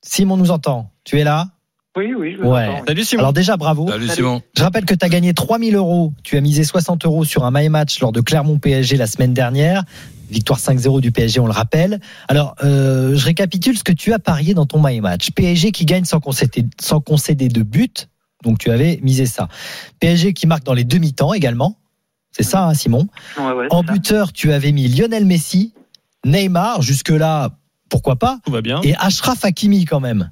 Simon 0.03 0.37
nous 0.37 0.51
entend. 0.51 0.91
Tu 1.05 1.19
es 1.21 1.25
là? 1.25 1.49
Oui, 1.97 2.13
oui, 2.19 2.35
je 2.37 2.43
vous 2.43 2.49
Ouais. 2.51 2.67
entends. 2.69 2.85
Salut 2.89 3.05
Simon. 3.05 3.21
Alors 3.21 3.33
déjà 3.33 3.57
bravo. 3.57 3.89
Salut 3.89 4.09
Simon. 4.09 4.43
Je 4.57 4.63
rappelle 4.63 4.85
que 4.85 4.95
tu 4.95 5.05
as 5.05 5.09
gagné 5.09 5.33
3000 5.33 5.77
euros. 5.77 6.13
Tu 6.25 6.37
as 6.37 6.41
misé 6.41 6.65
60 6.65 7.05
euros 7.05 7.25
sur 7.25 7.45
un 7.45 7.51
my 7.53 7.69
match 7.69 8.01
lors 8.01 8.11
de 8.11 8.21
Clermont 8.21 8.59
PSG 8.59 8.97
la 8.97 9.07
semaine 9.07 9.33
dernière. 9.33 9.85
Victoire 10.31 10.59
5-0 10.59 11.01
du 11.01 11.13
PSG, 11.13 11.39
on 11.39 11.47
le 11.47 11.53
rappelle. 11.53 12.01
Alors, 12.29 12.57
euh, 12.65 13.15
je 13.15 13.25
récapitule 13.27 13.79
ce 13.79 13.85
que 13.85 13.93
tu 13.93 14.13
as 14.13 14.19
parié 14.19 14.55
dans 14.55 14.67
ton 14.67 14.83
my 14.85 15.01
match. 15.01 15.31
PSG 15.31 15.71
qui 15.71 15.85
gagne 15.85 16.05
sans 16.05 16.19
concéder, 16.19 16.65
sans 16.81 17.01
concéder 17.01 17.49
de 17.49 17.63
but. 17.63 18.09
Donc 18.43 18.59
tu 18.59 18.71
avais 18.71 18.99
misé 19.03 19.27
ça. 19.27 19.49
PSG 20.01 20.33
qui 20.33 20.47
marque 20.49 20.65
dans 20.65 20.75
les 20.75 20.85
demi-temps 20.85 21.33
également. 21.35 21.79
C'est 22.33 22.43
ça, 22.43 22.67
hein, 22.67 22.75
Simon. 22.75 23.07
Ouais, 23.39 23.53
ouais, 23.53 23.67
En 23.71 23.85
ça. 23.85 23.93
buteur, 23.93 24.33
tu 24.33 24.51
avais 24.53 24.73
mis 24.73 24.89
Lionel 24.89 25.25
Messi, 25.25 25.73
Neymar, 26.27 26.83
jusque-là, 26.83 27.51
pourquoi 27.89 28.17
pas, 28.17 28.41
Tout 28.45 28.51
va 28.51 28.61
bien. 28.63 28.81
et 28.83 28.97
Ashraf 28.97 29.45
Hakimi 29.45 29.85
quand 29.85 30.01
même. 30.01 30.31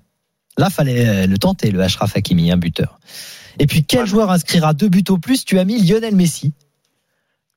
Là, 0.58 0.70
fallait 0.70 1.08
euh, 1.08 1.26
le 1.26 1.38
tenter, 1.38 1.70
le 1.70 1.80
Ashraf 1.80 2.16
Hakimi, 2.16 2.50
un 2.52 2.56
buteur. 2.56 2.98
Et 3.58 3.66
puis, 3.66 3.84
quel 3.84 4.06
joueur 4.06 4.30
inscrira 4.30 4.74
deux 4.74 4.88
buts 4.88 5.04
au 5.08 5.18
plus? 5.18 5.44
Tu 5.44 5.58
as 5.58 5.64
mis 5.64 5.80
Lionel 5.82 6.14
Messi. 6.16 6.52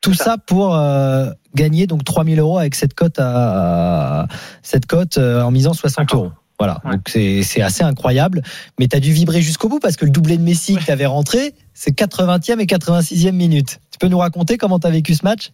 Tout 0.02 0.14
ça 0.14 0.38
pour 0.38 0.76
euh, 0.76 1.30
gagner 1.56 1.88
donc 1.88 2.04
3000 2.04 2.40
euros 2.40 2.60
avec 2.60 2.76
cette 2.76 2.94
cote 2.94 3.18
à 3.20 4.28
cette 4.62 4.86
cote 4.86 5.18
euh, 5.18 5.42
en 5.42 5.52
misant 5.52 5.74
60 5.74 6.06
D'accord. 6.06 6.24
euros. 6.26 6.32
Voilà, 6.60 6.80
Ouais. 6.86 6.92
donc 6.92 7.10
c'est 7.10 7.62
assez 7.62 7.84
incroyable. 7.84 8.42
Mais 8.80 8.88
tu 8.88 8.96
as 8.96 9.00
dû 9.02 9.12
vibrer 9.12 9.42
jusqu'au 9.42 9.68
bout 9.68 9.80
parce 9.80 9.98
que 9.98 10.06
le 10.06 10.12
doublé 10.12 10.38
de 10.38 10.44
Messi 10.44 10.76
que 10.78 10.84
tu 10.84 10.92
avais 10.92 11.06
rentré, 11.06 11.54
c'est 11.74 11.92
80e 11.92 12.60
et 12.60 12.66
86e 12.66 13.32
minute. 13.34 13.80
Tu 13.92 13.98
peux 14.00 14.08
nous 14.08 14.20
raconter 14.20 14.58
comment 14.58 14.80
tu 14.80 14.88
as 14.88 14.92
vécu 14.92 15.16
ce 15.16 15.26
match? 15.26 15.52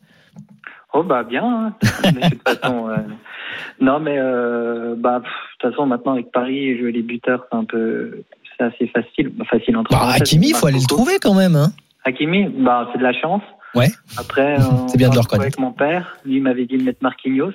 Oh 0.93 1.03
bah 1.03 1.23
bien. 1.23 1.43
hein. 1.43 1.75
De 2.11 2.29
toute 2.29 2.43
façon, 2.47 2.87
euh, 2.89 2.97
Non, 3.79 3.99
mais 3.99 4.15
euh, 4.17 4.95
bah, 4.97 5.19
de 5.19 5.25
toute 5.59 5.71
façon, 5.71 5.85
maintenant 5.85 6.13
avec 6.13 6.31
Paris, 6.31 6.77
jouer 6.79 6.91
les 6.91 7.01
buteurs, 7.01 7.45
c'est 7.51 7.57
un 7.57 7.65
peu, 7.65 8.23
c'est 8.57 8.63
assez 8.65 8.87
facile, 8.87 9.29
bah, 9.29 9.45
facile 9.49 9.77
entre. 9.77 9.91
Bah, 9.91 10.11
Hakimi, 10.15 10.49
il 10.49 10.55
faut 10.55 10.67
aller 10.67 10.79
le 10.79 10.87
trouver 10.87 11.13
quand 11.21 11.33
même. 11.33 11.55
Hein. 11.55 11.71
Hakimi, 12.05 12.45
bah, 12.49 12.89
c'est 12.91 12.99
de 12.99 13.03
la 13.03 13.13
chance. 13.13 13.43
Ouais. 13.75 13.87
Après, 14.17 14.57
C'est 14.87 14.97
bien 14.97 15.09
de 15.09 15.15
le 15.15 15.21
reconnaître. 15.21 15.43
Avec 15.45 15.59
mon 15.59 15.71
père, 15.71 16.17
lui 16.25 16.37
il 16.37 16.43
m'avait 16.43 16.65
dit 16.65 16.77
de 16.77 16.83
mettre 16.83 16.99
Marquinhos. 17.01 17.53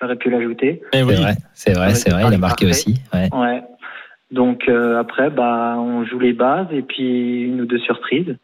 J'aurais 0.00 0.16
pu 0.16 0.30
l'ajouter. 0.30 0.80
Eh 0.92 0.98
C'est 0.98 1.02
oui. 1.02 1.14
vrai, 1.16 1.34
c'est 1.54 1.72
vrai, 1.72 1.86
Ouais, 1.88 1.94
c'est 1.94 2.10
vrai. 2.10 2.22
Il 2.28 2.34
a 2.34 2.38
marqué 2.38 2.66
parfait. 2.66 2.80
aussi. 2.80 3.00
Ouais. 3.12 3.28
Ouais. 3.34 3.62
Donc 4.30 4.68
euh, 4.68 5.00
après, 5.00 5.30
bah, 5.30 5.74
on 5.78 6.04
joue 6.04 6.18
les 6.20 6.32
bases 6.34 6.68
et 6.70 6.82
puis 6.82 7.42
une 7.42 7.62
ou 7.62 7.66
deux 7.66 7.78
surprises. 7.80 8.36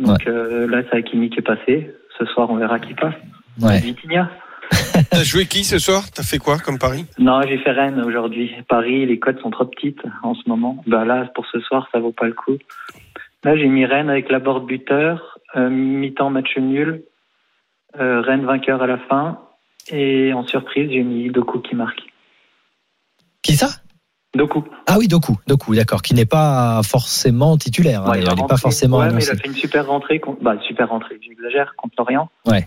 Donc 0.00 0.26
euh, 0.26 0.66
là, 0.66 0.82
c'est 0.90 0.96
Hakimi 0.98 1.30
qui 1.30 1.38
est 1.38 1.42
passé. 1.42 1.94
Ce 2.18 2.24
soir, 2.26 2.48
on 2.50 2.56
verra 2.56 2.80
qui 2.80 2.94
passe. 2.94 3.14
Ouais. 3.60 3.78
Vitinha. 3.78 4.28
T'as 5.10 5.22
joué 5.24 5.46
qui 5.46 5.64
ce 5.64 5.78
soir? 5.78 6.10
T'as 6.10 6.22
fait 6.22 6.38
quoi 6.38 6.58
comme 6.58 6.78
pari 6.78 7.06
Non, 7.18 7.40
j'ai 7.42 7.58
fait 7.58 7.70
Rennes 7.72 8.00
aujourd'hui. 8.04 8.52
Paris, 8.68 9.06
les 9.06 9.18
cotes 9.18 9.40
sont 9.40 9.50
trop 9.50 9.64
petites 9.64 10.00
en 10.22 10.34
ce 10.34 10.48
moment. 10.48 10.82
Bah 10.86 11.04
là, 11.04 11.30
pour 11.34 11.46
ce 11.46 11.60
soir, 11.60 11.88
ça 11.92 11.98
vaut 12.00 12.12
pas 12.12 12.26
le 12.26 12.32
coup. 12.32 12.56
Là, 13.44 13.56
j'ai 13.56 13.66
mis 13.68 13.84
Rennes 13.84 14.10
avec 14.10 14.30
la 14.30 14.38
board 14.38 14.66
buteur, 14.66 15.38
euh, 15.56 15.68
mi-temps 15.68 16.30
match 16.30 16.56
nul, 16.56 17.04
euh, 18.00 18.20
Rennes 18.22 18.44
vainqueur 18.46 18.82
à 18.82 18.86
la 18.86 18.98
fin, 18.98 19.38
et 19.90 20.32
en 20.32 20.46
surprise, 20.46 20.90
j'ai 20.90 21.02
mis 21.02 21.28
Doku 21.30 21.60
qui 21.60 21.74
marque. 21.76 22.00
Qui 23.42 23.54
ça? 23.56 23.68
Doku. 24.34 24.64
Ah 24.88 24.96
oui, 24.98 25.06
Doku, 25.06 25.36
Doku, 25.46 25.74
d'accord, 25.76 26.02
qui 26.02 26.14
n'est 26.14 26.26
pas 26.26 26.80
forcément 26.82 27.56
titulaire. 27.56 28.02
hein, 28.04 28.10
Ouais, 28.10 28.20
il 28.22 28.28
n'est 28.28 28.46
pas 28.48 28.56
forcément 28.56 28.96
Ouais, 28.98 29.04
mais 29.06 29.10
annoncé. 29.12 29.28
il 29.32 29.36
a 29.36 29.36
fait 29.42 29.48
une 29.48 29.54
super 29.54 29.86
rentrée. 29.86 30.18
Contre... 30.18 30.42
Bah, 30.42 30.56
super 30.66 30.88
rentrée, 30.88 31.20
j'exagère, 31.22 31.74
contre 31.76 31.94
Lorient. 31.98 32.28
Ouais. 32.46 32.66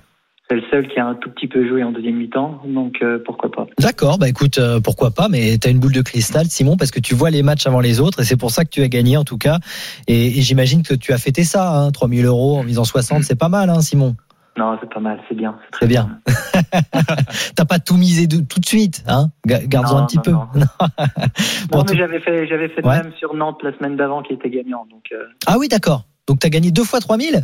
C'est 0.49 0.55
le 0.55 0.63
seul 0.71 0.87
qui 0.87 0.97
a 0.97 1.05
un 1.05 1.15
tout 1.15 1.29
petit 1.29 1.47
peu 1.47 1.67
joué 1.67 1.83
en 1.83 1.91
deuxième 1.91 2.15
mi-temps, 2.15 2.61
donc 2.65 2.99
euh, 3.01 3.19
pourquoi 3.25 3.51
pas. 3.51 3.67
D'accord, 3.79 4.17
bah 4.17 4.29
écoute, 4.29 4.57
euh, 4.59 4.79
pourquoi 4.79 5.11
pas, 5.11 5.27
mais 5.27 5.57
tu 5.57 5.67
as 5.67 5.71
une 5.71 5.79
boule 5.79 5.91
de 5.91 6.01
cristal, 6.01 6.45
Simon, 6.47 6.77
parce 6.77 6.89
que 6.91 7.01
tu 7.01 7.15
vois 7.15 7.29
les 7.31 7.43
matchs 7.43 7.67
avant 7.67 7.81
les 7.81 7.99
autres, 7.99 8.21
et 8.21 8.23
c'est 8.23 8.37
pour 8.37 8.51
ça 8.51 8.63
que 8.63 8.69
tu 8.69 8.81
as 8.81 8.87
gagné 8.87 9.17
en 9.17 9.25
tout 9.25 9.37
cas. 9.37 9.57
Et, 10.07 10.27
et 10.27 10.41
j'imagine 10.41 10.83
que 10.83 10.93
tu 10.93 11.11
as 11.11 11.17
fêté 11.17 11.43
ça, 11.43 11.69
hein, 11.77 11.91
3000 11.91 12.25
euros 12.25 12.57
en 12.59 12.63
misant 12.63 12.85
60, 12.85 13.23
c'est 13.23 13.35
pas 13.37 13.49
mal, 13.49 13.69
hein, 13.69 13.81
Simon. 13.81 14.15
Non, 14.57 14.77
c'est 14.81 14.89
pas 14.89 15.01
mal, 15.01 15.19
c'est 15.29 15.35
bien. 15.35 15.55
C'est 15.79 15.85
bien. 15.87 16.19
T'as 17.55 17.65
pas 17.65 17.77
tout 17.79 17.95
misé 17.95 18.25
de- 18.25 18.41
tout 18.41 18.59
de 18.59 18.65
suite, 18.65 19.03
hein 19.07 19.27
Ga- 19.45 19.65
Garde-en 19.65 19.97
Non, 19.97 20.03
un 20.03 20.05
petit 20.07 20.17
non, 20.17 20.23
peu. 20.23 20.31
non. 20.31 20.65
Bon, 21.69 21.77
Non, 21.79 21.83
tout- 21.83 21.93
mais 21.93 21.99
j'avais 21.99 22.19
fait, 22.21 22.47
j'avais 22.47 22.69
fait 22.69 22.83
Ouais. 22.85 23.03
même 23.03 23.11
sur 23.19 23.35
Nantes 23.35 23.59
la 23.63 23.75
semaine 23.77 23.97
d'avant 23.97 24.23
qui 24.23 24.33
était 24.33 24.49
gagnant, 24.49 24.87
donc 24.89 25.03
euh, 25.11 25.23
Ah 25.45 25.57
oui, 25.59 25.67
d'accord. 25.67 26.05
Donc 26.27 26.39
t'as 26.39 26.49
gagné 26.49 26.71
deux 26.71 26.83
fois 26.85 26.99
3000 27.01 27.43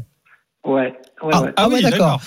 ouais, 0.65 0.71
ouais, 0.71 0.93
ah, 1.33 1.41
ouais. 1.41 1.53
ah 1.57 1.69
ouais, 1.69 1.81
d'accord. 1.81 2.21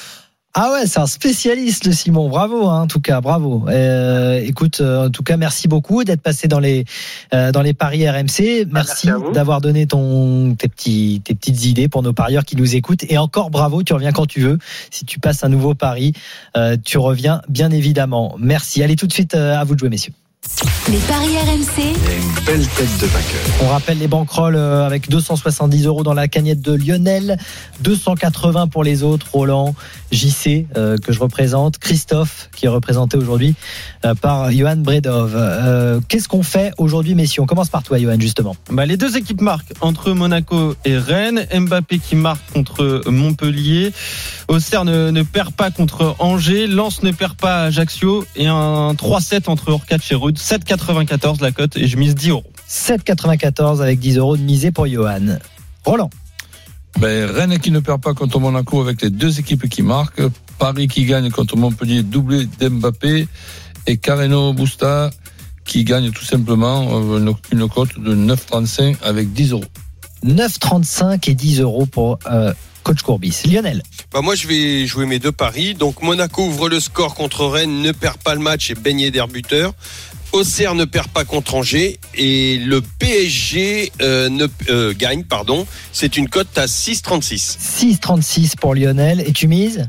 Ah 0.58 0.72
ouais, 0.72 0.86
c'est 0.86 1.00
un 1.00 1.06
spécialiste, 1.06 1.84
le 1.84 1.92
Simon. 1.92 2.30
Bravo, 2.30 2.66
hein, 2.66 2.80
en 2.80 2.86
tout 2.86 3.02
cas, 3.02 3.20
bravo. 3.20 3.66
Euh, 3.68 4.40
écoute, 4.42 4.80
euh, 4.80 5.08
en 5.08 5.10
tout 5.10 5.22
cas, 5.22 5.36
merci 5.36 5.68
beaucoup 5.68 6.02
d'être 6.02 6.22
passé 6.22 6.48
dans 6.48 6.60
les 6.60 6.86
euh, 7.34 7.52
dans 7.52 7.60
les 7.60 7.74
paris 7.74 8.08
RMC. 8.08 8.64
Merci, 8.72 9.10
d'avoir 9.34 9.60
donné 9.60 9.86
ton 9.86 10.54
tes 10.54 10.68
petits 10.68 11.20
tes 11.22 11.34
petites 11.34 11.66
idées 11.66 11.88
pour 11.90 12.02
nos 12.02 12.14
parieurs 12.14 12.46
qui 12.46 12.56
nous 12.56 12.74
écoutent. 12.74 13.04
Et 13.10 13.18
encore 13.18 13.50
bravo, 13.50 13.82
tu 13.82 13.92
reviens 13.92 14.12
quand 14.12 14.24
tu 14.24 14.40
veux. 14.40 14.58
Si 14.90 15.04
tu 15.04 15.20
passes 15.20 15.44
un 15.44 15.50
nouveau 15.50 15.74
pari, 15.74 16.14
euh, 16.56 16.78
tu 16.82 16.96
reviens 16.96 17.42
bien 17.50 17.70
évidemment. 17.70 18.34
Merci. 18.38 18.82
Allez 18.82 18.96
tout 18.96 19.06
de 19.06 19.12
suite 19.12 19.34
euh, 19.34 19.58
à 19.58 19.64
vous 19.64 19.74
de 19.74 19.80
jouer, 19.80 19.90
messieurs. 19.90 20.14
Les 20.88 20.98
paris 20.98 21.36
RMC. 21.36 21.78
Il 21.78 21.84
y 21.84 22.12
a 22.12 22.16
une 22.16 22.44
belle 22.46 22.66
tête 22.68 23.00
de 23.00 23.06
vainqueur. 23.06 23.40
On 23.62 23.68
rappelle 23.68 23.98
les 23.98 24.06
banquerolles 24.06 24.54
euh, 24.54 24.86
avec 24.86 25.08
270 25.10 25.86
euros 25.86 26.04
dans 26.04 26.14
la 26.14 26.28
cagnotte 26.28 26.60
de 26.60 26.72
Lionel, 26.72 27.36
280 27.80 28.68
pour 28.68 28.84
les 28.84 29.02
autres, 29.02 29.26
Roland, 29.32 29.74
JC 30.12 30.66
euh, 30.76 30.96
que 30.98 31.12
je 31.12 31.18
représente, 31.18 31.78
Christophe 31.78 32.48
qui 32.54 32.66
est 32.66 32.68
représenté 32.68 33.16
aujourd'hui 33.16 33.54
euh, 34.04 34.14
par 34.14 34.50
Johan 34.52 34.76
Bredov. 34.76 35.34
Euh, 35.34 36.00
Qu'est-ce 36.08 36.28
qu'on 36.28 36.42
fait 36.42 36.72
aujourd'hui, 36.78 37.14
messieurs? 37.14 37.42
On 37.42 37.46
commence 37.46 37.68
par 37.68 37.82
toi, 37.82 37.98
Johan, 37.98 38.20
justement. 38.20 38.56
Bah, 38.70 38.86
les 38.86 38.96
deux 38.96 39.16
équipes 39.16 39.40
marquent 39.40 39.72
entre 39.80 40.12
Monaco 40.12 40.74
et 40.84 40.96
Rennes. 40.96 41.46
Mbappé 41.52 41.98
qui 41.98 42.14
marque 42.14 42.52
contre 42.52 43.02
Montpellier. 43.06 43.92
Auxerre 44.48 44.84
ne, 44.84 45.10
ne 45.10 45.22
perd 45.22 45.52
pas 45.52 45.70
contre 45.70 46.14
Angers. 46.20 46.68
Lens 46.68 47.02
ne 47.02 47.10
perd 47.10 47.34
pas 47.34 47.62
à 47.62 47.64
Ajaccio. 47.64 48.24
Et 48.36 48.46
un 48.46 48.92
3-7 48.92 49.50
entre 49.50 49.70
Orcatch 49.70 50.12
et 50.12 50.14
Rude. 50.36 50.62
7,94 50.62 51.42
la 51.42 51.52
cote 51.52 51.76
et 51.76 51.86
je 51.86 51.96
mise 51.96 52.14
10 52.14 52.30
euros. 52.30 52.44
7,94 52.68 53.82
avec 53.82 53.98
10 53.98 54.18
euros 54.18 54.36
de 54.36 54.42
misée 54.42 54.70
pour 54.70 54.86
Johan. 54.86 55.38
Roland. 55.84 56.10
Ben, 56.98 57.30
Rennes 57.30 57.58
qui 57.58 57.70
ne 57.70 57.80
perd 57.80 58.00
pas 58.00 58.14
contre 58.14 58.40
Monaco 58.40 58.80
avec 58.80 59.02
les 59.02 59.10
deux 59.10 59.38
équipes 59.38 59.68
qui 59.68 59.82
marquent. 59.82 60.22
Paris 60.58 60.88
qui 60.88 61.04
gagne 61.04 61.30
contre 61.30 61.56
Montpellier, 61.56 62.02
doublé 62.02 62.46
d'Mbappé. 62.58 63.28
Et 63.86 63.98
Carreno 63.98 64.52
Busta 64.52 65.10
qui 65.64 65.84
gagne 65.84 66.10
tout 66.10 66.24
simplement 66.24 66.88
euh, 66.92 67.18
une, 67.18 67.34
une 67.52 67.68
cote 67.68 67.98
de 67.98 68.14
9,35 68.14 68.96
avec 69.02 69.32
10 69.32 69.52
euros. 69.52 69.64
9,35 70.24 71.30
et 71.30 71.34
10 71.34 71.60
euros 71.60 71.86
pour 71.86 72.18
euh, 72.26 72.52
coach 72.82 73.02
Courbis. 73.02 73.42
Lionel. 73.50 73.82
Bah 74.12 74.22
moi 74.22 74.34
je 74.34 74.46
vais 74.46 74.86
jouer 74.86 75.06
mes 75.06 75.18
deux 75.18 75.32
paris. 75.32 75.74
Donc 75.74 76.02
Monaco 76.02 76.46
ouvre 76.46 76.68
le 76.68 76.80
score 76.80 77.14
contre 77.14 77.46
Rennes, 77.46 77.82
ne 77.82 77.92
perd 77.92 78.16
pas 78.18 78.34
le 78.34 78.40
match 78.40 78.70
et 78.70 78.74
baigné 78.74 79.10
d'air 79.10 79.28
buteur. 79.28 79.74
Auxerre 80.32 80.74
ne 80.74 80.84
perd 80.84 81.08
pas 81.08 81.24
contre 81.24 81.54
Angers 81.54 81.98
et 82.14 82.58
le 82.58 82.80
PSG 82.82 83.92
euh, 84.02 84.28
ne, 84.28 84.46
euh, 84.68 84.92
gagne, 84.96 85.24
pardon. 85.24 85.66
C'est 85.92 86.16
une 86.16 86.28
cote 86.28 86.56
à 86.58 86.66
6,36. 86.66 87.56
6,36 88.00 88.56
pour 88.56 88.74
Lionel. 88.74 89.20
Et 89.26 89.32
tu 89.32 89.48
mises 89.48 89.88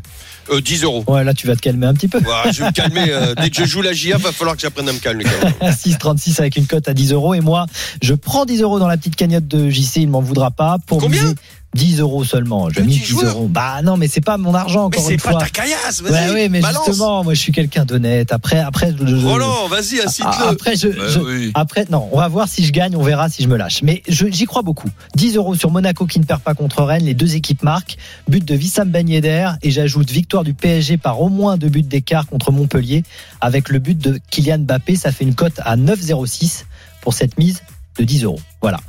Euh, 0.49 0.61
10 0.61 0.83
euros. 0.83 1.03
Ouais, 1.07 1.23
là, 1.25 1.33
tu 1.33 1.47
vas 1.47 1.55
te 1.57 1.61
calmer 1.61 1.87
un 1.87 1.93
petit 1.93 2.07
peu. 2.07 2.19
Voilà, 2.23 2.51
je 2.51 2.61
vais 2.61 2.67
me 2.67 2.71
calmer. 2.71 3.07
euh, 3.09 3.35
dès 3.41 3.49
que 3.49 3.57
je 3.57 3.65
joue 3.69 3.81
la 3.81 3.91
GIA, 3.91 4.17
va 4.17 4.31
falloir 4.31 4.55
que 4.55 4.61
j'apprenne 4.61 4.87
à 4.87 4.93
me 4.93 4.99
calmer. 4.99 5.25
quand 5.25 5.43
même. 5.61 5.73
6,36 5.73 6.39
avec 6.39 6.55
une 6.55 6.67
cote 6.67 6.87
à 6.87 6.93
10 6.93 7.11
euros. 7.11 7.33
Et 7.33 7.41
moi, 7.41 7.65
je 8.01 8.13
prends 8.13 8.45
10 8.45 8.61
euros 8.61 8.79
dans 8.79 8.87
la 8.87 8.95
petite 8.95 9.17
cagnotte 9.17 9.47
de 9.47 9.69
JC. 9.69 9.97
Il 9.97 10.09
m'en 10.09 10.21
voudra 10.21 10.51
pas. 10.51 10.77
Pour 10.85 10.99
Combien 10.99 11.21
miser 11.23 11.35
10 11.77 11.99
euros 11.99 12.23
seulement. 12.23 12.69
Je 12.69 12.81
mise 12.81 12.97
10 12.99 13.05
joueur. 13.05 13.35
euros. 13.35 13.47
Bah 13.47 13.81
non, 13.83 13.95
mais 13.97 14.07
c'est 14.07 14.21
pas 14.21 14.37
mon 14.37 14.53
argent 14.53 14.89
Mais 14.89 14.97
encore 14.97 15.05
c'est 15.07 15.13
une 15.13 15.21
pas 15.21 15.31
fois. 15.31 15.39
ta 15.41 15.49
caillasse, 15.49 16.01
Ouais, 16.03 16.09
vas-y. 16.11 16.33
ouais, 16.33 16.49
mais 16.49 16.59
balance. 16.61 16.85
justement, 16.87 17.23
moi, 17.23 17.33
je 17.33 17.39
suis 17.39 17.51
quelqu'un 17.51 17.85
d'honnête. 17.85 18.31
Après, 18.33 18.59
après, 18.59 18.91
je- 18.99 19.05
je- 19.05 19.25
Roland, 19.25 19.67
vas-y, 19.69 19.99
Ah, 20.01 20.07
incite-le. 20.07 20.47
Après, 20.47 20.75
je, 20.75 20.87
Ouais, 20.87 20.95
je- 21.09 21.19
oui. 21.19 21.51
après, 21.53 21.85
non, 21.89 22.09
on 22.11 22.17
va 22.17 22.27
voir 22.27 22.47
si 22.47 22.65
je 22.65 22.71
gagne, 22.71 22.95
on 22.95 23.03
verra 23.03 23.29
si 23.29 23.43
je 23.43 23.47
me 23.47 23.55
lâche. 23.57 23.81
Mais 23.83 24.01
je- 24.07 24.27
j'y 24.29 24.45
crois 24.45 24.63
beaucoup. 24.63 24.89
10 25.15 25.35
euros 25.35 25.55
sur 25.55 25.69
Monaco 25.71 26.05
qui 26.07 26.19
ne 26.19 26.25
perd 26.25 26.41
pas 26.41 26.53
contre 26.55 26.83
Rennes, 26.83 27.05
les 27.05 27.13
deux 27.13 27.35
équipes 27.35 27.61
marquent. 27.63 27.97
But 28.27 28.43
de 28.43 28.55
Wissam 28.55 28.89
Ben 28.89 29.07
Yedder 29.07 29.49
et 29.61 29.71
j'ajoute 29.71 30.09
victoire 30.09 30.43
du 30.43 30.53
PSG 30.53 30.97
par 30.97 31.21
au 31.21 31.29
moins 31.29 31.57
deux 31.57 31.69
buts 31.69 31.83
d'écart 31.83 32.25
contre 32.25 32.51
Montpellier 32.51 33.03
avec 33.39 33.69
le 33.69 33.79
but 33.79 33.97
de 33.97 34.19
Kylian 34.31 34.59
Mbappé. 34.59 34.95
Ça 34.95 35.11
fait 35.11 35.23
une 35.23 35.35
cote 35.35 35.59
à 35.63 35.75
9,06 35.75 36.65
pour 37.01 37.13
cette 37.13 37.37
mise 37.37 37.61
de 37.97 38.03
10 38.03 38.23
euros. 38.23 38.39
Voilà. 38.61 38.79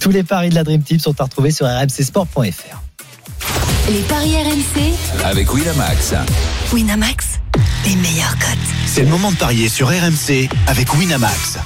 Tous 0.00 0.10
les 0.10 0.22
paris 0.22 0.50
de 0.50 0.54
la 0.54 0.64
Dream 0.64 0.82
Team 0.82 0.98
sont 0.98 1.18
à 1.20 1.24
retrouver 1.24 1.50
sur 1.50 1.66
rmcsport.fr. 1.66 2.82
Les 3.90 4.00
paris 4.00 4.34
RMC. 4.36 5.24
Avec 5.24 5.52
Winamax. 5.52 6.14
Winamax, 6.72 7.40
les 7.84 7.96
meilleurs 7.96 8.38
cotes. 8.38 8.58
C'est 8.86 9.02
le 9.02 9.08
moment 9.08 9.30
de 9.30 9.36
parier 9.36 9.68
sur 9.68 9.88
RMC 9.88 10.48
avec 10.66 10.94
Winamax. 10.94 11.58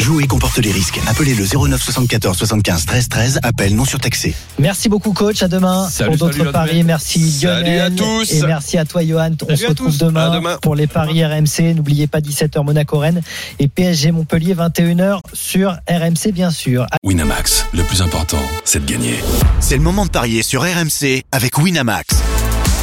Jouer 0.00 0.26
comporte 0.26 0.56
les 0.58 0.72
risques. 0.72 0.98
Appelez 1.06 1.34
le 1.34 1.44
09 1.44 1.80
74 1.82 2.36
75 2.38 2.86
13 2.86 3.08
13. 3.10 3.40
Appel 3.42 3.76
non 3.76 3.84
surtaxé. 3.84 4.34
Merci 4.58 4.88
beaucoup, 4.88 5.12
coach. 5.12 5.42
À 5.42 5.48
demain 5.48 5.88
Salut, 5.90 6.16
pour 6.16 6.26
d'autres 6.28 6.38
salut, 6.38 6.52
paris. 6.52 6.70
Lionel. 6.70 6.86
Merci, 6.86 7.30
Salut 7.32 7.64
Lionel. 7.64 7.80
à 7.80 7.90
tous. 7.90 8.32
Et 8.32 8.42
merci 8.46 8.78
à 8.78 8.84
toi, 8.86 9.04
Johan. 9.04 9.30
On 9.42 9.46
Salut 9.46 9.58
se 9.58 9.66
retrouve 9.66 9.98
demain, 9.98 10.34
demain. 10.34 10.58
pour 10.62 10.74
les 10.74 10.86
paris 10.86 11.22
RMC. 11.24 11.74
N'oubliez 11.74 12.06
pas 12.06 12.20
17h 12.20 12.64
Monaco-Rennes 12.64 13.20
et 13.58 13.68
PSG 13.68 14.10
Montpellier 14.12 14.54
21h 14.54 15.20
sur 15.34 15.72
RMC, 15.88 16.32
bien 16.32 16.50
sûr. 16.50 16.86
Winamax, 17.04 17.66
le 17.74 17.82
plus 17.82 18.00
important, 18.00 18.40
c'est 18.64 18.84
de 18.84 18.90
gagner. 18.90 19.16
C'est 19.60 19.76
le 19.76 19.82
moment 19.82 20.06
de 20.06 20.10
parier 20.10 20.42
sur 20.42 20.62
RMC 20.62 21.24
avec 21.30 21.58
Winamax. 21.58 22.06